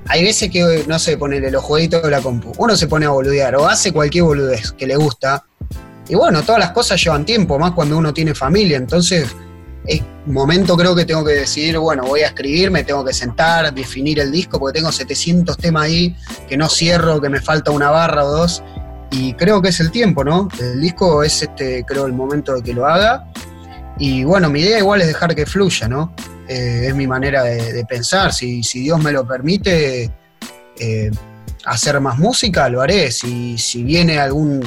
hay 0.07 0.23
veces 0.23 0.49
que, 0.51 0.83
no 0.87 0.99
sé, 0.99 1.17
ponerle 1.17 1.51
los 1.51 1.63
jueguitos 1.63 2.03
de 2.03 2.11
la 2.11 2.21
compu. 2.21 2.51
Uno 2.57 2.75
se 2.75 2.87
pone 2.87 3.05
a 3.05 3.09
boludear 3.09 3.55
o 3.55 3.67
hace 3.67 3.91
cualquier 3.91 4.23
boludez 4.23 4.71
que 4.71 4.87
le 4.87 4.95
gusta. 4.95 5.45
Y 6.07 6.15
bueno, 6.15 6.43
todas 6.43 6.59
las 6.59 6.71
cosas 6.71 7.03
llevan 7.03 7.25
tiempo, 7.25 7.57
más 7.57 7.71
cuando 7.71 7.97
uno 7.97 8.13
tiene 8.13 8.35
familia. 8.35 8.77
Entonces, 8.77 9.27
es 9.85 10.01
momento 10.25 10.77
creo 10.77 10.95
que 10.95 11.05
tengo 11.05 11.23
que 11.23 11.33
decidir, 11.33 11.77
bueno, 11.77 12.03
voy 12.03 12.21
a 12.21 12.27
escribir, 12.27 12.71
me 12.71 12.83
tengo 12.83 13.03
que 13.03 13.13
sentar, 13.13 13.73
definir 13.73 14.19
el 14.19 14.31
disco, 14.31 14.59
porque 14.59 14.79
tengo 14.79 14.91
700 14.91 15.57
temas 15.57 15.83
ahí 15.83 16.15
que 16.47 16.57
no 16.57 16.69
cierro, 16.69 17.19
que 17.21 17.29
me 17.29 17.41
falta 17.41 17.71
una 17.71 17.89
barra 17.89 18.25
o 18.25 18.31
dos 18.31 18.63
y 19.11 19.33
creo 19.33 19.61
que 19.61 19.69
es 19.69 19.79
el 19.79 19.91
tiempo, 19.91 20.23
¿no? 20.23 20.49
El 20.59 20.81
disco 20.81 21.23
es, 21.23 21.41
este, 21.41 21.83
creo, 21.85 22.05
el 22.05 22.13
momento 22.13 22.53
de 22.53 22.61
que 22.61 22.73
lo 22.73 22.85
haga. 22.85 23.25
Y 23.97 24.23
bueno, 24.23 24.49
mi 24.49 24.59
idea 24.59 24.79
igual 24.79 25.01
es 25.01 25.07
dejar 25.07 25.33
que 25.35 25.45
fluya, 25.45 25.87
¿no? 25.87 26.13
Eh, 26.47 26.87
es 26.87 26.95
mi 26.95 27.07
manera 27.07 27.43
de, 27.43 27.85
pensar. 27.85 28.33
Si, 28.33 28.63
si, 28.63 28.81
Dios 28.81 29.01
me 29.01 29.11
lo 29.11 29.27
permite 29.27 30.11
eh, 30.79 31.11
hacer 31.65 31.99
más 31.99 32.17
música, 32.17 32.69
lo 32.69 32.81
haré. 32.81 33.11
Si, 33.11 33.57
si 33.57 33.83
viene 33.83 34.19
algún, 34.19 34.63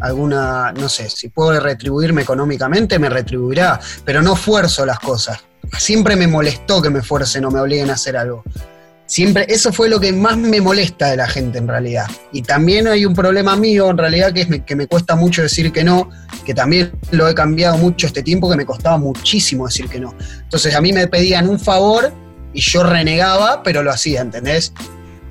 alguna, 0.00 0.72
no 0.72 0.88
sé, 0.88 1.10
si 1.10 1.28
puedo 1.28 1.58
retribuirme 1.58 2.22
económicamente, 2.22 2.98
me 2.98 3.08
retribuirá. 3.08 3.80
Pero 4.04 4.22
no 4.22 4.36
fuerzo 4.36 4.86
las 4.86 5.00
cosas. 5.00 5.38
Siempre 5.76 6.16
me 6.16 6.26
molestó 6.26 6.80
que 6.80 6.90
me 6.90 7.02
fuercen 7.02 7.44
o 7.44 7.50
me 7.50 7.60
obliguen 7.60 7.90
a 7.90 7.94
hacer 7.94 8.16
algo. 8.16 8.44
Siempre, 9.08 9.46
eso 9.48 9.72
fue 9.72 9.88
lo 9.88 9.98
que 9.98 10.12
más 10.12 10.36
me 10.36 10.60
molesta 10.60 11.08
de 11.08 11.16
la 11.16 11.26
gente 11.26 11.56
en 11.56 11.66
realidad. 11.66 12.04
Y 12.30 12.42
también 12.42 12.86
hay 12.86 13.06
un 13.06 13.14
problema 13.14 13.56
mío 13.56 13.88
en 13.88 13.96
realidad 13.96 14.34
que 14.34 14.42
es 14.42 14.48
que 14.66 14.76
me 14.76 14.86
cuesta 14.86 15.16
mucho 15.16 15.40
decir 15.40 15.72
que 15.72 15.82
no, 15.82 16.10
que 16.44 16.52
también 16.52 16.92
lo 17.10 17.26
he 17.26 17.34
cambiado 17.34 17.78
mucho 17.78 18.06
este 18.06 18.22
tiempo, 18.22 18.50
que 18.50 18.56
me 18.56 18.66
costaba 18.66 18.98
muchísimo 18.98 19.66
decir 19.66 19.88
que 19.88 19.98
no. 19.98 20.14
Entonces 20.42 20.74
a 20.74 20.82
mí 20.82 20.92
me 20.92 21.06
pedían 21.06 21.48
un 21.48 21.58
favor 21.58 22.12
y 22.52 22.60
yo 22.60 22.82
renegaba, 22.82 23.62
pero 23.62 23.82
lo 23.82 23.90
hacía, 23.90 24.20
¿entendés? 24.20 24.74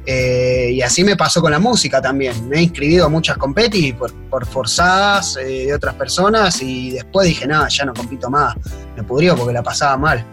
Eh, 0.08 0.72
y 0.74 0.82
así 0.82 1.04
me 1.04 1.16
pasó 1.16 1.40
con 1.40 1.52
la 1.52 1.60
música 1.60 2.02
también. 2.02 2.50
Me 2.50 2.58
he 2.58 2.62
inscribido 2.64 3.06
a 3.06 3.10
muchas 3.10 3.38
competis 3.38 3.94
por, 3.94 4.12
por 4.28 4.48
forzadas 4.48 5.38
eh, 5.38 5.68
de 5.68 5.74
otras 5.76 5.94
personas 5.94 6.64
y 6.64 6.92
después 6.94 7.28
dije, 7.28 7.46
nada, 7.46 7.68
ya 7.68 7.86
no 7.86 7.94
compito 7.94 8.28
más. 8.32 8.56
Me 8.96 9.04
pudrió 9.04 9.36
porque 9.36 9.54
la 9.54 9.62
pasaba 9.62 9.98
mal. 9.98 10.26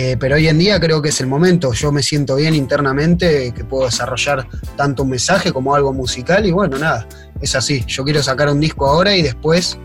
Eh, 0.00 0.16
pero 0.16 0.36
hoy 0.36 0.46
en 0.46 0.58
día 0.58 0.78
creo 0.78 1.02
que 1.02 1.08
es 1.08 1.20
el 1.20 1.26
momento. 1.26 1.72
Yo 1.72 1.90
me 1.90 2.04
siento 2.04 2.36
bien 2.36 2.54
internamente, 2.54 3.52
que 3.52 3.64
puedo 3.64 3.86
desarrollar 3.86 4.46
tanto 4.76 5.02
un 5.02 5.10
mensaje 5.10 5.52
como 5.52 5.74
algo 5.74 5.92
musical 5.92 6.46
y 6.46 6.52
bueno, 6.52 6.78
nada, 6.78 7.04
es 7.40 7.56
así. 7.56 7.84
Yo 7.88 8.04
quiero 8.04 8.22
sacar 8.22 8.48
un 8.48 8.60
disco 8.60 8.86
ahora 8.86 9.16
y 9.16 9.22
después 9.22 9.76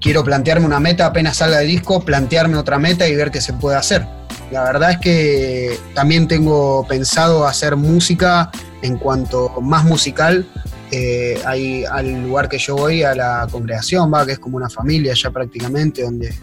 quiero 0.00 0.24
plantearme 0.24 0.66
una 0.66 0.80
meta 0.80 1.06
apenas 1.06 1.36
salga 1.36 1.62
el 1.62 1.68
disco, 1.68 2.04
plantearme 2.04 2.56
otra 2.56 2.80
meta 2.80 3.06
y 3.06 3.14
ver 3.14 3.30
qué 3.30 3.40
se 3.40 3.52
puede 3.52 3.76
hacer. 3.76 4.04
La 4.50 4.64
verdad 4.64 4.90
es 4.90 4.98
que 4.98 5.78
también 5.94 6.26
tengo 6.26 6.84
pensado 6.88 7.46
hacer 7.46 7.76
música 7.76 8.50
en 8.82 8.98
cuanto 8.98 9.60
más 9.60 9.84
musical. 9.84 10.48
Eh, 10.90 11.40
al 11.44 12.24
lugar 12.24 12.48
que 12.48 12.58
yo 12.58 12.74
voy, 12.74 13.04
a 13.04 13.14
la 13.14 13.46
congregación, 13.52 14.12
va, 14.12 14.26
que 14.26 14.32
es 14.32 14.40
como 14.40 14.56
una 14.56 14.68
familia 14.68 15.14
ya 15.14 15.30
prácticamente, 15.30 16.02
donde 16.02 16.34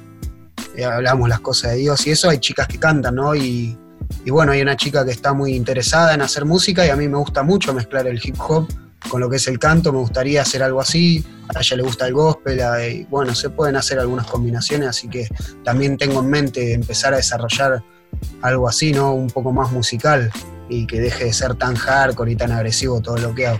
eh, 0.76 0.86
hablamos 0.86 1.30
las 1.30 1.40
cosas 1.40 1.72
de 1.72 1.78
Dios 1.78 2.06
y 2.08 2.12
eso, 2.12 2.30
hay 2.30 2.40
chicas 2.40 2.68
que 2.68 2.80
cantan, 2.80 3.16
¿no? 3.16 3.36
Y, 3.36 3.78
bueno, 4.28 4.52
hay 4.52 4.62
una 4.62 4.76
chica 4.76 5.04
que 5.06 5.12
está 5.12 5.34
muy 5.34 5.56
interesada 5.56 6.14
en 6.14 6.22
hacer 6.22 6.46
música 6.46 6.86
y 6.86 6.90
a 6.90 6.96
mí 6.96 7.08
me 7.08 7.18
gusta 7.18 7.44
mucho 7.44 7.74
mezclar 7.74 8.08
el 8.08 8.20
hip 8.24 8.36
hop 8.40 8.68
con 9.10 9.20
lo 9.20 9.30
que 9.30 9.36
es 9.36 9.48
el 9.48 9.60
canto, 9.60 9.92
me 9.92 10.00
gustaría 10.00 10.42
hacer 10.42 10.64
algo 10.64 10.80
así, 10.80 11.26
a 11.54 11.60
ella 11.60 11.78
le 11.78 11.84
gusta 11.84 12.08
el 12.08 12.14
gospel, 12.14 12.62
y 12.90 13.04
bueno, 13.04 13.36
se 13.36 13.50
pueden 13.50 13.76
hacer 13.76 14.00
algunas 14.00 14.26
combinaciones, 14.28 14.88
así 14.88 15.10
que 15.10 15.28
también 15.64 15.98
tengo 15.98 16.22
en 16.22 16.30
mente 16.30 16.74
empezar 16.74 17.14
a 17.14 17.18
desarrollar 17.18 17.84
algo 18.42 18.68
así, 18.68 18.94
¿no? 18.94 19.14
Un 19.14 19.30
poco 19.30 19.52
más 19.52 19.72
musical 19.72 20.32
y 20.70 20.88
que 20.88 21.02
deje 21.02 21.26
de 21.26 21.34
ser 21.34 21.56
tan 21.56 21.76
hardcore 21.76 22.32
y 22.32 22.36
tan 22.36 22.52
agresivo 22.52 23.02
todo 23.02 23.18
lo 23.18 23.36
que 23.36 23.48
hago. 23.48 23.60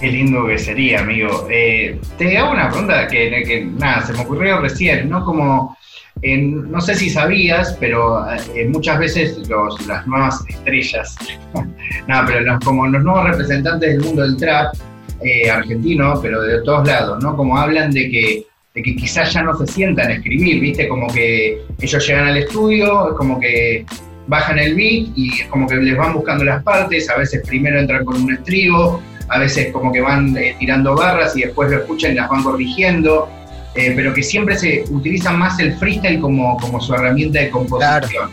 Qué 0.00 0.08
lindo 0.08 0.46
que 0.46 0.58
sería, 0.58 1.00
amigo. 1.00 1.46
Eh, 1.50 1.98
te 2.18 2.36
hago 2.36 2.52
una 2.52 2.68
pregunta 2.68 3.06
que, 3.08 3.66
nada, 3.78 4.06
se 4.06 4.12
me 4.12 4.20
ocurrió 4.20 4.60
recién, 4.60 5.08
¿no? 5.08 5.24
Como, 5.24 5.76
no 6.22 6.80
sé 6.80 6.94
si 6.94 7.10
sabías, 7.10 7.76
pero 7.78 8.24
eh, 8.54 8.68
muchas 8.68 8.98
veces 8.98 9.48
los, 9.48 9.86
las 9.86 10.06
nuevas 10.06 10.42
estrellas, 10.48 11.16
nada, 12.08 12.24
pero 12.26 12.58
como 12.64 12.86
los 12.86 13.02
nuevos 13.04 13.30
representantes 13.30 13.90
del 13.90 14.04
mundo 14.04 14.22
del 14.22 14.36
trap, 14.36 14.74
eh, 15.22 15.50
argentino, 15.50 16.20
pero 16.20 16.42
de 16.42 16.62
todos 16.62 16.86
lados, 16.86 17.22
¿no? 17.22 17.36
Como 17.36 17.56
hablan 17.56 17.90
de 17.90 18.10
que, 18.10 18.46
de 18.74 18.82
que 18.82 18.96
quizás 18.96 19.32
ya 19.32 19.42
no 19.42 19.56
se 19.56 19.66
sientan 19.66 20.10
a 20.10 20.14
escribir, 20.14 20.60
¿viste? 20.60 20.88
Como 20.88 21.06
que 21.06 21.62
ellos 21.80 22.06
llegan 22.06 22.26
al 22.26 22.36
estudio, 22.36 23.14
como 23.16 23.40
que 23.40 23.86
bajan 24.26 24.58
el 24.58 24.74
beat 24.74 25.08
y 25.16 25.30
es 25.40 25.46
como 25.48 25.66
que 25.66 25.76
les 25.76 25.96
van 25.96 26.12
buscando 26.12 26.44
las 26.44 26.62
partes, 26.62 27.08
a 27.08 27.16
veces 27.16 27.42
primero 27.46 27.78
entran 27.80 28.04
con 28.04 28.22
un 28.22 28.34
estribo, 28.34 29.00
a 29.28 29.38
veces 29.38 29.72
como 29.72 29.90
que 29.90 30.00
van 30.00 30.36
eh, 30.36 30.54
tirando 30.58 30.94
barras 30.94 31.36
y 31.36 31.42
después 31.42 31.70
lo 31.70 31.78
escuchan 31.78 32.12
y 32.12 32.14
las 32.16 32.28
van 32.28 32.42
corrigiendo, 32.42 33.28
eh, 33.76 33.92
pero 33.94 34.14
que 34.14 34.22
siempre 34.22 34.56
se 34.58 34.84
utiliza 34.90 35.32
más 35.32 35.58
el 35.60 35.76
freestyle 35.76 36.20
como, 36.20 36.56
como 36.58 36.80
su 36.80 36.94
herramienta 36.94 37.40
de 37.40 37.50
composición. 37.50 38.30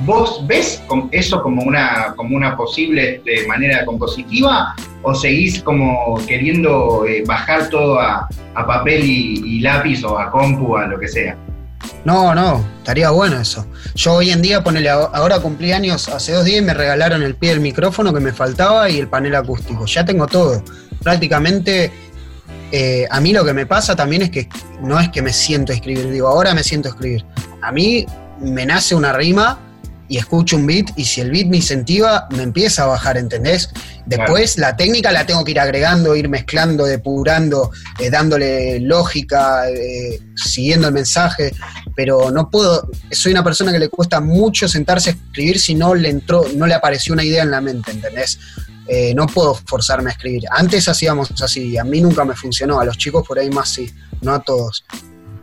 ¿Vos 0.00 0.46
ves 0.46 0.82
eso 1.10 1.42
como 1.42 1.62
una, 1.62 2.12
como 2.16 2.36
una 2.36 2.56
posible 2.56 3.22
de 3.24 3.46
manera 3.46 3.84
compositiva 3.86 4.74
o 5.02 5.14
seguís 5.14 5.62
como 5.62 6.20
queriendo 6.26 7.06
eh, 7.06 7.24
bajar 7.26 7.70
todo 7.70 7.98
a, 7.98 8.28
papel 8.54 9.02
y, 9.04 9.60
lápiz 9.60 10.04
o 10.04 10.18
a 10.18 10.30
compu, 10.30 10.76
a 10.76 10.86
lo 10.86 10.98
que 10.98 11.08
sea? 11.08 11.36
No, 12.04 12.34
no, 12.34 12.64
estaría 12.78 13.10
bueno 13.10 13.40
eso. 13.40 13.66
Yo 13.94 14.14
hoy 14.14 14.30
en 14.30 14.42
día, 14.42 14.62
ponele, 14.62 14.90
ahora 14.90 15.40
cumplí 15.40 15.72
años 15.72 16.08
hace 16.08 16.32
dos 16.32 16.44
días 16.44 16.60
y 16.60 16.64
me 16.64 16.74
regalaron 16.74 17.22
el 17.22 17.34
pie 17.34 17.50
del 17.50 17.60
micrófono 17.60 18.12
que 18.12 18.20
me 18.20 18.32
faltaba 18.32 18.90
y 18.90 18.98
el 18.98 19.08
panel 19.08 19.34
acústico. 19.34 19.86
Ya 19.86 20.04
tengo 20.04 20.26
todo. 20.26 20.62
Prácticamente, 21.02 21.90
eh, 22.78 23.08
a 23.10 23.22
mí 23.22 23.32
lo 23.32 23.42
que 23.42 23.54
me 23.54 23.64
pasa 23.64 23.96
también 23.96 24.20
es 24.20 24.30
que 24.30 24.50
no 24.82 25.00
es 25.00 25.08
que 25.08 25.22
me 25.22 25.32
siento 25.32 25.72
a 25.72 25.74
escribir, 25.74 26.10
digo, 26.10 26.28
ahora 26.28 26.52
me 26.52 26.62
siento 26.62 26.90
a 26.90 26.92
escribir. 26.92 27.24
A 27.62 27.72
mí 27.72 28.04
me 28.38 28.66
nace 28.66 28.94
una 28.94 29.14
rima 29.14 29.58
y 30.08 30.18
escucho 30.18 30.56
un 30.56 30.66
beat 30.66 30.90
y 30.94 31.06
si 31.06 31.22
el 31.22 31.30
beat 31.30 31.46
me 31.46 31.56
incentiva, 31.56 32.28
me 32.32 32.42
empieza 32.42 32.82
a 32.82 32.86
bajar, 32.88 33.16
¿entendés? 33.16 33.70
Después 34.04 34.58
la 34.58 34.76
técnica 34.76 35.10
la 35.10 35.24
tengo 35.24 35.42
que 35.42 35.52
ir 35.52 35.60
agregando, 35.60 36.14
ir 36.14 36.28
mezclando, 36.28 36.84
depurando, 36.84 37.70
eh, 37.98 38.10
dándole 38.10 38.78
lógica, 38.80 39.70
eh, 39.70 40.20
siguiendo 40.34 40.88
el 40.88 40.92
mensaje, 40.92 41.54
pero 41.94 42.30
no 42.30 42.50
puedo, 42.50 42.90
soy 43.10 43.32
una 43.32 43.42
persona 43.42 43.72
que 43.72 43.78
le 43.78 43.88
cuesta 43.88 44.20
mucho 44.20 44.68
sentarse 44.68 45.08
a 45.08 45.12
escribir 45.14 45.58
si 45.58 45.74
no 45.74 45.94
le 45.94 46.10
entró, 46.10 46.44
no 46.54 46.66
le 46.66 46.74
apareció 46.74 47.14
una 47.14 47.24
idea 47.24 47.42
en 47.42 47.52
la 47.52 47.62
mente, 47.62 47.90
¿entendés? 47.90 48.38
Eh, 48.88 49.14
no 49.14 49.26
puedo 49.26 49.54
forzarme 49.54 50.10
a 50.10 50.12
escribir. 50.12 50.44
Antes 50.50 50.88
hacíamos 50.88 51.30
así, 51.42 51.76
a 51.76 51.84
mí 51.84 52.00
nunca 52.00 52.24
me 52.24 52.34
funcionó, 52.34 52.80
a 52.80 52.84
los 52.84 52.96
chicos 52.96 53.26
por 53.26 53.38
ahí 53.38 53.50
más 53.50 53.68
sí, 53.68 53.92
no 54.22 54.32
a 54.32 54.40
todos. 54.40 54.84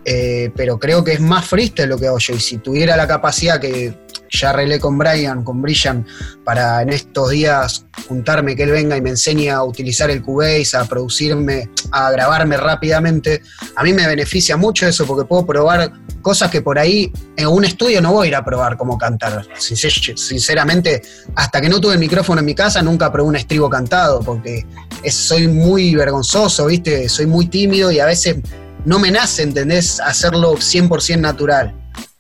Pero 0.04 0.80
creo 0.80 1.04
que 1.04 1.14
es 1.14 1.20
más 1.20 1.46
freestyle 1.46 1.90
lo 1.90 1.98
que 1.98 2.08
hago 2.08 2.20
yo. 2.20 2.34
Y 2.36 2.40
si 2.40 2.58
tuviera 2.58 2.96
la 2.96 3.08
capacidad 3.08 3.60
que 3.60 3.98
ya 4.34 4.50
arreglé 4.50 4.80
con 4.80 4.98
Brian, 4.98 5.44
con 5.44 5.62
Brilliant, 5.62 6.08
para 6.44 6.82
en 6.82 6.90
estos 6.90 7.30
días 7.30 7.86
juntarme, 8.08 8.56
que 8.56 8.64
él 8.64 8.72
venga 8.72 8.98
y 8.98 9.02
me 9.02 9.12
enseñe 9.12 9.50
a 9.50 9.64
utilizar 9.64 10.10
el 10.10 10.22
Cubase, 10.24 10.76
a 10.76 10.86
producirme, 10.86 11.70
a 11.92 12.10
grabarme 12.12 12.58
rápidamente. 12.58 13.44
A 13.76 13.84
mí 13.84 13.94
me 13.94 14.08
beneficia 14.08 14.58
mucho 14.58 14.88
eso 14.88 15.06
porque 15.06 15.28
puedo 15.28 15.46
probar 15.46 15.94
cosas 16.22 16.50
que 16.50 16.62
por 16.62 16.80
ahí 16.80 17.12
en 17.38 17.48
un 17.48 17.64
estudio 17.64 18.02
no 18.02 18.14
voy 18.14 18.26
a 18.26 18.30
ir 18.30 18.36
a 18.36 18.44
probar 18.44 18.76
como 18.76 18.98
cantar. 18.98 19.46
Sinceramente, 19.60 21.04
hasta 21.36 21.62
que 21.62 21.70
no 21.70 21.80
tuve 21.80 21.94
el 21.94 22.00
micrófono 22.00 22.40
en 22.40 22.46
mi 22.46 22.56
casa, 22.56 22.82
nunca 22.82 23.12
probé 23.12 23.30
un 23.30 23.36
estribo 23.36 23.70
cantado 23.70 24.22
porque 24.22 24.66
soy 25.10 25.48
muy 25.48 25.94
vergonzoso, 25.94 26.66
¿viste? 26.66 27.08
Soy 27.08 27.28
muy 27.28 27.48
tímido 27.48 27.92
y 27.92 28.00
a 28.00 28.06
veces 28.06 28.38
no 28.86 29.00
me 29.00 29.12
nace, 29.12 29.44
¿entendés? 29.44 30.00
Hacerlo 30.00 30.54
100% 30.56 31.20
natural 31.20 31.74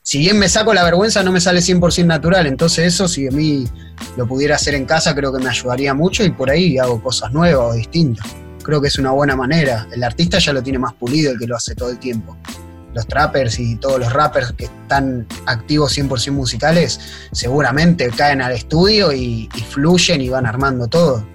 si 0.05 0.19
bien 0.19 0.37
me 0.37 0.49
saco 0.49 0.73
la 0.73 0.83
vergüenza, 0.83 1.23
no 1.23 1.31
me 1.31 1.39
sale 1.39 1.61
100% 1.61 2.05
natural. 2.05 2.45
Entonces 2.45 2.93
eso, 2.93 3.07
si 3.07 3.25
a 3.25 3.31
mí 3.31 3.65
lo 4.17 4.27
pudiera 4.27 4.55
hacer 4.55 4.75
en 4.75 4.85
casa, 4.85 5.15
creo 5.15 5.31
que 5.31 5.41
me 5.41 5.49
ayudaría 5.49 5.93
mucho 5.93 6.25
y 6.25 6.29
por 6.29 6.49
ahí 6.49 6.77
hago 6.77 7.01
cosas 7.01 7.31
nuevas 7.31 7.71
o 7.71 7.73
distintas. 7.73 8.27
Creo 8.63 8.81
que 8.81 8.89
es 8.89 8.99
una 8.99 9.11
buena 9.11 9.37
manera. 9.37 9.87
El 9.93 10.03
artista 10.03 10.39
ya 10.39 10.51
lo 10.51 10.61
tiene 10.61 10.77
más 10.77 10.93
pulido 10.93 11.31
el 11.31 11.39
que 11.39 11.47
lo 11.47 11.55
hace 11.55 11.73
todo 11.73 11.89
el 11.89 11.99
tiempo. 11.99 12.37
Los 12.93 13.07
trappers 13.07 13.57
y 13.59 13.77
todos 13.77 13.99
los 13.99 14.11
rappers 14.11 14.51
que 14.51 14.65
están 14.65 15.25
activos 15.45 15.97
100% 15.97 16.31
musicales, 16.31 16.99
seguramente 17.31 18.09
caen 18.09 18.41
al 18.41 18.51
estudio 18.51 19.13
y, 19.13 19.49
fluyen 19.69 20.21
y 20.21 20.27
van 20.27 20.45
armando 20.45 20.87
todo. 20.87 21.25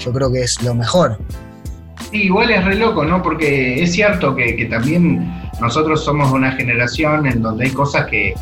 Yo 0.00 0.12
creo 0.12 0.32
que 0.32 0.42
es 0.42 0.60
lo 0.62 0.74
mejor. 0.74 1.18
Sí, 2.16 2.22
igual 2.22 2.50
es 2.50 2.64
re 2.64 2.76
loco, 2.76 3.04
¿no? 3.04 3.22
Porque 3.22 3.82
es 3.82 3.92
cierto 3.92 4.34
que, 4.34 4.56
que 4.56 4.64
también 4.64 5.30
nosotros 5.60 6.02
somos 6.02 6.32
una 6.32 6.50
generación 6.52 7.26
en 7.26 7.42
donde 7.42 7.66
hay 7.66 7.70
cosas 7.72 8.06
que, 8.06 8.32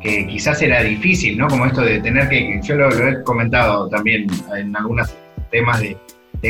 quizás 0.00 0.62
era 0.62 0.84
difícil, 0.84 1.36
¿no? 1.36 1.48
Como 1.48 1.66
esto 1.66 1.80
de 1.80 1.98
tener 1.98 2.28
que, 2.28 2.60
yo 2.62 2.76
lo, 2.76 2.88
he 2.90 3.24
comentado 3.24 3.88
también 3.88 4.28
en 4.56 4.76
algunos 4.76 5.12
temas 5.50 5.80
de, 5.80 5.96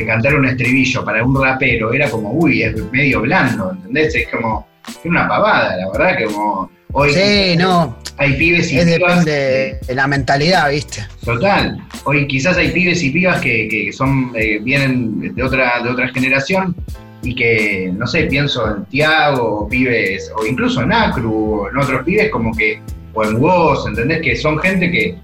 cantar 0.06 0.34
un 0.34 0.44
estribillo 0.44 1.02
para 1.02 1.24
un 1.24 1.42
rapero, 1.42 1.90
era 1.90 2.10
como, 2.10 2.32
uy, 2.32 2.62
es 2.62 2.76
medio 2.92 3.22
blando, 3.22 3.70
¿entendés? 3.70 4.14
Es 4.14 4.28
como, 4.28 4.66
es 4.86 5.00
una 5.06 5.26
pavada, 5.26 5.74
la 5.74 5.90
verdad, 5.90 6.18
que 6.18 6.24
como 6.26 6.70
hoy... 6.92 7.14
Sí, 7.14 7.56
no. 7.56 7.96
Hay 8.18 8.34
pibes 8.34 8.72
y 8.72 8.78
es 8.78 8.86
depende 8.86 9.78
de 9.86 9.94
la 9.94 10.08
mentalidad, 10.08 10.70
¿viste? 10.70 11.06
Total. 11.24 11.78
Hoy 12.04 12.26
quizás 12.26 12.56
hay 12.56 12.70
pibes 12.72 13.02
y 13.02 13.10
pibas 13.10 13.40
que, 13.40 13.90
son, 13.92 14.32
eh, 14.34 14.58
vienen 14.60 15.34
de 15.34 15.42
otra, 15.42 15.80
de 15.82 15.90
otra 15.90 16.08
generación 16.08 16.74
y 17.22 17.34
que, 17.34 17.92
no 17.96 18.06
sé, 18.08 18.24
pienso 18.24 18.68
en 18.68 18.84
Tiago, 18.86 19.60
o 19.60 19.68
pibes, 19.68 20.32
o 20.36 20.44
incluso 20.44 20.82
en 20.82 20.92
Acru, 20.92 21.62
o 21.62 21.70
en 21.70 21.76
otros 21.76 22.04
pibes 22.04 22.30
como 22.30 22.52
que, 22.56 22.80
o 23.14 23.24
en 23.24 23.36
Woz, 23.36 23.86
¿entendés? 23.86 24.20
Que 24.22 24.36
son 24.36 24.58
gente 24.58 24.90
que, 24.90 25.16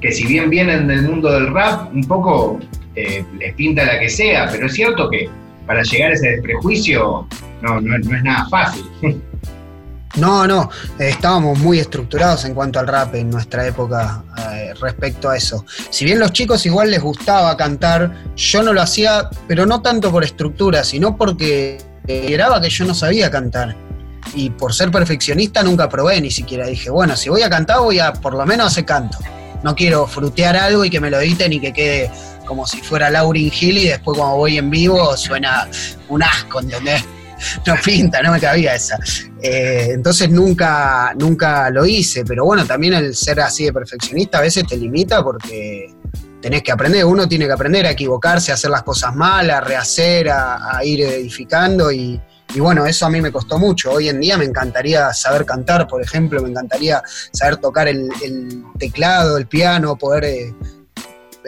que 0.00 0.12
si 0.12 0.24
bien 0.26 0.48
vienen 0.48 0.86
del 0.86 1.02
mundo 1.02 1.32
del 1.32 1.52
rap, 1.52 1.92
un 1.92 2.04
poco 2.04 2.60
eh, 2.94 3.24
les 3.36 3.54
pinta 3.54 3.84
la 3.84 3.98
que 3.98 4.08
sea, 4.08 4.48
pero 4.50 4.66
es 4.66 4.74
cierto 4.74 5.10
que 5.10 5.28
para 5.66 5.82
llegar 5.82 6.12
a 6.12 6.14
ese 6.14 6.30
desprejuicio 6.30 7.26
no, 7.62 7.80
no, 7.80 7.98
no 7.98 8.16
es 8.16 8.22
nada 8.22 8.48
fácil. 8.48 8.84
No, 10.18 10.46
no, 10.46 10.68
estábamos 10.98 11.58
muy 11.58 11.78
estructurados 11.78 12.44
en 12.44 12.54
cuanto 12.54 12.80
al 12.80 12.88
rap 12.88 13.14
en 13.14 13.30
nuestra 13.30 13.66
época 13.66 14.24
eh, 14.52 14.74
respecto 14.80 15.30
a 15.30 15.36
eso. 15.36 15.64
Si 15.90 16.04
bien 16.04 16.18
los 16.18 16.32
chicos 16.32 16.66
igual 16.66 16.90
les 16.90 17.00
gustaba 17.00 17.56
cantar, 17.56 18.24
yo 18.34 18.62
no 18.62 18.72
lo 18.72 18.82
hacía, 18.82 19.30
pero 19.46 19.64
no 19.64 19.80
tanto 19.80 20.10
por 20.10 20.24
estructura, 20.24 20.82
sino 20.82 21.16
porque 21.16 21.78
esperaba 22.06 22.60
que 22.60 22.68
yo 22.68 22.84
no 22.84 22.94
sabía 22.94 23.30
cantar. 23.30 23.76
Y 24.34 24.50
por 24.50 24.74
ser 24.74 24.90
perfeccionista 24.90 25.62
nunca 25.62 25.88
probé 25.88 26.20
ni 26.20 26.30
siquiera. 26.30 26.66
Dije, 26.66 26.90
bueno, 26.90 27.16
si 27.16 27.28
voy 27.28 27.42
a 27.42 27.48
cantar, 27.48 27.80
voy 27.80 28.00
a 28.00 28.12
por 28.12 28.34
lo 28.34 28.44
menos 28.44 28.66
hacer 28.66 28.84
canto. 28.84 29.18
No 29.62 29.74
quiero 29.74 30.06
frutear 30.06 30.56
algo 30.56 30.84
y 30.84 30.90
que 30.90 31.00
me 31.00 31.10
lo 31.10 31.20
editen 31.20 31.52
y 31.52 31.60
que 31.60 31.72
quede 31.72 32.10
como 32.44 32.66
si 32.66 32.80
fuera 32.80 33.10
Lauryn 33.10 33.52
Hill 33.52 33.78
y 33.78 33.88
después 33.88 34.18
cuando 34.18 34.36
voy 34.36 34.58
en 34.58 34.70
vivo 34.70 35.16
suena 35.16 35.68
un 36.08 36.22
asco, 36.22 36.60
¿entendés? 36.60 37.04
no 37.66 37.74
pinta, 37.84 38.22
no 38.22 38.32
me 38.32 38.40
cabía 38.40 38.74
esa. 38.74 38.98
Eh, 39.40 39.90
entonces 39.92 40.30
nunca, 40.30 41.14
nunca 41.18 41.70
lo 41.70 41.86
hice, 41.86 42.24
pero 42.24 42.44
bueno, 42.44 42.66
también 42.66 42.94
el 42.94 43.14
ser 43.14 43.40
así 43.40 43.64
de 43.64 43.72
perfeccionista 43.72 44.38
a 44.38 44.42
veces 44.42 44.66
te 44.66 44.76
limita 44.76 45.22
porque 45.22 45.94
tenés 46.40 46.62
que 46.62 46.72
aprender, 46.72 47.04
uno 47.04 47.28
tiene 47.28 47.46
que 47.46 47.52
aprender 47.52 47.86
a 47.86 47.90
equivocarse, 47.90 48.50
a 48.50 48.54
hacer 48.54 48.70
las 48.70 48.82
cosas 48.82 49.14
mal, 49.14 49.50
a 49.50 49.60
rehacer, 49.60 50.30
a, 50.30 50.80
ir 50.84 51.00
edificando 51.02 51.90
y, 51.90 52.20
bueno, 52.56 52.86
eso 52.86 53.06
a 53.06 53.10
mí 53.10 53.20
me 53.20 53.30
costó 53.30 53.58
mucho. 53.58 53.92
Hoy 53.92 54.08
en 54.08 54.20
día 54.20 54.38
me 54.38 54.44
encantaría 54.44 55.12
saber 55.12 55.44
cantar, 55.44 55.86
por 55.86 56.02
ejemplo, 56.02 56.42
me 56.42 56.48
encantaría 56.48 57.02
saber 57.32 57.56
tocar 57.58 57.88
el, 57.88 58.08
teclado, 58.78 59.36
el 59.36 59.46
piano, 59.46 59.96
poder 59.96 60.24
eh, 60.24 60.54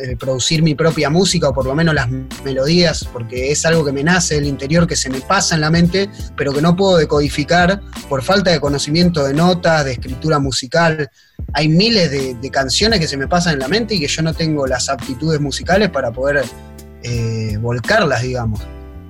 eh, 0.03 0.17
producir 0.17 0.63
mi 0.63 0.75
propia 0.75 1.11
música 1.11 1.49
o 1.49 1.55
por 1.55 1.67
lo 1.67 1.75
menos 1.75 1.95
las 1.95 2.09
melodías, 2.45 3.09
porque 3.13 3.51
es 3.51 3.65
algo 3.65 3.85
que 3.85 3.93
me 3.93 4.03
nace 4.03 4.37
del 4.37 4.47
interior, 4.47 4.87
que 4.87 4.97
se 4.97 5.11
me 5.11 5.21
pasa 5.21 5.55
en 5.55 5.61
la 5.61 5.71
mente, 5.71 6.09
pero 6.37 6.53
que 6.53 6.63
no 6.63 6.77
puedo 6.77 6.97
decodificar 6.97 7.81
por 8.09 8.23
falta 8.23 8.51
de 8.51 8.61
conocimiento 8.61 9.25
de 9.25 9.35
notas, 9.35 9.85
de 9.85 9.93
escritura 9.93 10.39
musical. 10.39 11.11
Hay 11.53 11.69
miles 11.69 12.11
de, 12.11 12.51
canciones 12.51 13.01
que 13.01 13.07
se 13.07 13.17
me 13.17 13.29
pasan 13.29 13.55
en 13.55 13.59
la 13.61 13.69
mente 13.69 13.95
y 13.95 14.01
que 14.01 14.09
yo 14.09 14.23
no 14.23 14.35
tengo 14.35 14.67
las 14.67 14.89
aptitudes 14.89 15.41
musicales 15.41 15.91
para 15.91 16.11
poder 16.11 16.45
eh, 17.03 17.57
volcarlas, 17.61 18.23
digamos. 18.23 18.61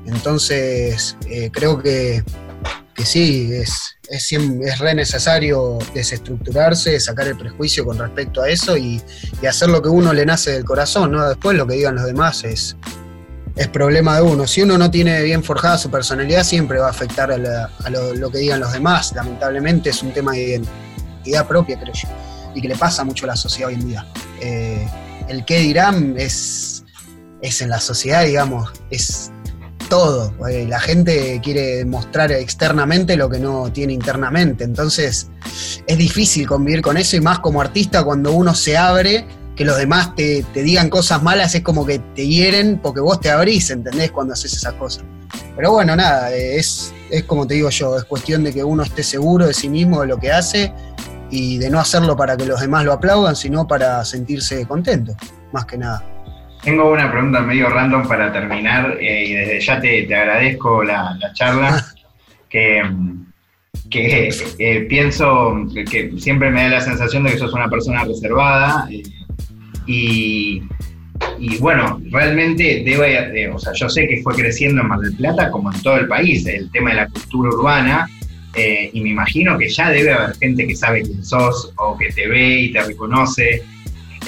Entonces, 0.07 1.17
eh, 1.29 1.51
creo 1.53 1.81
que 1.83 2.23
sí, 3.05 3.53
es, 3.53 3.97
es, 4.09 4.79
re 4.79 4.95
necesario 4.95 5.79
desestructurarse, 5.95 6.99
sacar 6.99 7.29
el 7.29 7.37
prejuicio 7.37 7.85
con 7.85 7.99
respecto 7.99 8.43
a 8.43 8.49
eso 8.49 8.77
y, 8.77 9.01
hacer 9.49 9.69
lo 9.69 9.81
que 9.81 9.89
uno 9.89 10.13
le 10.13 10.27
nace 10.27 10.53
del 10.53 10.65
corazón, 10.65 11.13
¿no? 11.13 11.29
Después 11.29 11.57
lo 11.57 11.67
que 11.67 11.75
digan 11.75 11.95
los 11.95 12.05
demás 12.05 12.45
es, 12.45 12.77
es 13.57 13.69
problema 13.69 14.17
de 14.17 14.23
uno. 14.23 14.47
Si 14.47 14.63
uno 14.63 14.77
no 14.77 14.91
tiene 14.91 15.23
bien 15.23 15.43
forjada 15.43 15.79
su 15.79 15.91
personalidad, 15.91 16.45
siempre 16.45 16.79
va 16.79 16.89
a 16.89 16.91
afectar 16.91 17.31
a, 17.33 17.39
lo, 17.91 18.31
que 18.31 18.39
digan 18.39 18.61
los 18.61 18.73
demás. 18.73 19.13
Lamentablemente 19.15 19.91
es 19.91 20.03
un 20.03 20.13
tema 20.13 20.33
de 20.33 20.61
identidad 21.23 21.47
propia, 21.47 21.79
creo 21.79 21.95
yo, 21.95 22.09
y 22.55 22.61
que 22.61 22.69
le 22.69 22.77
pasa 22.77 23.05
mucho 23.05 23.27
a 23.27 23.29
la 23.29 23.37
sociedad 23.37 23.69
hoy 23.69 23.75
en 23.75 23.89
día. 23.89 24.07
Eh, 24.41 24.89
el 25.29 25.45
qué 25.45 25.61
dirán 25.61 26.15
es, 26.19 26.85
es 27.41 27.63
en 27.63 27.71
la 27.71 27.81
sociedad, 27.81 28.25
digamos, 28.25 28.73
es 28.91 29.31
todo. 29.91 30.33
La 30.67 30.81
gente 30.81 31.39
quiere 31.43 31.85
mostrar 31.85 32.33
externamente 32.33 33.19
lo 33.19 33.29
que 33.29 33.39
no 33.39 33.71
tiene 33.71 33.93
internamente. 33.93 34.65
Entonces 34.65 35.29
es 35.87 35.99
difícil 35.99 36.47
convivir 36.47 36.81
con 36.81 36.97
eso 36.97 37.19
y 37.19 37.21
más 37.21 37.41
como 37.41 37.61
artista 37.61 38.03
cuando 38.03 38.33
uno 38.33 38.55
se 38.55 38.79
abre, 38.79 39.27
que 39.55 39.67
los 39.67 39.77
demás 39.77 40.15
te, 40.15 40.43
digan 40.55 40.89
cosas 40.89 41.23
malas 41.23 41.55
es 41.55 41.63
como 41.63 41.85
que 41.85 41.99
te 42.15 42.27
hieren 42.27 42.81
porque 42.83 43.01
vos 43.01 43.21
te 43.21 43.31
abrís, 43.31 43.69
¿entendés? 43.71 44.11
Cuando 44.11 44.33
haces 44.33 44.55
esas 44.55 44.73
cosas. 44.75 45.05
Pero 45.55 45.73
bueno, 45.73 45.95
nada, 45.95 46.33
es, 46.33 46.95
es 47.11 47.25
como 47.25 47.47
te 47.47 47.55
digo 47.55 47.69
yo, 47.69 47.99
es 47.99 48.05
cuestión 48.05 48.45
de 48.45 48.55
que 48.55 48.65
uno 48.65 48.83
esté 48.83 49.03
seguro 49.03 49.47
de 49.47 49.53
sí 49.53 49.69
mismo, 49.69 50.01
de 50.01 50.07
lo 50.07 50.19
que 50.19 50.33
hace 50.33 50.73
y 51.31 51.59
de 51.59 51.69
no 51.69 51.79
hacerlo 51.79 52.17
para 52.17 52.39
que 52.39 52.47
los 52.47 52.61
demás 52.61 52.85
lo 52.85 52.93
aplaudan, 52.93 53.37
sino 53.37 53.67
para 53.67 54.03
sentirse 54.07 54.65
contento, 54.65 55.15
más 55.53 55.67
que 55.67 55.77
nada. 55.77 56.03
Tengo 56.63 56.91
una 56.91 57.11
pregunta 57.11 57.41
medio 57.41 57.71
random 57.71 58.07
para 58.07 58.33
terminar 58.33 58.99
eh, 59.01 59.25
y 59.27 59.33
desde 59.33 59.61
ya 59.61 59.81
te, 59.81 60.15
agradezco 60.15 60.85
la, 60.85 61.17
charla, 61.33 61.87
que, 62.51 62.83
eh, 63.93 64.87
pienso 64.89 65.67
que 65.91 66.13
siempre 66.19 66.51
me 66.51 66.65
da 66.65 66.69
la 66.69 66.81
sensación 66.83 67.25
de 67.25 67.31
que 67.31 67.39
sos 67.39 67.55
una 67.55 67.69
persona 67.69 68.05
reservada 68.05 68.89
eh, 68.91 69.03
y, 71.39 71.59
bueno, 71.59 72.01
realmente 72.11 72.83
debe, 72.85 73.49
o 73.49 73.59
sea, 73.59 73.73
yo 73.73 73.89
sé 73.89 74.07
que 74.07 74.23
fue 74.23 74.35
creciendo 74.35 74.83
en 74.83 74.89
Mar 74.89 75.01
del 75.01 75.17
Plata 75.17 75.51
como 75.51 75.73
en 75.73 75.81
todo 75.83 75.97
el 75.97 76.09
país, 76.09 76.47
el 76.47 76.71
tema 76.71 76.91
de 76.91 76.97
la 76.97 77.09
cultura 77.09 77.51
urbana, 77.51 78.09
y 78.93 79.01
me 79.01 79.11
imagino 79.11 79.57
que 79.59 79.69
ya 79.69 79.91
debe 79.91 80.13
haber 80.13 80.37
gente 80.37 80.67
que 80.67 80.77
sabe 80.77 81.03
quién 81.03 81.25
sos 81.25 81.73
o 81.77 81.97
que 81.97 82.11
te 82.13 82.29
ve 82.29 82.61
y 82.61 82.73
te 82.73 82.83
reconoce. 82.83 83.63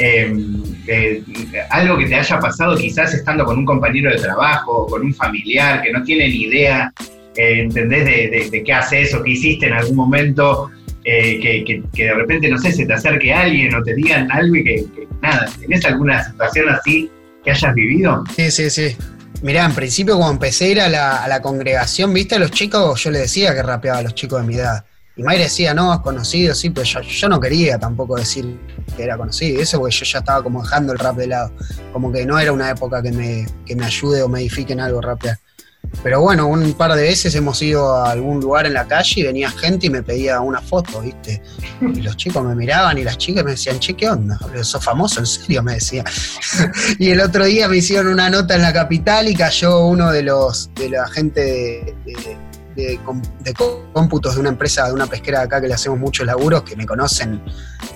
Em, 0.05 0.65
eh, 0.89 1.23
algo 1.71 1.97
que 1.97 2.07
te 2.07 2.17
haya 2.17 2.41
pasado 2.41 2.77
quizás 2.77 3.15
estando 3.15 3.45
con 3.45 3.57
un 3.57 3.65
compañero 3.65 4.11
de 4.11 4.17
trabajo, 4.17 4.89
con 4.89 5.03
un 5.03 5.15
familiar 5.15 5.81
que 5.81 5.93
no 5.93 6.03
tiene 6.03 6.27
ni 6.27 6.43
idea, 6.43 6.93
eh, 7.37 7.61
¿entendés? 7.61 8.51
De, 8.51 8.63
qué 8.65 8.73
haces 8.73 9.15
o 9.15 9.23
qué 9.23 9.31
hiciste 9.31 9.67
en 9.67 9.75
algún 9.75 9.95
momento, 9.95 10.73
eh, 11.05 11.39
que, 11.65 12.05
de 12.05 12.15
repente, 12.15 12.49
no 12.49 12.59
sé, 12.59 12.73
se 12.73 12.85
te 12.85 12.93
acerque 12.93 13.33
alguien 13.33 13.73
o 13.77 13.83
te 13.85 13.95
digan 13.95 14.29
algo 14.33 14.57
y 14.57 14.65
que, 14.65 14.85
nada, 15.21 15.49
¿tenés 15.61 15.85
alguna 15.85 16.25
situación 16.25 16.69
así 16.71 17.09
que 17.45 17.53
hayas 17.53 17.73
vivido? 17.73 18.25
Sí, 18.35 18.51
sí, 18.51 18.71
sí. 18.71 18.97
Mirá, 19.41 19.65
en 19.65 19.75
principio 19.75 20.17
cuando 20.17 20.33
empecé 20.33 20.65
a 20.65 20.69
ir 20.69 20.81
a 20.81 20.89
la, 20.89 21.41
congregación, 21.43 22.13
viste, 22.13 22.35
a 22.35 22.39
los 22.41 22.51
chicos, 22.51 23.01
yo 23.05 23.13
les 23.13 23.23
decía 23.23 23.55
que 23.55 23.63
rapeaba 23.63 23.99
a 23.99 24.03
los 24.03 24.17
chicos 24.17 24.41
de 24.41 24.49
mi 24.49 24.57
edad. 24.57 24.85
Y 25.17 25.23
Mayre 25.23 25.45
decía, 25.45 25.75
no, 25.75 25.93
es 25.93 26.01
conocido, 26.01 26.55
sí, 26.55 26.71
pero 26.71 26.87
yo, 26.87 27.29
no 27.29 27.39
quería 27.39 27.79
tampoco 27.79 28.17
decir 28.17 28.59
que 28.97 29.05
era 29.05 29.17
conocido. 29.19 29.61
Eso 29.61 29.79
porque 29.79 29.95
yo 29.95 30.05
ya 30.05 30.19
estaba 30.21 30.43
como 30.43 30.63
dejando 30.63 30.93
el 30.93 30.99
rap 30.99 31.17
de 31.17 31.27
lado. 31.27 31.53
Como 31.93 32.11
que 32.11 32.25
no 32.25 32.39
era 32.39 32.53
una 32.53 32.71
época 32.71 33.03
que 33.03 33.13
me, 33.13 33.47
que 33.67 33.77
me 33.77 33.85
ayude 33.85 34.23
o 34.23 34.29
me 34.29 34.41
edifique 34.41 34.73
en 34.73 34.81
algo 34.81 35.01
rapear. 35.01 35.39
Pero 36.03 36.21
bueno, 36.21 36.49
un 36.49 36.73
par 36.73 36.95
de 36.95 37.03
veces 37.03 37.35
hemos 37.35 37.61
ido 37.63 37.95
a 37.95 38.11
algún 38.11 38.41
lugar 38.41 38.67
en 38.67 38.75
la 38.75 38.87
calle 38.87 39.21
y 39.21 39.23
venía 39.23 39.51
gente 39.51 39.87
y 39.87 39.91
me 39.91 40.03
pedía 40.03 40.41
una 40.41 40.61
foto, 40.61 41.01
¿viste? 41.01 41.43
Y 41.81 42.01
los 42.01 42.17
chicos 42.17 42.43
me 42.45 42.57
miraban 42.57 42.99
y 42.99 43.05
las 43.05 43.19
chicas 43.19 43.45
me 43.45 43.53
decían, 43.53 43.79
che, 43.79 43.95
¿qué 43.95 44.09
onda? 44.09 44.39
¿Sos 44.63 44.83
famoso? 44.83 45.21
¿En 45.21 45.27
serio? 45.27 45.63
Me 45.63 45.75
decía. 45.75 46.03
y 46.99 47.11
el 47.11 47.21
otro 47.21 47.45
día 47.45 47.69
me 47.69 47.77
hicieron 47.77 48.09
una 48.09 48.31
nota 48.31 48.55
en 48.55 48.63
la 48.63 48.73
capital 48.73 49.29
y 49.29 49.35
cayó 49.35 49.87
uno 49.87 50.11
de 50.11 50.23
los 50.23 50.71
de 50.75 50.89
la 50.89 51.07
gente 51.09 51.41
de, 52.05 52.37
cómputos 53.93 54.35
de 54.35 54.41
una 54.41 54.51
empresa, 54.51 54.87
de 54.87 54.93
una 54.93 55.07
pesquera 55.07 55.41
de 55.41 55.45
acá 55.45 55.61
que 55.61 55.69
le 55.69 55.75
hacemos 55.75 55.99
muchos 55.99 56.27
laburos, 56.27 56.63
que 56.63 56.77
me 56.77 56.87
conocen 56.87 57.43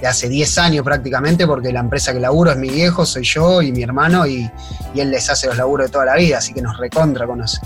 de 0.01 0.07
hace 0.07 0.29
10 0.29 0.59
años 0.59 0.85
prácticamente, 0.85 1.47
porque 1.47 1.73
la 1.73 1.81
empresa 1.81 2.13
que 2.13 2.21
laburo 2.21 2.51
es 2.51 2.59
mi 2.59 2.69
viejo, 2.69 3.07
soy 3.07 3.25
yo 3.25 3.63
y 3.63 3.73
mi 3.73 3.83
hermano, 3.83 4.27
y, 4.27 4.51
él 4.95 5.11
les 5.11 5.29
hace 5.29 5.47
los 5.47 5.57
laburos 5.57 5.89
de 5.89 5.93
toda 5.93 6.07
la 6.07 6.17
vida, 6.17 6.39
así 6.39 6.55
que 6.55 6.63
nos 6.63 6.79
recontra 6.79 7.27
conocen 7.27 7.61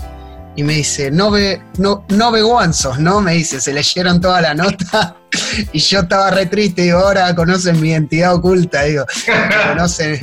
y 0.55 0.63
me 0.63 0.73
dice, 0.73 1.11
no 1.11 1.31
ve, 1.31 1.61
no, 1.77 2.05
no 2.09 2.31
ve 2.31 2.41
guanzos, 2.41 2.99
¿no? 2.99 3.21
Me 3.21 3.33
dice, 3.33 3.61
se 3.61 3.73
leyeron 3.73 4.19
toda 4.19 4.41
la 4.41 4.53
nota 4.53 5.15
y 5.71 5.79
yo 5.79 5.99
estaba 6.01 6.29
re 6.31 6.45
triste, 6.45 6.83
digo, 6.83 6.99
ahora 6.99 7.33
conocen 7.35 7.79
mi 7.79 7.91
identidad 7.91 8.35
oculta, 8.35 8.83
digo, 8.83 9.05
conocen, 9.69 10.19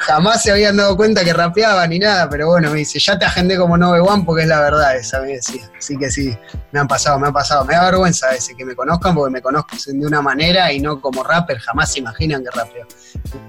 jamás 0.00 0.42
se 0.42 0.50
habían 0.50 0.76
dado 0.76 0.96
cuenta 0.96 1.24
que 1.24 1.32
rapeaba 1.32 1.86
ni 1.86 2.00
nada, 2.00 2.28
pero 2.28 2.48
bueno, 2.48 2.70
me 2.70 2.78
dice, 2.78 2.98
ya 2.98 3.18
te 3.18 3.24
agendé 3.24 3.56
como 3.56 3.76
no 3.76 3.92
ve 3.92 4.00
one 4.00 4.24
porque 4.24 4.42
es 4.42 4.48
la 4.48 4.60
verdad 4.60 4.96
esa, 4.96 5.20
me 5.20 5.34
decía. 5.34 5.70
Así 5.78 5.96
que 5.96 6.10
sí, 6.10 6.36
me 6.72 6.80
han 6.80 6.88
pasado, 6.88 7.18
me 7.20 7.28
han 7.28 7.32
pasado, 7.32 7.64
me 7.64 7.74
da 7.74 7.84
vergüenza 7.84 8.28
a 8.28 8.32
veces 8.32 8.54
que 8.56 8.64
me 8.64 8.74
conozcan 8.74 9.14
porque 9.14 9.32
me 9.32 9.40
conocen 9.40 10.00
de 10.00 10.06
una 10.06 10.20
manera 10.20 10.72
y 10.72 10.80
no 10.80 11.00
como 11.00 11.22
rapper, 11.22 11.58
jamás 11.58 11.92
se 11.92 12.00
imaginan 12.00 12.42
que 12.42 12.50
rapeo. 12.50 12.86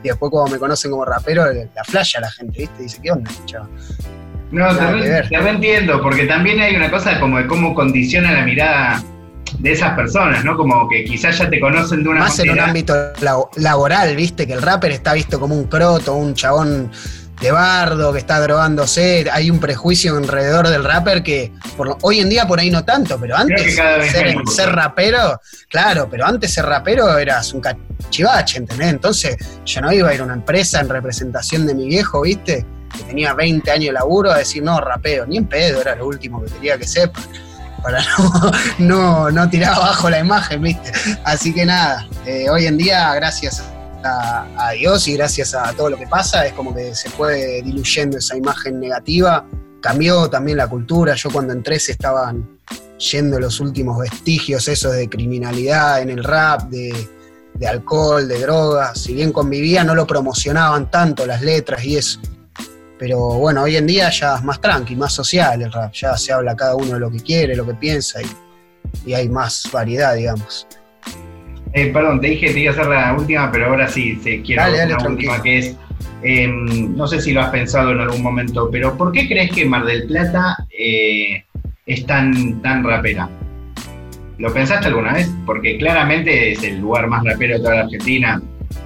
Y 0.03 0.09
después 0.09 0.29
cuando 0.29 0.51
me 0.51 0.59
conocen 0.59 0.91
como 0.91 1.05
rapero, 1.05 1.45
la 1.51 1.83
flasha 1.83 2.19
la 2.19 2.29
gente, 2.29 2.59
¿viste? 2.59 2.83
Dice, 2.83 2.99
¿qué 3.01 3.11
onda, 3.11 3.31
chaval? 3.45 3.69
No, 4.51 4.67
te, 4.75 5.35
entiendo, 5.35 6.01
porque 6.01 6.25
también 6.25 6.59
hay 6.59 6.75
una 6.75 6.89
cosa 6.89 7.19
como 7.19 7.37
de 7.37 7.45
cómo 7.45 7.75
condiciona 7.75 8.31
la 8.31 8.43
mirada 8.43 9.03
de 9.59 9.71
esas 9.71 9.95
personas, 9.95 10.43
¿no? 10.43 10.57
Como 10.57 10.87
que 10.89 11.03
quizás 11.03 11.37
ya 11.37 11.49
te 11.49 11.59
conocen 11.59 12.03
de 12.03 12.09
una 12.09 12.21
Más 12.21 12.39
en 12.39 12.51
un 12.51 12.59
ámbito 12.59 12.95
laboral, 13.57 14.15
¿viste? 14.15 14.47
Que 14.47 14.53
el 14.53 14.61
rapper 14.61 14.91
está 14.91 15.13
visto 15.13 15.39
como 15.39 15.55
un 15.55 15.65
croto, 15.65 16.15
un 16.15 16.33
chabón 16.33 16.91
de 17.41 17.51
bardo 17.51 18.11
que 18.11 18.19
está 18.19 18.39
drogándose. 18.39 19.25
Hay 19.31 19.51
un 19.51 19.59
prejuicio 19.59 20.17
alrededor 20.17 20.67
del 20.67 20.83
rapper 20.83 21.23
que 21.23 21.51
por 21.77 21.97
hoy 22.01 22.19
en 22.19 22.29
día 22.29 22.47
por 22.47 22.59
ahí 22.59 22.71
no 22.71 22.83
tanto, 22.83 23.19
pero 23.19 23.37
antes 23.37 23.75
ser, 23.75 24.35
ser, 24.47 24.69
rapero, 24.71 25.39
claro, 25.69 26.07
pero 26.09 26.25
antes 26.25 26.53
ser 26.53 26.65
rapero 26.65 27.17
eras 27.17 27.53
un 27.53 27.61
cachivache, 27.61 28.57
¿entendés? 28.57 28.89
Entonces 28.89 29.37
yo 29.65 29.81
no 29.81 29.91
iba 29.91 30.09
a 30.09 30.13
ir 30.13 30.21
a 30.21 30.23
una 30.23 30.33
empresa 30.33 30.79
en 30.79 30.89
representación 30.89 31.67
de 31.67 31.75
mi 31.75 31.87
viejo, 31.87 32.21
¿viste? 32.21 32.65
Que 32.89 33.03
tenía 33.03 33.33
20 33.33 33.69
años 33.71 33.85
de 33.87 33.93
laburo, 33.93 34.31
a 34.31 34.37
decir, 34.37 34.63
no, 34.63 34.79
rapeo, 34.79 35.25
ni 35.25 35.37
en 35.37 35.45
pedo, 35.45 35.81
era 35.81 35.95
lo 35.95 36.07
último 36.07 36.43
que 36.43 36.51
quería 36.51 36.77
que 36.77 36.87
sepa, 36.87 37.21
para 37.81 38.03
no, 38.79 39.31
no, 39.31 39.49
tirar 39.49 39.73
abajo 39.73 40.09
la 40.09 40.19
imagen, 40.19 40.61
¿viste? 40.61 40.91
Así 41.23 41.53
que 41.53 41.65
nada, 41.65 42.07
eh, 42.25 42.49
hoy 42.49 42.65
en 42.65 42.77
día, 42.77 43.13
gracias 43.15 43.63
a, 44.03 44.71
Dios 44.77 45.07
y 45.07 45.15
gracias 45.15 45.53
a 45.53 45.73
todo 45.73 45.89
lo 45.89 45.97
que 45.97 46.07
pasa, 46.07 46.45
es 46.45 46.53
como 46.53 46.73
que 46.73 46.95
se 46.95 47.09
fue 47.09 47.61
diluyendo 47.63 48.17
esa 48.17 48.37
imagen 48.37 48.79
negativa. 48.79 49.45
Cambió 49.81 50.29
también 50.29 50.57
la 50.57 50.67
cultura. 50.67 51.15
Yo 51.15 51.29
cuando 51.29 51.53
entré 51.53 51.79
se 51.79 51.93
estaban 51.93 52.59
yendo 52.97 53.39
los 53.39 53.59
últimos 53.59 53.97
vestigios 53.97 54.67
esos 54.67 54.93
de 54.93 55.09
criminalidad 55.09 56.01
en 56.01 56.09
el 56.09 56.23
rap, 56.23 56.63
de, 56.69 56.93
de 57.53 57.67
alcohol, 57.67 58.27
de 58.27 58.39
drogas. 58.39 58.99
Si 58.99 59.13
bien 59.13 59.31
convivía, 59.31 59.83
no 59.83 59.95
lo 59.95 60.05
promocionaban 60.05 60.91
tanto 60.91 61.25
las 61.25 61.41
letras 61.41 61.83
y 61.83 61.97
eso. 61.97 62.19
Pero 62.99 63.17
bueno, 63.17 63.63
hoy 63.63 63.77
en 63.77 63.87
día 63.87 64.09
ya 64.09 64.35
es 64.35 64.43
más 64.43 64.59
tranqui, 64.59 64.95
más 64.97 65.13
social 65.13 65.61
el 65.61 65.71
rap. 65.71 65.93
Ya 65.93 66.17
se 66.17 66.33
habla 66.33 66.53
cada 66.55 66.75
uno 66.75 66.95
de 66.95 66.99
lo 66.99 67.09
que 67.09 67.21
quiere, 67.21 67.55
lo 67.55 67.65
que 67.65 67.73
piensa 67.73 68.19
y, 68.21 69.13
hay 69.13 69.29
más 69.29 69.69
variedad, 69.71 70.15
digamos. 70.15 70.67
Eh, 71.73 71.87
perdón, 71.93 72.19
te 72.19 72.27
dije 72.27 72.47
que 72.47 72.53
te 72.53 72.59
iba 72.59 72.71
a 72.71 72.73
hacer 72.73 72.87
la 72.87 73.13
última, 73.13 73.51
pero 73.51 73.67
ahora 73.67 73.87
sí, 73.87 74.19
te 74.21 74.41
quiero 74.41 74.63
hacer 74.63 74.89
la 74.89 75.07
última 75.07 75.41
que 75.41 75.59
es, 75.59 75.75
em, 76.23 76.95
no 76.95 77.07
sé 77.07 77.21
si 77.21 77.31
lo 77.31 77.41
has 77.41 77.49
pensado 77.49 77.91
en 77.91 78.01
algún 78.01 78.21
momento, 78.21 78.69
pero 78.71 78.97
¿por 78.97 79.11
qué 79.11 79.27
crees 79.27 79.51
que 79.51 79.65
Mar 79.65 79.85
del 79.85 80.05
Plata 80.07 80.57
eh, 80.77 81.43
es 81.85 82.05
tan, 82.05 82.61
tan 82.61 82.83
rapera? 82.83 83.29
¿Lo 84.39 84.51
pensaste 84.51 84.87
alguna 84.87 85.13
vez? 85.13 85.29
Porque 85.45 85.77
claramente 85.77 86.51
es 86.51 86.63
el 86.63 86.79
lugar 86.79 87.07
más 87.07 87.23
rapero 87.23 87.55
de 87.55 87.59
toda 87.59 87.75
la 87.75 87.81
Argentina, 87.81 88.41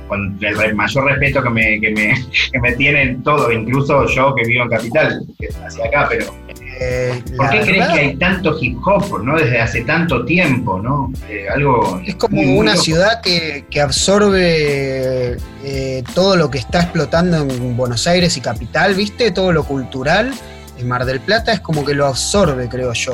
con 0.08 0.38
el 0.42 0.76
mayor 0.76 1.06
respeto 1.06 1.44
que 1.44 1.50
me, 1.50 1.80
que 1.80 1.92
me, 1.92 2.14
que 2.52 2.60
me 2.60 2.74
tienen 2.74 3.24
todos, 3.24 3.52
incluso 3.54 4.06
yo 4.08 4.34
que 4.36 4.48
vivo 4.48 4.64
en 4.64 4.70
Capital, 4.70 5.22
que 5.40 5.50
hacia 5.66 5.86
acá, 5.86 6.08
pero 6.10 6.34
eh, 6.80 7.24
¿Por 7.38 7.50
qué 7.50 7.62
crees 7.62 7.88
que 7.88 8.00
hay 8.00 8.16
tanto 8.16 8.58
hip 8.60 8.78
hop, 8.86 9.24
¿no? 9.24 9.38
Desde 9.38 9.60
hace 9.60 9.82
tanto 9.82 10.26
tiempo, 10.26 10.80
¿no? 10.82 11.12
Eh, 11.30 11.48
algo. 11.54 12.02
Es 12.06 12.16
como 12.16 12.42
una 12.42 12.76
ciudad 12.76 13.22
que, 13.22 13.64
absorbe 13.82 15.38
eh, 15.64 16.04
todo 16.14 16.36
lo 16.36 16.50
que 16.50 16.58
está 16.58 16.82
explotando 16.82 17.38
en 17.38 17.78
Buenos 17.78 18.08
Aires 18.08 18.38
y 18.38 18.42
Capital, 18.42 18.96
¿viste? 18.96 19.32
Todo 19.32 19.52
lo 19.52 19.64
cultural. 19.64 20.34
En 20.78 20.88
Mar 20.88 21.06
del 21.06 21.20
Plata 21.20 21.54
es 21.54 21.60
como 21.60 21.86
que 21.86 21.94
lo 21.94 22.08
absorbe, 22.08 22.68
creo 22.68 22.94
yo. 22.94 23.14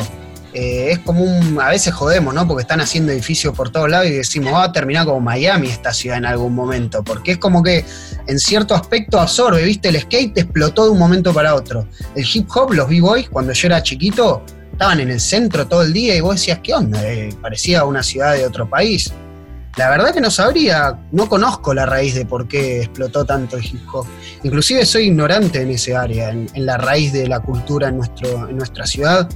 Eh, 0.54 0.92
es 0.92 1.00
como 1.00 1.24
un, 1.24 1.62
a 1.62 1.70
veces 1.70 1.94
jodemos, 1.94 2.34
¿no? 2.34 2.48
Porque 2.48 2.62
están 2.62 2.82
haciendo 2.82 3.12
edificios 3.12 3.56
por 3.56 3.70
todos 3.70 3.90
lados 3.90 4.08
y 4.08 4.14
decimos, 4.14 4.54
va 4.54 4.64
a 4.64 4.72
terminar 4.72 5.06
como 5.06 5.20
Miami 5.20 5.68
esta 5.68 5.94
ciudad 5.94 6.18
en 6.18 6.26
algún 6.26 6.56
momento, 6.56 7.04
porque 7.04 7.34
es 7.34 7.38
como 7.38 7.62
que 7.62 7.86
en 8.26 8.40
cierto 8.40 8.74
aspecto 8.74 9.20
absorbe, 9.20 9.64
¿viste? 9.64 9.90
El 9.90 10.02
skate 10.02 10.38
explotó 10.40 10.86
de 10.86 10.92
un 10.92 10.98
momento 10.98 11.34
para 11.34 11.54
otro. 11.54 11.88
El 12.16 12.26
hip 12.34 12.50
hop, 12.56 12.74
los 12.74 12.90
b-boys, 12.90 13.30
cuando 13.30 13.54
yo 13.54 13.68
era 13.68 13.84
chiquito, 13.84 14.44
estaban 14.72 15.00
en 15.00 15.12
el 15.12 15.20
centro 15.20 15.68
todo 15.68 15.84
el 15.84 15.94
día 15.94 16.16
y 16.16 16.22
vos 16.22 16.36
decías, 16.36 16.60
¿qué 16.64 16.74
onda? 16.74 17.00
Eh, 17.04 17.30
parecía 17.42 17.84
una 17.86 18.02
ciudad 18.02 18.34
de 18.34 18.46
otro 18.46 18.68
país. 18.68 19.14
La 19.78 19.92
verdad 19.92 20.14
que 20.14 20.20
no 20.20 20.32
sabría, 20.32 21.00
no 21.12 21.30
conozco 21.30 21.76
la 21.76 21.86
raíz 21.86 22.16
de 22.16 22.26
por 22.26 22.48
qué 22.48 22.82
explotó 22.82 23.24
tanto 23.24 23.56
el 23.58 23.64
hip 23.64 23.82
hop. 23.94 24.08
Inclusive 24.44 24.84
soy 24.84 25.04
ignorante 25.04 25.62
en 25.62 25.70
ese 25.70 25.96
área, 25.96 26.32
en, 26.32 26.50
en 26.56 26.66
la 26.66 26.78
raíz 26.78 27.14
de 27.14 27.28
la 27.28 27.40
cultura 27.40 27.90
en, 27.90 27.98
nuestro, 27.98 28.50
en 28.50 28.58
nuestra 28.58 28.88
ciudad 28.88 29.30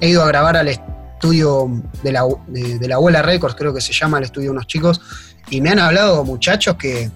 he 0.00 0.08
ido 0.08 0.22
a 0.22 0.26
grabar 0.26 0.56
al 0.56 0.68
estudio 0.68 1.82
de 2.02 2.12
la, 2.12 2.24
de, 2.48 2.88
la 2.88 2.96
Abuela 2.96 3.22
Records, 3.22 3.54
creo 3.56 3.72
que 3.74 3.80
se 3.80 3.92
llama 3.92 4.18
el 4.18 4.24
estudio 4.24 4.48
de 4.48 4.52
unos 4.52 4.66
chicos, 4.66 5.00
y 5.50 5.60
me 5.60 5.70
han 5.70 5.78
hablado 5.78 6.24
muchachos 6.24 6.76
que, 6.76 7.10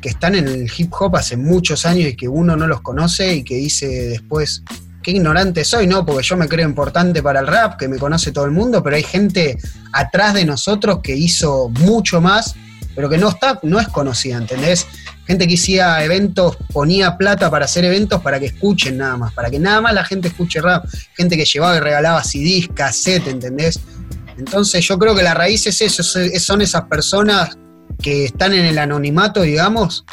que 0.00 0.08
están 0.08 0.34
en 0.34 0.46
el 0.46 0.70
hip 0.76 0.92
hop 0.98 1.16
hace 1.16 1.36
muchos 1.36 1.86
años 1.86 2.08
y 2.08 2.16
que 2.16 2.28
uno 2.28 2.56
no 2.56 2.66
los 2.66 2.80
conoce 2.82 3.34
y 3.34 3.44
que 3.44 3.56
dice 3.56 3.86
después, 3.86 4.62
qué 5.02 5.12
ignorante 5.12 5.64
soy, 5.64 5.86
¿no? 5.86 6.04
Porque 6.04 6.22
yo 6.22 6.36
me 6.36 6.48
creo 6.48 6.68
importante 6.68 7.22
para 7.22 7.40
el 7.40 7.46
rap, 7.46 7.78
que 7.78 7.88
me 7.88 7.96
conoce 7.96 8.32
todo 8.32 8.44
el 8.44 8.50
mundo, 8.50 8.82
pero 8.82 8.96
hay 8.96 9.04
gente 9.04 9.58
atrás 9.92 10.34
de 10.34 10.44
nosotros 10.44 11.00
que 11.02 11.14
hizo 11.14 11.68
mucho 11.68 12.20
más, 12.20 12.54
pero 12.96 13.10
que 13.10 13.18
no 13.18 13.28
está, 13.28 13.60
no 13.62 13.78
es 13.78 13.86
conocida, 13.88 14.38
¿entendés? 14.38 14.86
Gente 15.26 15.46
que 15.46 15.54
hacía 15.54 16.02
eventos, 16.02 16.56
ponía 16.72 17.16
plata 17.18 17.50
para 17.50 17.66
hacer 17.66 17.84
eventos 17.84 18.22
para 18.22 18.40
que 18.40 18.46
escuchen 18.46 18.96
nada 18.96 19.18
más, 19.18 19.34
para 19.34 19.50
que 19.50 19.58
nada 19.58 19.82
más 19.82 19.92
la 19.92 20.04
gente 20.04 20.28
escuche 20.28 20.62
rap. 20.62 20.86
Gente 21.14 21.36
que 21.36 21.44
llevaba 21.44 21.76
y 21.76 21.80
regalaba 21.80 22.24
CDs, 22.24 22.68
cassette, 22.74 23.28
¿entendés? 23.28 23.78
Entonces 24.38 24.82
yo 24.86 24.98
creo 24.98 25.14
que 25.14 25.22
la 25.22 25.34
raíz 25.34 25.66
es 25.66 25.80
eso, 25.82 26.02
son 26.02 26.62
esas 26.62 26.82
personas 26.84 27.56
que 28.02 28.24
están 28.24 28.54
en 28.54 28.64
el 28.64 28.78
anonimato, 28.78 29.42
digamos, 29.42 30.04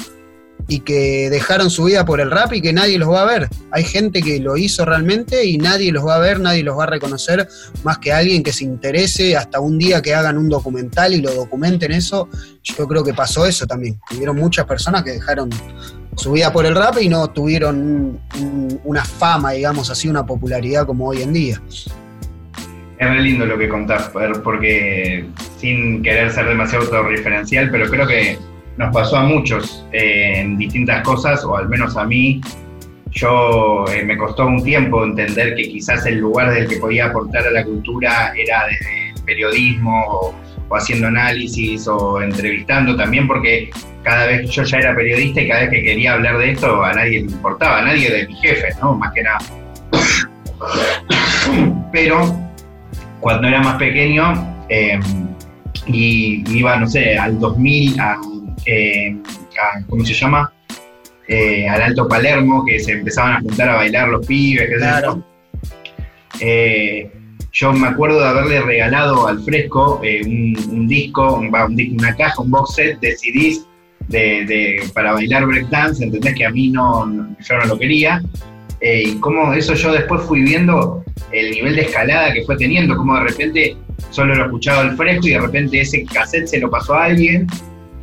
y 0.67 0.79
que 0.79 1.29
dejaron 1.29 1.69
su 1.69 1.85
vida 1.85 2.05
por 2.05 2.21
el 2.21 2.31
rap 2.31 2.53
y 2.53 2.61
que 2.61 2.73
nadie 2.73 2.97
los 2.97 3.09
va 3.09 3.23
a 3.23 3.25
ver. 3.25 3.49
Hay 3.71 3.83
gente 3.83 4.21
que 4.21 4.39
lo 4.39 4.57
hizo 4.57 4.85
realmente 4.85 5.45
y 5.45 5.57
nadie 5.57 5.91
los 5.91 6.05
va 6.05 6.15
a 6.15 6.19
ver, 6.19 6.39
nadie 6.39 6.63
los 6.63 6.77
va 6.77 6.83
a 6.83 6.87
reconocer, 6.87 7.47
más 7.83 7.97
que 7.97 8.11
alguien 8.11 8.43
que 8.43 8.53
se 8.53 8.63
interese 8.63 9.35
hasta 9.35 9.59
un 9.59 9.77
día 9.77 10.01
que 10.01 10.13
hagan 10.13 10.37
un 10.37 10.49
documental 10.49 11.13
y 11.13 11.21
lo 11.21 11.33
documenten 11.33 11.91
eso. 11.91 12.29
Yo 12.63 12.87
creo 12.87 13.03
que 13.03 13.13
pasó 13.13 13.45
eso 13.45 13.65
también. 13.65 13.99
Hubieron 14.15 14.37
muchas 14.37 14.65
personas 14.65 15.03
que 15.03 15.11
dejaron 15.11 15.49
su 16.15 16.31
vida 16.31 16.53
por 16.53 16.65
el 16.65 16.75
rap 16.75 16.97
y 17.01 17.09
no 17.09 17.29
tuvieron 17.29 18.19
una 18.83 19.03
fama, 19.03 19.51
digamos 19.51 19.89
así, 19.89 20.07
una 20.07 20.25
popularidad 20.25 20.85
como 20.85 21.07
hoy 21.07 21.21
en 21.23 21.33
día. 21.33 21.61
Es 22.97 23.09
re 23.09 23.21
lindo 23.21 23.45
lo 23.45 23.57
que 23.57 23.67
contás, 23.67 24.11
porque 24.43 25.25
sin 25.57 26.01
querer 26.03 26.31
ser 26.31 26.47
demasiado 26.47 26.85
autorreferencial, 26.85 27.69
pero 27.69 27.89
creo 27.89 28.07
que 28.07 28.37
nos 28.77 28.93
pasó 28.93 29.17
a 29.17 29.23
muchos 29.23 29.85
eh, 29.91 30.33
en 30.37 30.57
distintas 30.57 31.03
cosas, 31.03 31.43
o 31.43 31.55
al 31.55 31.69
menos 31.69 31.95
a 31.97 32.05
mí. 32.05 32.41
Yo 33.11 33.85
eh, 33.93 34.03
me 34.03 34.17
costó 34.17 34.47
un 34.47 34.63
tiempo 34.63 35.03
entender 35.03 35.55
que 35.55 35.69
quizás 35.69 36.05
el 36.07 36.17
lugar 36.17 36.51
del 36.51 36.67
que 36.67 36.77
podía 36.77 37.05
aportar 37.05 37.45
a 37.45 37.51
la 37.51 37.63
cultura 37.63 38.33
era 38.35 38.65
desde 38.65 39.09
el 39.09 39.23
periodismo 39.23 40.03
o, 40.07 40.35
haciendo 40.75 41.07
análisis 41.07 41.87
o 41.87 42.19
entrevistando 42.19 42.95
también, 42.95 43.27
porque 43.27 43.69
cada 44.01 44.25
vez 44.25 44.49
yo 44.49 44.63
ya 44.63 44.79
era 44.79 44.95
periodista 44.95 45.41
y 45.41 45.47
cada 45.47 45.61
vez 45.61 45.69
que 45.69 45.83
quería 45.83 46.13
hablar 46.13 46.39
de 46.39 46.51
esto 46.51 46.83
a 46.83 46.93
nadie 46.93 47.21
le 47.21 47.31
importaba, 47.31 47.79
a 47.79 47.81
nadie 47.83 48.09
de 48.09 48.27
mi 48.27 48.33
jefe, 48.37 48.69
¿no? 48.81 48.95
Más 48.95 49.13
que 49.13 49.21
nada. 49.21 49.37
Pero 51.91 52.35
cuando 53.19 53.47
era 53.47 53.61
más 53.61 53.75
pequeño 53.75 54.65
eh, 54.69 54.99
y 55.85 56.43
iba, 56.57 56.77
no 56.77 56.87
sé, 56.87 57.17
al 57.17 57.39
2000 57.39 57.99
a 57.99 58.17
eh, 58.65 59.15
¿cómo 59.89 60.05
se 60.05 60.13
llama? 60.13 60.51
Eh, 61.27 61.67
al 61.67 61.81
Alto 61.81 62.07
Palermo, 62.07 62.65
que 62.65 62.79
se 62.79 62.93
empezaban 62.93 63.33
a 63.33 63.41
juntar 63.41 63.69
a 63.69 63.75
bailar 63.75 64.09
los 64.09 64.25
pibes, 64.25 64.69
eh, 66.39 67.09
yo 67.51 67.71
me 67.71 67.87
acuerdo 67.87 68.19
de 68.19 68.27
haberle 68.27 68.61
regalado 68.61 69.27
al 69.27 69.41
fresco 69.43 70.01
un, 70.01 70.87
disco, 70.87 71.35
una 71.35 72.15
caja, 72.15 72.41
un 72.41 72.49
box 72.49 72.75
set 72.75 72.99
de 72.99 73.15
CDs 73.15 73.67
de, 74.07 74.83
para 74.93 75.13
bailar 75.13 75.45
breakdance, 75.45 76.03
entendés 76.03 76.33
que 76.33 76.45
a 76.45 76.49
mí 76.49 76.69
no, 76.69 77.35
yo 77.39 77.57
no 77.57 77.65
lo 77.65 77.77
quería. 77.77 78.21
y 78.81 79.15
cómo 79.19 79.53
eso 79.53 79.75
yo 79.75 79.93
después 79.93 80.23
fui 80.23 80.41
viendo 80.41 81.05
el 81.31 81.51
nivel 81.51 81.75
de 81.75 81.83
escalada 81.83 82.33
que 82.33 82.43
fue 82.43 82.57
teniendo, 82.57 82.97
como 82.97 83.15
de 83.15 83.23
repente 83.25 83.77
solo 84.09 84.35
lo 84.35 84.45
escuchaba 84.45 84.81
al 84.81 84.97
fresco 84.97 85.27
y 85.27 85.31
de 85.31 85.39
repente 85.39 85.81
ese 85.81 86.03
cassette 86.05 86.47
se 86.47 86.59
lo 86.59 86.71
pasó 86.71 86.95
a 86.95 87.05
alguien 87.05 87.47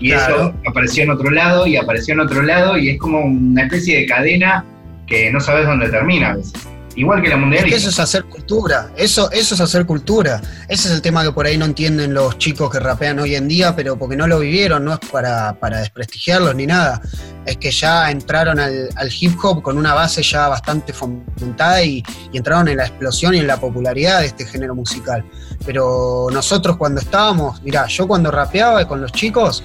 y 0.01 0.13
eso 0.13 0.55
apareció 0.67 1.05
en 1.05 1.11
otro 1.11 1.31
lado 1.31 1.67
y 1.67 1.77
apareció 1.77 2.15
en 2.15 2.21
otro 2.21 2.43
lado 2.43 2.79
y 2.79 2.91
es 2.91 2.99
como 2.99 3.21
una 3.21 3.65
especie 3.65 3.99
de 3.99 4.07
cadena 4.07 4.65
que 5.07 5.31
no 5.31 5.41
sabes 5.41 5.67
dónde 5.67 5.89
termina 5.89 6.31
a 6.31 6.37
veces. 6.37 6.55
Igual 6.97 7.23
que 7.23 7.29
la 7.29 7.37
mundial. 7.37 7.73
eso 7.73 7.89
es 7.89 8.01
hacer 8.01 8.25
cultura, 8.25 8.91
eso, 8.97 9.31
eso 9.31 9.55
es 9.55 9.61
hacer 9.61 9.87
cultura. 9.87 10.41
Ese 10.69 10.89
es 10.89 10.95
el 10.95 11.03
tema 11.03 11.23
que 11.23 11.31
por 11.31 11.47
ahí 11.47 11.57
no 11.57 11.65
entienden 11.65 12.13
los 12.13 12.37
chicos 12.37 12.69
que 12.69 12.81
rapean 12.81 13.21
hoy 13.21 13.37
en 13.37 13.47
día, 13.47 13.77
pero 13.77 13.97
porque 13.97 14.17
no 14.17 14.27
lo 14.27 14.41
vivieron, 14.41 14.85
no 14.85 14.95
es 14.95 14.99
para, 15.11 15.55
desprestigiarlos 15.79 16.55
ni 16.57 16.67
nada. 16.67 17.01
Es 17.47 17.59
que 17.59 17.71
ya 17.71 18.11
entraron 18.11 18.59
al, 18.59 18.89
hip 19.21 19.39
hop 19.43 19.63
con 19.63 19.79
una 19.79 19.95
base 19.95 20.23
ya 20.23 20.49
bastante 20.49 20.93
fomentada 20.93 21.83
y, 21.83 22.03
y 22.33 22.37
entraron 22.37 22.67
en 22.67 22.79
la 22.79 22.87
explosión 22.87 23.35
y 23.35 23.39
en 23.39 23.47
la 23.47 23.61
popularidad 23.61 24.21
de 24.21 24.27
este 24.27 24.45
género 24.45 24.75
musical. 24.75 25.25
Pero 25.65 26.27
nosotros 26.33 26.77
cuando 26.77 27.01
estábamos, 27.01 27.63
mirá, 27.63 27.87
yo 27.87 28.09
cuando 28.09 28.33
rapeaba 28.33 28.87
con 28.89 29.01
los 29.01 29.13
chicos, 29.13 29.63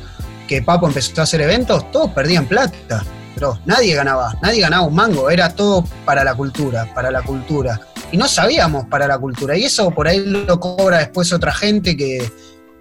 que 0.48 0.62
Papo 0.62 0.88
empezó 0.88 1.22
a 1.22 1.24
hacer 1.24 1.42
eventos, 1.42 1.92
todos 1.92 2.12
perdían 2.12 2.48
plata. 2.48 3.06
Pero 3.34 3.60
nadie 3.66 3.94
ganaba, 3.94 4.34
nadie 4.42 4.62
ganaba 4.62 4.88
un 4.88 4.96
mango, 4.96 5.30
era 5.30 5.50
todo 5.50 5.84
para 6.06 6.24
la 6.24 6.36
cultura, 6.36 6.90
para 6.94 7.12
la 7.12 7.22
cultura. 7.22 7.82
Y 8.12 8.18
no 8.18 8.28
sabíamos 8.28 8.86
para 8.86 9.08
la 9.08 9.18
cultura. 9.18 9.58
Y 9.58 9.66
eso 9.66 9.92
por 9.92 10.08
ahí 10.08 10.20
lo 10.26 10.60
cobra 10.60 11.00
después 11.00 11.34
otra 11.34 11.54
gente 11.54 11.98
que, 11.98 12.32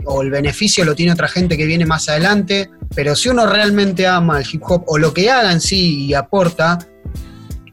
o 0.04 0.22
el 0.22 0.30
beneficio 0.30 0.84
lo 0.84 0.94
tiene 0.94 1.12
otra 1.12 1.26
gente 1.26 1.56
que 1.56 1.66
viene 1.66 1.86
más 1.86 2.08
adelante. 2.08 2.70
Pero 2.94 3.16
si 3.16 3.30
uno 3.30 3.46
realmente 3.46 4.06
ama 4.06 4.38
el 4.38 4.46
hip 4.50 4.62
hop 4.64 4.84
o 4.86 4.96
lo 4.96 5.12
que 5.12 5.28
haga 5.28 5.50
en 5.50 5.60
sí 5.60 6.06
y 6.06 6.14
aporta, 6.14 6.78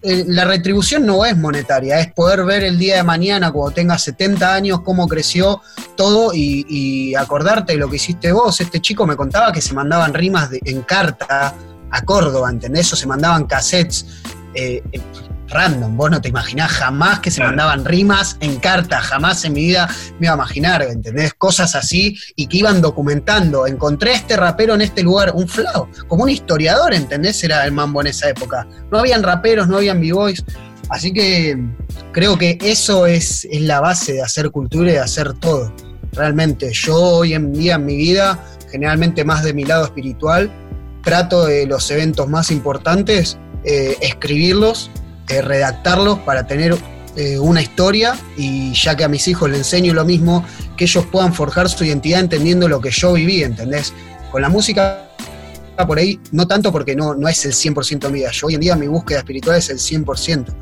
eh, 0.03 0.25
la 0.27 0.45
retribución 0.45 1.05
no 1.05 1.25
es 1.25 1.37
monetaria, 1.37 1.99
es 1.99 2.11
poder 2.11 2.43
ver 2.43 2.63
el 2.63 2.79
día 2.79 2.95
de 2.95 3.03
mañana, 3.03 3.51
cuando 3.51 3.75
tengas 3.75 4.03
70 4.03 4.53
años, 4.53 4.81
cómo 4.81 5.07
creció 5.07 5.61
todo 5.95 6.31
y, 6.33 7.13
acordarte 7.15 7.73
de 7.73 7.79
lo 7.79 7.89
que 7.89 7.97
hiciste 7.97 8.31
vos. 8.31 8.59
Este 8.61 8.79
chico 8.81 9.05
me 9.05 9.15
contaba 9.15 9.51
que 9.51 9.61
se 9.61 9.73
mandaban 9.73 10.13
rimas 10.13 10.49
en 10.65 10.81
carta 10.81 11.53
a 11.91 12.01
Córdoba, 12.03 12.49
¿entendés? 12.49 12.91
O 12.93 12.95
se 12.95 13.05
mandaban 13.05 13.45
cassettes. 13.45 14.05
Eh, 14.55 14.81
random. 15.51 15.95
Vos 15.95 16.09
no 16.11 16.21
te 16.21 16.29
imaginás 16.29 16.71
jamás 16.71 17.19
que 17.19 17.31
se 17.31 17.43
mandaban 17.43 17.85
rimas 17.85 18.37
en 18.39 18.57
carta, 18.57 18.99
jamás 19.01 19.43
en 19.45 19.53
mi 19.53 19.61
vida 19.61 19.87
me 20.19 20.27
iba 20.27 20.33
a 20.33 20.35
imaginar, 20.35 20.81
¿entendés? 20.81 21.33
Cosas 21.33 21.75
así 21.75 22.17
y 22.35 22.47
que 22.47 22.57
iban 22.57 22.81
documentando. 22.81 23.67
Encontré 23.67 24.11
a 24.11 24.15
este 24.15 24.37
rapero 24.37 24.73
en 24.73 24.81
este 24.81 25.03
lugar, 25.03 25.31
un 25.35 25.47
flow, 25.47 25.87
como 26.07 26.23
un 26.23 26.29
historiador, 26.29 26.93
¿entendés? 26.93 27.43
Era 27.43 27.65
el 27.65 27.71
mambo 27.71 28.01
en 28.01 28.07
esa 28.07 28.29
época. 28.29 28.67
No 28.91 28.99
habían 28.99 29.23
raperos, 29.23 29.67
no 29.67 29.77
habían 29.77 30.01
b-boys. 30.01 30.43
Así 30.89 31.13
que 31.13 31.57
creo 32.11 32.37
que 32.37 32.57
eso 32.61 33.05
es, 33.05 33.45
es 33.49 33.61
la 33.61 33.79
base 33.79 34.13
de 34.13 34.21
hacer 34.21 34.51
cultura 34.51 34.89
y 34.89 34.93
de 34.93 34.99
hacer 34.99 35.33
todo. 35.33 35.73
Realmente, 36.13 36.71
yo 36.73 36.97
hoy 36.97 37.33
en 37.33 37.53
día 37.53 37.75
en 37.75 37.85
mi 37.85 37.95
vida, 37.95 38.43
generalmente 38.69 39.23
más 39.23 39.43
de 39.43 39.53
mi 39.53 39.63
lado 39.63 39.85
espiritual, 39.85 40.51
trato 41.03 41.45
de 41.45 41.65
los 41.65 41.89
eventos 41.91 42.27
más 42.27 42.51
importantes, 42.51 43.37
eh, 43.63 43.97
escribirlos 44.01 44.91
eh, 45.31 45.41
redactarlos 45.41 46.19
para 46.19 46.45
tener 46.45 46.75
eh, 47.15 47.39
una 47.39 47.61
historia 47.61 48.17
y 48.37 48.73
ya 48.73 48.95
que 48.95 49.03
a 49.03 49.07
mis 49.07 49.27
hijos 49.27 49.49
les 49.49 49.59
enseño 49.59 49.93
lo 49.93 50.05
mismo, 50.05 50.45
que 50.77 50.85
ellos 50.85 51.05
puedan 51.11 51.33
forjar 51.33 51.69
su 51.69 51.83
identidad 51.83 52.19
entendiendo 52.19 52.67
lo 52.67 52.81
que 52.81 52.91
yo 52.91 53.13
viví, 53.13 53.43
¿entendés? 53.43 53.93
Con 54.31 54.41
la 54.41 54.49
música 54.49 55.07
por 55.87 55.97
ahí, 55.97 56.19
no 56.31 56.47
tanto 56.47 56.71
porque 56.71 56.95
no, 56.95 57.15
no 57.15 57.27
es 57.27 57.43
el 57.45 57.53
100% 57.53 58.11
mía, 58.11 58.29
yo 58.31 58.47
hoy 58.47 58.55
en 58.55 58.61
día 58.61 58.75
mi 58.75 58.87
búsqueda 58.87 59.19
espiritual 59.19 59.57
es 59.57 59.69
el 59.69 59.77
100%. 59.77 60.53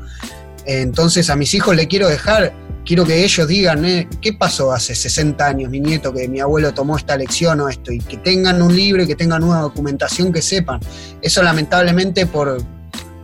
Entonces 0.66 1.30
a 1.30 1.36
mis 1.36 1.52
hijos 1.54 1.74
le 1.74 1.88
quiero 1.88 2.08
dejar, 2.08 2.52
quiero 2.84 3.04
que 3.04 3.24
ellos 3.24 3.48
digan, 3.48 3.84
eh, 3.84 4.08
¿qué 4.20 4.32
pasó 4.32 4.72
hace 4.72 4.94
60 4.94 5.44
años, 5.44 5.70
mi 5.70 5.80
nieto, 5.80 6.12
que 6.12 6.28
mi 6.28 6.40
abuelo 6.40 6.72
tomó 6.72 6.96
esta 6.96 7.16
lección 7.16 7.60
o 7.60 7.68
esto? 7.68 7.92
Y 7.92 7.98
que 7.98 8.18
tengan 8.18 8.62
un 8.62 8.74
libro 8.74 9.06
que 9.06 9.16
tengan 9.16 9.42
una 9.42 9.60
documentación 9.60 10.32
que 10.32 10.42
sepan. 10.42 10.80
Eso 11.20 11.42
lamentablemente 11.42 12.26
por, 12.26 12.62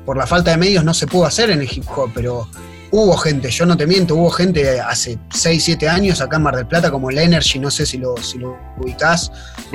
por 0.07 0.17
la 0.17 0.27
falta 0.27 0.53
de 0.53 0.57
medios 0.57 0.85
no 0.85 0.95
se 0.95 1.07
pudo 1.07 1.27
hacer 1.27 1.51
en 1.51 1.61
el 1.61 1.69
hip 1.71 1.85
hop, 1.95 2.11
pero 2.15 2.49
hubo 2.93 3.17
gente, 3.17 3.51
yo 3.51 3.67
no 3.67 3.77
te 3.77 3.87
miento, 3.87 4.15
hubo 4.15 4.31
gente 4.31 4.81
hace 4.81 5.19
6, 5.31 5.63
7 5.65 5.89
años 5.89 6.21
acá 6.21 6.37
en 6.37 6.43
Mar 6.45 6.57
del 6.57 6.67
Plata, 6.67 6.91
como 6.91 7.11
el 7.11 7.19
Energy, 7.19 7.59
no 7.59 7.71
sé 7.71 7.85
si 7.85 7.99
lo, 7.99 8.17
si 8.17 8.39
lo 8.39 8.57
ubicás, 8.79 9.31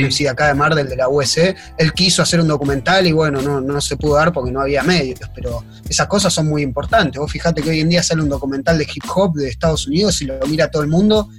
sí. 0.10 0.28
acá 0.28 0.48
de 0.48 0.54
Mar 0.54 0.74
del 0.74 0.88
de 0.88 0.96
la 0.96 1.10
USC, 1.10 1.56
él 1.78 1.94
quiso 1.94 2.22
hacer 2.22 2.40
un 2.40 2.48
documental 2.48 3.06
y 3.06 3.12
bueno, 3.12 3.42
no, 3.42 3.62
no 3.62 3.82
se 3.82 3.98
pudo 3.98 4.16
dar 4.16 4.32
porque 4.32 4.52
no 4.52 4.62
había 4.62 4.84
medios, 4.84 5.20
pero 5.36 5.64
esas 5.88 6.08
cosas 6.08 6.34
son 6.34 6.48
muy 6.48 6.62
importantes. 6.64 7.20
Vos 7.20 7.32
fijate 7.32 7.62
que 7.62 7.70
hoy 7.70 7.82
en 7.82 7.90
día 7.90 8.02
sale 8.02 8.22
un 8.22 8.30
documental 8.30 8.78
de 8.78 8.86
hip 8.86 9.04
hop 9.14 9.36
de 9.36 9.50
Estados 9.50 9.88
Unidos 9.88 10.22
y 10.22 10.26
lo 10.26 10.40
mira 10.48 10.72
todo 10.72 10.82
el 10.82 10.90
mundo 10.90 11.30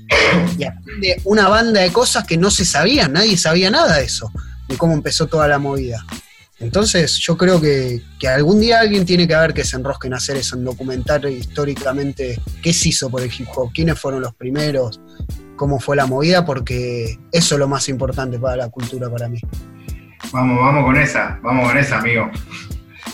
y 0.58 0.64
aprende 0.64 1.20
una 1.24 1.48
banda 1.48 1.80
de 1.80 1.90
cosas 1.90 2.24
que 2.26 2.36
no 2.36 2.50
se 2.50 2.64
sabían, 2.64 3.14
nadie 3.14 3.36
sabía 3.36 3.70
nada 3.70 3.96
de 3.96 4.04
eso, 4.04 4.30
de 4.68 4.76
cómo 4.76 4.92
empezó 4.92 5.26
toda 5.26 5.48
la 5.48 5.58
movida. 5.58 6.04
Entonces 6.62 7.18
yo 7.18 7.36
creo 7.36 7.60
que, 7.60 8.00
algún 8.32 8.60
día 8.60 8.80
alguien 8.80 9.04
tiene 9.04 9.26
que 9.26 9.34
ver 9.34 9.52
que 9.52 9.64
se 9.64 9.76
enrosquen 9.76 10.14
a 10.14 10.18
hacer 10.18 10.36
eso, 10.36 10.56
en 10.56 10.64
documentar 10.64 11.24
históricamente 11.26 12.40
qué 12.62 12.72
se 12.72 12.90
hizo 12.90 13.10
por 13.10 13.20
el 13.20 13.30
hip 13.36 13.48
hop, 13.56 13.72
quiénes 13.74 13.98
fueron 13.98 14.20
los 14.20 14.32
primeros, 14.34 15.00
cómo 15.56 15.80
fue 15.80 15.96
la 15.96 16.06
movida, 16.06 16.44
porque 16.44 17.18
eso 17.32 17.54
es 17.56 17.58
lo 17.58 17.66
más 17.66 17.88
importante 17.88 18.38
para 18.38 18.56
la 18.56 18.68
cultura 18.68 19.10
para 19.10 19.28
mí. 19.28 19.40
Vamos, 20.32 20.58
vamos 20.60 20.84
con 20.84 20.96
esa, 20.96 21.40
vamos 21.42 21.68
con 21.68 21.78
esa, 21.78 21.98
amigo. 21.98 22.30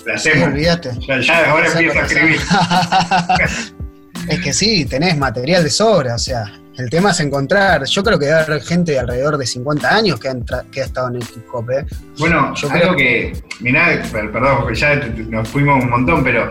La 0.04 0.14
hacemos. 0.14 0.48
olvídate. 0.48 0.90
Ya, 1.06 1.50
ahora 1.50 1.68
empiezo 1.68 1.98
a 1.98 2.02
escribir. 2.02 2.40
es 4.28 4.40
que 4.40 4.52
sí, 4.52 4.84
tenés 4.84 5.16
material 5.16 5.64
de 5.64 5.70
sobra, 5.70 6.14
o 6.14 6.18
sea, 6.18 6.44
El 6.78 6.88
tema 6.90 7.10
es 7.10 7.18
encontrar, 7.18 7.84
yo 7.86 8.04
creo 8.04 8.20
que 8.20 8.26
debe 8.26 8.38
haber 8.38 8.62
gente 8.62 8.92
de 8.92 9.00
alrededor 9.00 9.36
de 9.36 9.44
50 9.44 9.96
años 9.96 10.20
que, 10.20 10.30
que 10.70 10.80
ha 10.80 10.84
estado 10.84 11.08
en 11.08 11.16
el 11.16 11.22
hip 11.22 11.44
hop. 11.52 11.68
¿eh? 11.72 11.84
Bueno, 12.18 12.54
yo 12.54 12.70
algo 12.70 12.94
creo 12.94 12.96
que, 12.96 13.32
mirá, 13.58 14.00
perdón, 14.12 14.72
ya 14.72 14.94
nos 15.28 15.48
fuimos 15.48 15.82
un 15.82 15.90
montón, 15.90 16.22
pero 16.22 16.48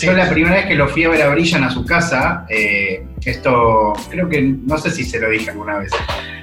yo 0.00 0.12
la 0.12 0.30
primera 0.30 0.54
vez 0.54 0.66
que 0.66 0.76
lo 0.76 0.86
fui 0.86 1.02
a 1.02 1.08
ver 1.08 1.22
a 1.22 1.30
Brillan 1.30 1.64
a 1.64 1.70
su 1.70 1.84
casa, 1.84 2.46
eh, 2.48 3.04
esto 3.24 3.92
creo 4.08 4.28
que, 4.28 4.40
no 4.40 4.78
sé 4.78 4.92
si 4.92 5.04
se 5.04 5.18
lo 5.18 5.28
dije 5.30 5.50
alguna 5.50 5.78
vez, 5.78 5.90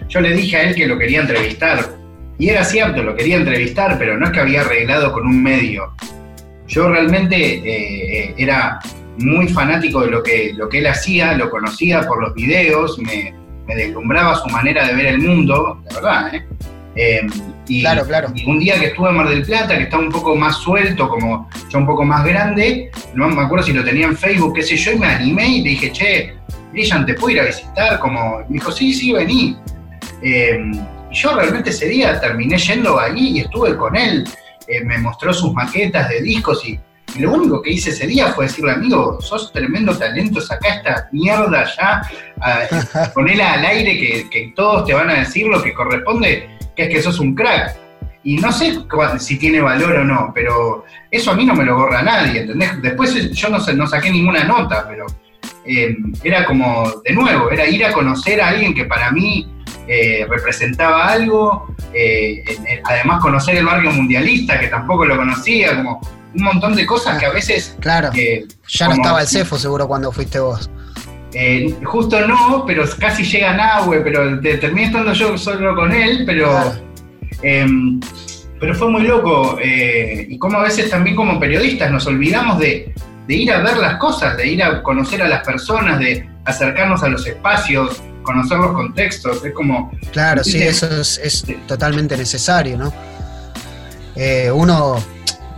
yo 0.09 0.19
le 0.19 0.35
dije 0.35 0.57
a 0.57 0.63
él 0.63 0.75
que 0.75 0.85
lo 0.85 0.97
quería 0.97 1.21
entrevistar, 1.21 1.95
y 2.37 2.49
era 2.49 2.65
cierto, 2.65 3.03
lo 3.03 3.15
quería 3.15 3.37
entrevistar, 3.37 3.97
pero 3.97 4.17
no 4.17 4.25
es 4.25 4.31
que 4.31 4.41
había 4.41 4.61
arreglado 4.61 5.13
con 5.13 5.25
un 5.25 5.41
medio. 5.41 5.93
Yo 6.67 6.89
realmente 6.89 7.37
eh, 7.37 8.35
era 8.37 8.79
muy 9.17 9.47
fanático 9.47 10.01
de 10.01 10.11
lo 10.11 10.23
que, 10.23 10.53
lo 10.55 10.69
que 10.69 10.79
él 10.79 10.87
hacía, 10.87 11.33
lo 11.33 11.49
conocía 11.49 12.01
por 12.01 12.21
los 12.21 12.33
videos, 12.33 12.97
me, 12.99 13.33
deslumbraba 13.67 14.35
su 14.35 14.49
manera 14.49 14.87
de 14.87 14.93
ver 14.93 15.05
el 15.07 15.19
mundo, 15.19 15.81
la 15.89 15.95
verdad, 15.95 16.35
¿eh? 16.35 16.45
Em, 16.95 17.27
y, 17.67 17.81
claro, 17.81 18.05
claro. 18.05 18.31
y 18.35 18.45
un 18.45 18.59
día 18.59 18.79
que 18.79 18.87
estuve 18.87 19.09
en 19.09 19.15
Mar 19.15 19.27
del 19.27 19.43
Plata, 19.43 19.75
que 19.75 19.83
estaba 19.83 20.03
un 20.03 20.11
poco 20.11 20.35
más 20.35 20.57
suelto, 20.57 21.09
como 21.09 21.49
ya 21.69 21.79
un 21.79 21.87
poco 21.87 22.03
más 22.03 22.23
grande, 22.23 22.91
no 23.15 23.29
me 23.29 23.41
acuerdo 23.41 23.65
si 23.65 23.73
lo 23.73 23.83
tenía 23.83 24.05
en 24.05 24.15
Facebook, 24.15 24.53
qué 24.55 24.61
sé 24.61 24.77
yo, 24.77 24.91
y 24.91 24.99
me 24.99 25.07
animé 25.07 25.47
y 25.47 25.61
le 25.63 25.69
dije, 25.71 25.91
che, 25.91 26.33
Brillan, 26.71 27.05
¿te 27.05 27.15
puedo 27.15 27.31
ir 27.31 27.41
a 27.41 27.45
visitar? 27.45 27.99
Como, 27.99 28.39
me 28.39 28.45
dijo, 28.49 28.71
sí, 28.71 28.93
sí, 28.93 29.11
vení. 29.11 29.57
Em, 30.21 30.71
y 31.11 31.15
yo 31.15 31.35
realmente 31.35 31.69
ese 31.69 31.87
día 31.87 32.19
terminé 32.19 32.57
yendo 32.57 32.99
allí 32.99 33.37
y 33.37 33.39
estuve 33.41 33.75
con 33.75 33.95
él, 33.95 34.23
eh, 34.67 34.83
me 34.83 34.97
mostró 34.97 35.33
sus 35.33 35.53
maquetas 35.53 36.09
de 36.09 36.21
discos 36.21 36.65
y 36.67 36.79
y 37.15 37.19
lo 37.19 37.33
único 37.33 37.61
que 37.61 37.71
hice 37.71 37.91
ese 37.91 38.07
día 38.07 38.27
fue 38.29 38.45
decirle, 38.45 38.71
amigo, 38.71 39.19
sos 39.21 39.51
tremendo 39.51 39.95
talento, 39.97 40.41
saca 40.41 40.75
esta 40.75 41.09
mierda 41.11 41.65
ya, 41.77 43.11
ponela 43.13 43.53
al 43.53 43.65
aire 43.65 44.27
que, 44.29 44.53
todos 44.55 44.85
te 44.85 44.93
van 44.93 45.09
a 45.09 45.19
decir 45.19 45.47
lo 45.47 45.61
que 45.61 45.73
corresponde, 45.73 46.49
que 46.75 46.83
es 46.83 46.89
que 46.89 47.01
sos 47.01 47.19
un 47.19 47.35
crack. 47.35 47.77
Y 48.25 48.37
no 48.37 48.51
sé 48.53 48.79
si 49.19 49.37
tiene 49.37 49.59
valor 49.59 49.97
o 49.97 50.03
no, 50.05 50.31
pero 50.33 50.85
eso 51.11 51.31
a 51.31 51.35
mí 51.35 51.45
no 51.45 51.53
me 51.53 51.65
lo 51.65 51.75
borra 51.75 52.01
nadie, 52.01 52.41
¿entendés? 52.41 52.81
Después 52.81 53.31
yo 53.31 53.49
no, 53.49 53.59
no 53.59 53.87
saqué 53.87 54.09
ninguna 54.09 54.45
nota, 54.45 54.87
pero 54.87 55.05
eh, 55.65 55.95
era 56.23 56.45
como, 56.45 56.89
de 57.03 57.13
nuevo, 57.13 57.51
era 57.51 57.67
ir 57.67 57.85
a 57.85 57.91
conocer 57.91 58.41
a 58.41 58.49
alguien 58.49 58.73
que 58.73 58.85
para 58.85 59.11
mí 59.11 59.47
eh, 59.87 60.25
representaba 60.29 61.07
algo, 61.09 61.67
eh, 61.93 62.43
además 62.85 63.21
conocer 63.21 63.57
el 63.57 63.65
barrio 63.65 63.91
mundialista, 63.91 64.57
que 64.59 64.67
tampoco 64.67 65.05
lo 65.05 65.17
conocía, 65.17 65.75
como 65.75 66.01
un 66.35 66.43
montón 66.43 66.75
de 66.75 66.85
cosas 66.85 67.19
que 67.19 67.25
a 67.25 67.31
veces... 67.31 67.75
Claro, 67.79 68.11
ya 68.67 68.87
no 68.87 68.93
estaba 68.93 69.21
el 69.21 69.27
cefo 69.27 69.57
seguro 69.57 69.87
cuando 69.87 70.11
fuiste 70.11 70.39
vos. 70.39 70.69
Eh, 71.33 71.75
justo 71.83 72.27
no, 72.27 72.63
pero 72.65 72.83
casi 72.99 73.23
llega 73.23 73.53
Nahue, 73.53 74.01
pero 74.01 74.39
terminé 74.41 74.85
estando 74.85 75.13
yo 75.13 75.37
solo 75.37 75.75
con 75.75 75.91
él, 75.91 76.23
pero... 76.25 76.73
Em, 77.41 77.99
pero 78.63 78.75
fue 78.75 78.89
muy 78.89 79.03
loco. 79.03 79.57
Eh, 79.61 80.25
y 80.29 80.37
como 80.37 80.59
a 80.59 80.63
veces 80.63 80.89
también 80.89 81.17
como 81.17 81.37
periodistas 81.37 81.91
nos 81.91 82.07
olvidamos 82.07 82.59
de, 82.59 82.93
ir 83.27 83.51
a 83.51 83.61
ver 83.61 83.75
las 83.75 83.97
cosas, 83.97 84.37
de 84.37 84.47
ir 84.47 84.63
a 84.63 84.81
conocer 84.81 85.21
a 85.21 85.27
las 85.27 85.45
personas, 85.45 85.99
de 85.99 86.29
acercarnos 86.45 87.03
a 87.03 87.09
los 87.09 87.27
espacios, 87.27 88.01
conocer 88.21 88.59
los 88.59 88.71
contextos. 88.71 89.43
Es 89.43 89.53
como. 89.53 89.91
Claro, 90.13 90.45
sí, 90.45 90.61
eso 90.61 90.87
es, 91.01 91.45
totalmente 91.67 92.15
necesario, 92.15 92.77
¿no? 92.77 92.93
Eh, 94.15 94.49
uno 94.49 94.95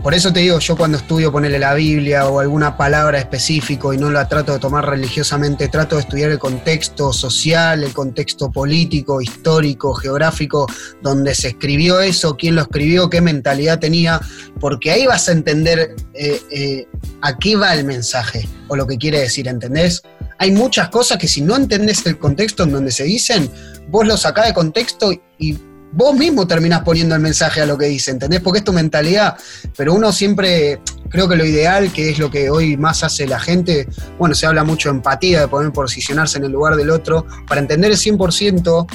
por 0.05 0.13
eso 0.13 0.31
te 0.31 0.41
digo, 0.41 0.59
yo 0.59 0.77
cuando 0.77 0.99
estudio 0.99 1.31
ponerle 1.31 1.57
la 1.57 1.73
Biblia 1.73 2.27
o 2.27 2.39
alguna 2.39 2.77
palabra 2.77 3.17
específico 3.17 3.91
y 3.91 3.97
no 3.97 4.11
la 4.11 4.27
trato 4.27 4.53
de 4.53 4.59
tomar 4.59 4.87
religiosamente, 4.87 5.67
trato 5.67 5.95
de 5.95 6.03
estudiar 6.03 6.29
el 6.29 6.37
contexto 6.37 7.11
social, 7.11 7.83
el 7.83 7.91
contexto 7.91 8.51
político, 8.51 9.19
histórico, 9.19 9.95
geográfico, 9.95 10.67
donde 11.01 11.33
se 11.33 11.47
escribió 11.47 12.01
eso, 12.01 12.37
quién 12.37 12.53
lo 12.53 12.61
escribió, 12.61 13.09
qué 13.09 13.19
mentalidad 13.19 13.79
tenía, 13.79 14.21
porque 14.59 14.91
ahí 14.91 15.07
vas 15.07 15.27
a 15.27 15.31
entender 15.31 15.95
eh, 16.13 16.39
eh, 16.51 16.87
a 17.23 17.35
qué 17.39 17.55
va 17.55 17.73
el 17.73 17.83
mensaje 17.83 18.47
o 18.67 18.75
lo 18.75 18.85
que 18.85 18.99
quiere 18.99 19.21
decir, 19.21 19.47
¿entendés? 19.47 20.03
Hay 20.37 20.51
muchas 20.51 20.89
cosas 20.89 21.17
que 21.17 21.27
si 21.27 21.41
no 21.41 21.55
entendés 21.55 22.05
el 22.05 22.19
contexto 22.19 22.61
en 22.61 22.73
donde 22.73 22.91
se 22.91 23.05
dicen, 23.05 23.49
vos 23.89 24.05
lo 24.05 24.17
sacás 24.17 24.45
de 24.45 24.53
contexto 24.53 25.11
y 25.39 25.57
vos 25.95 26.13
mismo 26.13 26.45
terminás 26.45 26.83
poniendo 26.83 27.15
el 27.15 27.21
mensaje 27.21 27.61
a 27.61 27.65
lo 27.65 27.77
que 27.77 27.85
dice, 27.85 28.11
¿entendés? 28.11 28.41
Porque 28.41 28.59
es 28.59 28.65
tu 28.65 28.73
mentalidad, 28.73 29.37
pero 29.77 29.93
uno 29.93 30.11
siempre, 30.11 30.81
creo 31.09 31.27
que 31.29 31.37
lo 31.37 31.45
ideal, 31.45 31.91
que 31.91 32.09
es 32.09 32.19
lo 32.19 32.29
que 32.29 32.49
hoy 32.49 32.75
más 32.75 33.03
hace 33.03 33.25
la 33.25 33.39
gente, 33.39 33.87
bueno, 34.19 34.35
se 34.35 34.45
habla 34.45 34.65
mucho 34.65 34.89
de 34.89 34.95
empatía, 34.95 35.39
de 35.39 35.47
poder 35.47 35.71
posicionarse 35.71 36.37
en 36.37 36.43
el 36.43 36.51
lugar 36.51 36.75
del 36.75 36.89
otro, 36.89 37.25
para 37.47 37.61
entender 37.61 37.91
el 37.91 37.97
100% 37.97 38.87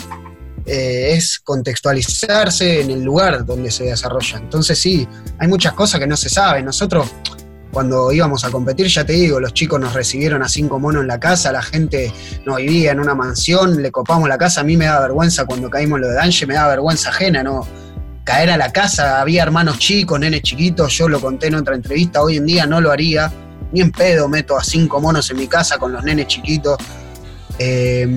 eh, 0.66 1.14
es 1.14 1.40
contextualizarse 1.40 2.82
en 2.82 2.90
el 2.90 3.02
lugar 3.02 3.46
donde 3.46 3.70
se 3.70 3.84
desarrolla. 3.84 4.38
Entonces 4.38 4.78
sí, 4.78 5.08
hay 5.38 5.48
muchas 5.48 5.72
cosas 5.72 5.98
que 6.00 6.06
no 6.06 6.18
se 6.18 6.28
saben. 6.28 6.66
Nosotros 6.66 7.10
cuando 7.72 8.10
íbamos 8.12 8.44
a 8.44 8.50
competir, 8.50 8.86
ya 8.86 9.04
te 9.04 9.12
digo, 9.12 9.38
los 9.38 9.54
chicos 9.54 9.80
nos 9.80 9.94
recibieron 9.94 10.42
a 10.42 10.48
cinco 10.48 10.78
monos 10.78 11.02
en 11.02 11.08
la 11.08 11.20
casa, 11.20 11.52
la 11.52 11.62
gente 11.62 12.12
no 12.44 12.56
vivía 12.56 12.92
en 12.92 13.00
una 13.00 13.14
mansión, 13.14 13.80
le 13.80 13.90
copamos 13.90 14.28
la 14.28 14.38
casa, 14.38 14.62
a 14.62 14.64
mí 14.64 14.76
me 14.76 14.86
da 14.86 15.00
vergüenza 15.00 15.44
cuando 15.44 15.70
caímos 15.70 16.00
lo 16.00 16.08
de 16.08 16.14
Danje, 16.14 16.46
me 16.46 16.54
da 16.54 16.66
vergüenza 16.68 17.10
ajena, 17.10 17.42
¿no? 17.42 17.66
Caer 18.24 18.50
a 18.50 18.56
la 18.56 18.72
casa, 18.72 19.20
había 19.20 19.42
hermanos 19.42 19.78
chicos, 19.78 20.18
nenes 20.18 20.42
chiquitos, 20.42 20.92
yo 20.96 21.08
lo 21.08 21.20
conté 21.20 21.46
en 21.46 21.54
otra 21.54 21.74
entrevista, 21.74 22.22
hoy 22.22 22.36
en 22.36 22.46
día 22.46 22.66
no 22.66 22.80
lo 22.80 22.90
haría, 22.90 23.32
ni 23.72 23.80
en 23.80 23.92
pedo 23.92 24.28
meto 24.28 24.56
a 24.56 24.64
cinco 24.64 25.00
monos 25.00 25.30
en 25.30 25.36
mi 25.36 25.46
casa 25.46 25.78
con 25.78 25.92
los 25.92 26.02
nenes 26.02 26.26
chiquitos. 26.26 26.76
Eh, 27.58 28.08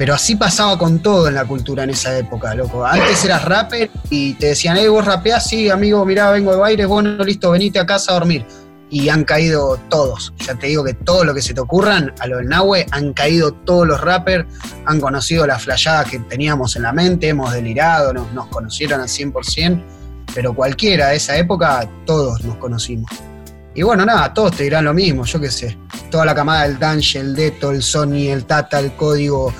pero 0.00 0.14
así 0.14 0.34
pasaba 0.34 0.78
con 0.78 1.00
todo 1.00 1.28
en 1.28 1.34
la 1.34 1.44
cultura 1.44 1.84
en 1.84 1.90
esa 1.90 2.16
época, 2.16 2.54
loco. 2.54 2.86
Antes 2.86 3.22
eras 3.22 3.44
rapper 3.44 3.90
y 4.08 4.32
te 4.32 4.46
decían, 4.46 4.78
hey, 4.78 4.88
vos 4.88 5.04
rapeás, 5.04 5.46
sí, 5.46 5.68
amigo, 5.68 6.06
mirá, 6.06 6.30
vengo 6.30 6.52
de 6.52 6.56
baile, 6.56 6.86
bueno, 6.86 7.22
listo, 7.22 7.50
venite 7.50 7.78
a 7.78 7.84
casa 7.84 8.12
a 8.12 8.14
dormir. 8.14 8.46
Y 8.88 9.10
han 9.10 9.24
caído 9.24 9.78
todos. 9.90 10.32
Ya 10.38 10.54
te 10.54 10.68
digo 10.68 10.82
que 10.84 10.94
todo 10.94 11.22
lo 11.22 11.34
que 11.34 11.42
se 11.42 11.52
te 11.52 11.60
ocurran, 11.60 12.14
a 12.18 12.26
lo 12.28 12.38
del 12.38 12.46
Nahue, 12.46 12.86
han 12.92 13.12
caído 13.12 13.52
todos 13.52 13.86
los 13.86 14.00
rappers, 14.00 14.46
han 14.86 15.02
conocido 15.02 15.46
la 15.46 15.58
flayada 15.58 16.04
que 16.04 16.18
teníamos 16.20 16.76
en 16.76 16.84
la 16.84 16.94
mente, 16.94 17.28
hemos 17.28 17.52
delirado, 17.52 18.14
nos, 18.14 18.46
conocieron 18.46 19.02
al 19.02 19.08
100%, 19.08 19.84
pero 20.34 20.54
cualquiera 20.54 21.08
de 21.08 21.16
esa 21.16 21.36
época, 21.36 21.86
todos 22.06 22.42
nos 22.42 22.56
conocimos. 22.56 23.10
Y 23.74 23.82
bueno, 23.82 24.06
nada, 24.06 24.32
todos 24.32 24.56
te 24.56 24.62
dirán 24.62 24.86
lo 24.86 24.94
mismo, 24.94 25.26
yo 25.26 25.38
qué 25.38 25.50
sé. 25.50 25.76
Toda 26.10 26.24
la 26.24 26.34
camada 26.34 26.62
del 26.62 26.78
Danje, 26.78 27.18
el 27.18 27.36
Deto, 27.36 27.70
el 27.70 27.82
Sony, 27.82 28.30
el 28.30 28.46
Tata, 28.46 28.80
el 28.80 28.96
Código, 28.96 29.52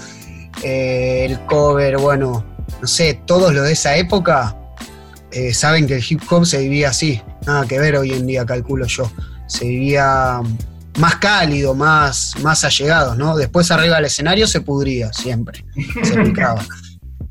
eh, 0.63 1.27
el 1.29 1.41
cover, 1.47 1.97
bueno, 1.99 2.45
no 2.81 2.87
sé, 2.87 3.21
todos 3.27 3.55
los 3.55 3.65
de 3.65 3.73
esa 3.73 3.97
época 3.97 4.57
eh, 5.33 5.55
saben 5.55 5.87
que 5.87 5.97
el 5.97 6.05
hip 6.07 6.21
hop 6.31 6.45
se 6.45 6.59
vivía 6.59 6.91
así, 6.91 7.21
nada 7.47 7.67
que 7.67 7.79
ver 7.79 7.97
hoy 7.97 8.13
en 8.13 8.27
día, 8.27 8.45
calculo 8.45 8.87
yo. 8.87 9.11
Se 9.47 9.67
vivía 9.67 10.41
más 10.99 11.17
cálido, 11.17 11.75
más, 11.75 12.35
más 12.43 12.65
allegados, 12.65 13.17
¿no? 13.17 13.37
Después 13.37 13.71
arriba 13.71 13.97
del 13.97 14.07
escenario 14.07 14.47
se 14.47 14.61
pudría 14.61 15.13
siempre, 15.13 15.65
se 16.03 16.17
picaba. 16.21 16.65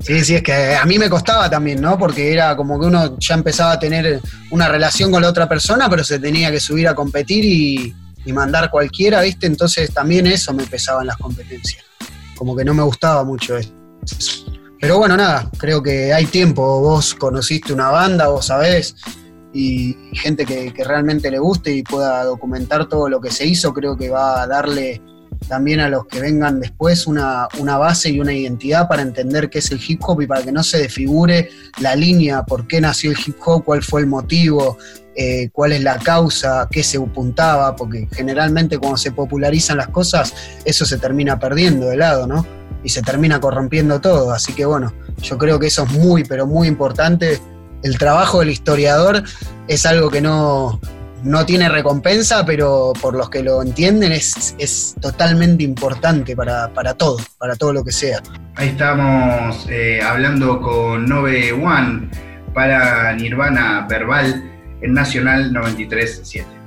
Sí, 0.00 0.24
sí, 0.24 0.34
es 0.34 0.42
que 0.42 0.74
a 0.74 0.84
mí 0.86 0.98
me 0.98 1.10
costaba 1.10 1.50
también, 1.50 1.80
¿no? 1.80 1.98
Porque 1.98 2.32
era 2.32 2.56
como 2.56 2.80
que 2.80 2.86
uno 2.86 3.18
ya 3.18 3.34
empezaba 3.34 3.72
a 3.72 3.78
tener 3.78 4.20
una 4.50 4.66
relación 4.66 5.10
con 5.10 5.22
la 5.22 5.28
otra 5.28 5.46
persona, 5.46 5.90
pero 5.90 6.02
se 6.02 6.18
tenía 6.18 6.50
que 6.50 6.58
subir 6.58 6.88
a 6.88 6.94
competir 6.94 7.44
y, 7.44 7.94
y 8.24 8.32
mandar 8.32 8.70
cualquiera, 8.70 9.20
¿viste? 9.20 9.46
Entonces 9.46 9.92
también 9.92 10.26
eso 10.26 10.54
me 10.54 10.64
pesaba 10.64 11.02
en 11.02 11.08
las 11.08 11.18
competencias 11.18 11.89
como 12.40 12.56
que 12.56 12.64
no 12.64 12.72
me 12.72 12.82
gustaba 12.82 13.22
mucho 13.22 13.58
eso. 13.58 13.70
Pero 14.80 14.96
bueno, 14.96 15.14
nada, 15.14 15.50
creo 15.58 15.82
que 15.82 16.14
hay 16.14 16.24
tiempo, 16.24 16.80
vos 16.80 17.14
conociste 17.14 17.74
una 17.74 17.90
banda, 17.90 18.28
vos 18.28 18.46
sabés, 18.46 18.96
y 19.52 19.94
gente 20.14 20.46
que, 20.46 20.72
realmente 20.82 21.30
le 21.30 21.38
guste 21.38 21.70
y 21.70 21.82
pueda 21.82 22.24
documentar 22.24 22.88
todo 22.88 23.10
lo 23.10 23.20
que 23.20 23.30
se 23.30 23.44
hizo, 23.44 23.74
creo 23.74 23.94
que 23.94 24.08
va 24.08 24.40
a 24.40 24.46
darle 24.46 25.02
también 25.48 25.80
a 25.80 25.90
los 25.90 26.06
que 26.06 26.18
vengan 26.18 26.60
después 26.60 27.06
una, 27.06 27.46
una, 27.58 27.76
base 27.76 28.08
y 28.08 28.20
una 28.20 28.32
identidad 28.32 28.88
para 28.88 29.02
entender 29.02 29.50
qué 29.50 29.58
es 29.58 29.70
el 29.70 29.80
hip 29.86 30.00
hop 30.06 30.22
y 30.22 30.26
para 30.26 30.42
que 30.42 30.52
no 30.52 30.62
se 30.62 30.78
desfigure 30.78 31.50
la 31.80 31.94
línea, 31.94 32.42
por 32.44 32.66
qué 32.66 32.80
nació 32.80 33.10
el 33.10 33.18
hip 33.18 33.36
hop, 33.44 33.64
cuál 33.64 33.82
fue 33.82 34.00
el 34.00 34.06
motivo, 34.06 34.78
eh, 35.22 35.50
cuál 35.52 35.72
es 35.72 35.82
la 35.82 35.98
causa, 35.98 36.66
qué 36.70 36.82
se 36.82 36.96
apuntaba, 36.96 37.76
porque 37.76 38.08
generalmente 38.10 38.78
cuando 38.78 38.96
se 38.96 39.12
popularizan 39.12 39.76
las 39.76 39.88
cosas, 39.88 40.32
eso 40.64 40.86
se 40.86 40.96
termina 40.96 41.38
perdiendo 41.38 41.88
de 41.88 41.98
lado, 41.98 42.26
¿no? 42.26 42.46
Y 42.82 42.88
se 42.88 43.02
termina 43.02 43.38
corrompiendo 43.38 44.00
todo. 44.00 44.32
Así 44.32 44.54
que 44.54 44.64
bueno, 44.64 44.94
yo 45.20 45.36
creo 45.36 45.58
que 45.58 45.66
eso 45.66 45.82
es 45.82 45.92
muy, 45.92 46.24
pero 46.24 46.46
muy 46.46 46.68
importante. 46.68 47.38
El 47.82 47.98
trabajo 47.98 48.38
del 48.38 48.48
historiador 48.48 49.22
es 49.68 49.84
algo 49.84 50.08
que 50.08 50.22
no, 50.22 50.80
no 51.22 51.44
tiene 51.44 51.68
recompensa, 51.68 52.46
pero 52.46 52.94
por 53.02 53.14
los 53.14 53.28
que 53.28 53.42
lo 53.42 53.60
entienden 53.60 54.12
es, 54.12 54.54
es 54.56 54.94
totalmente 55.02 55.64
importante 55.64 56.34
para, 56.34 56.94
todo, 56.94 57.18
para 57.36 57.56
todo 57.56 57.74
lo 57.74 57.84
que 57.84 57.92
sea. 57.92 58.22
Ahí 58.54 58.68
estamos 58.68 59.66
eh, 59.68 60.00
hablando 60.02 60.62
con 60.62 61.04
Nove 61.04 61.52
One 61.52 62.08
para 62.54 63.12
Nirvana 63.12 63.86
Verbal 63.86 64.50
en 64.80 64.92
Nacional 64.92 65.52
93.7. 65.52 66.59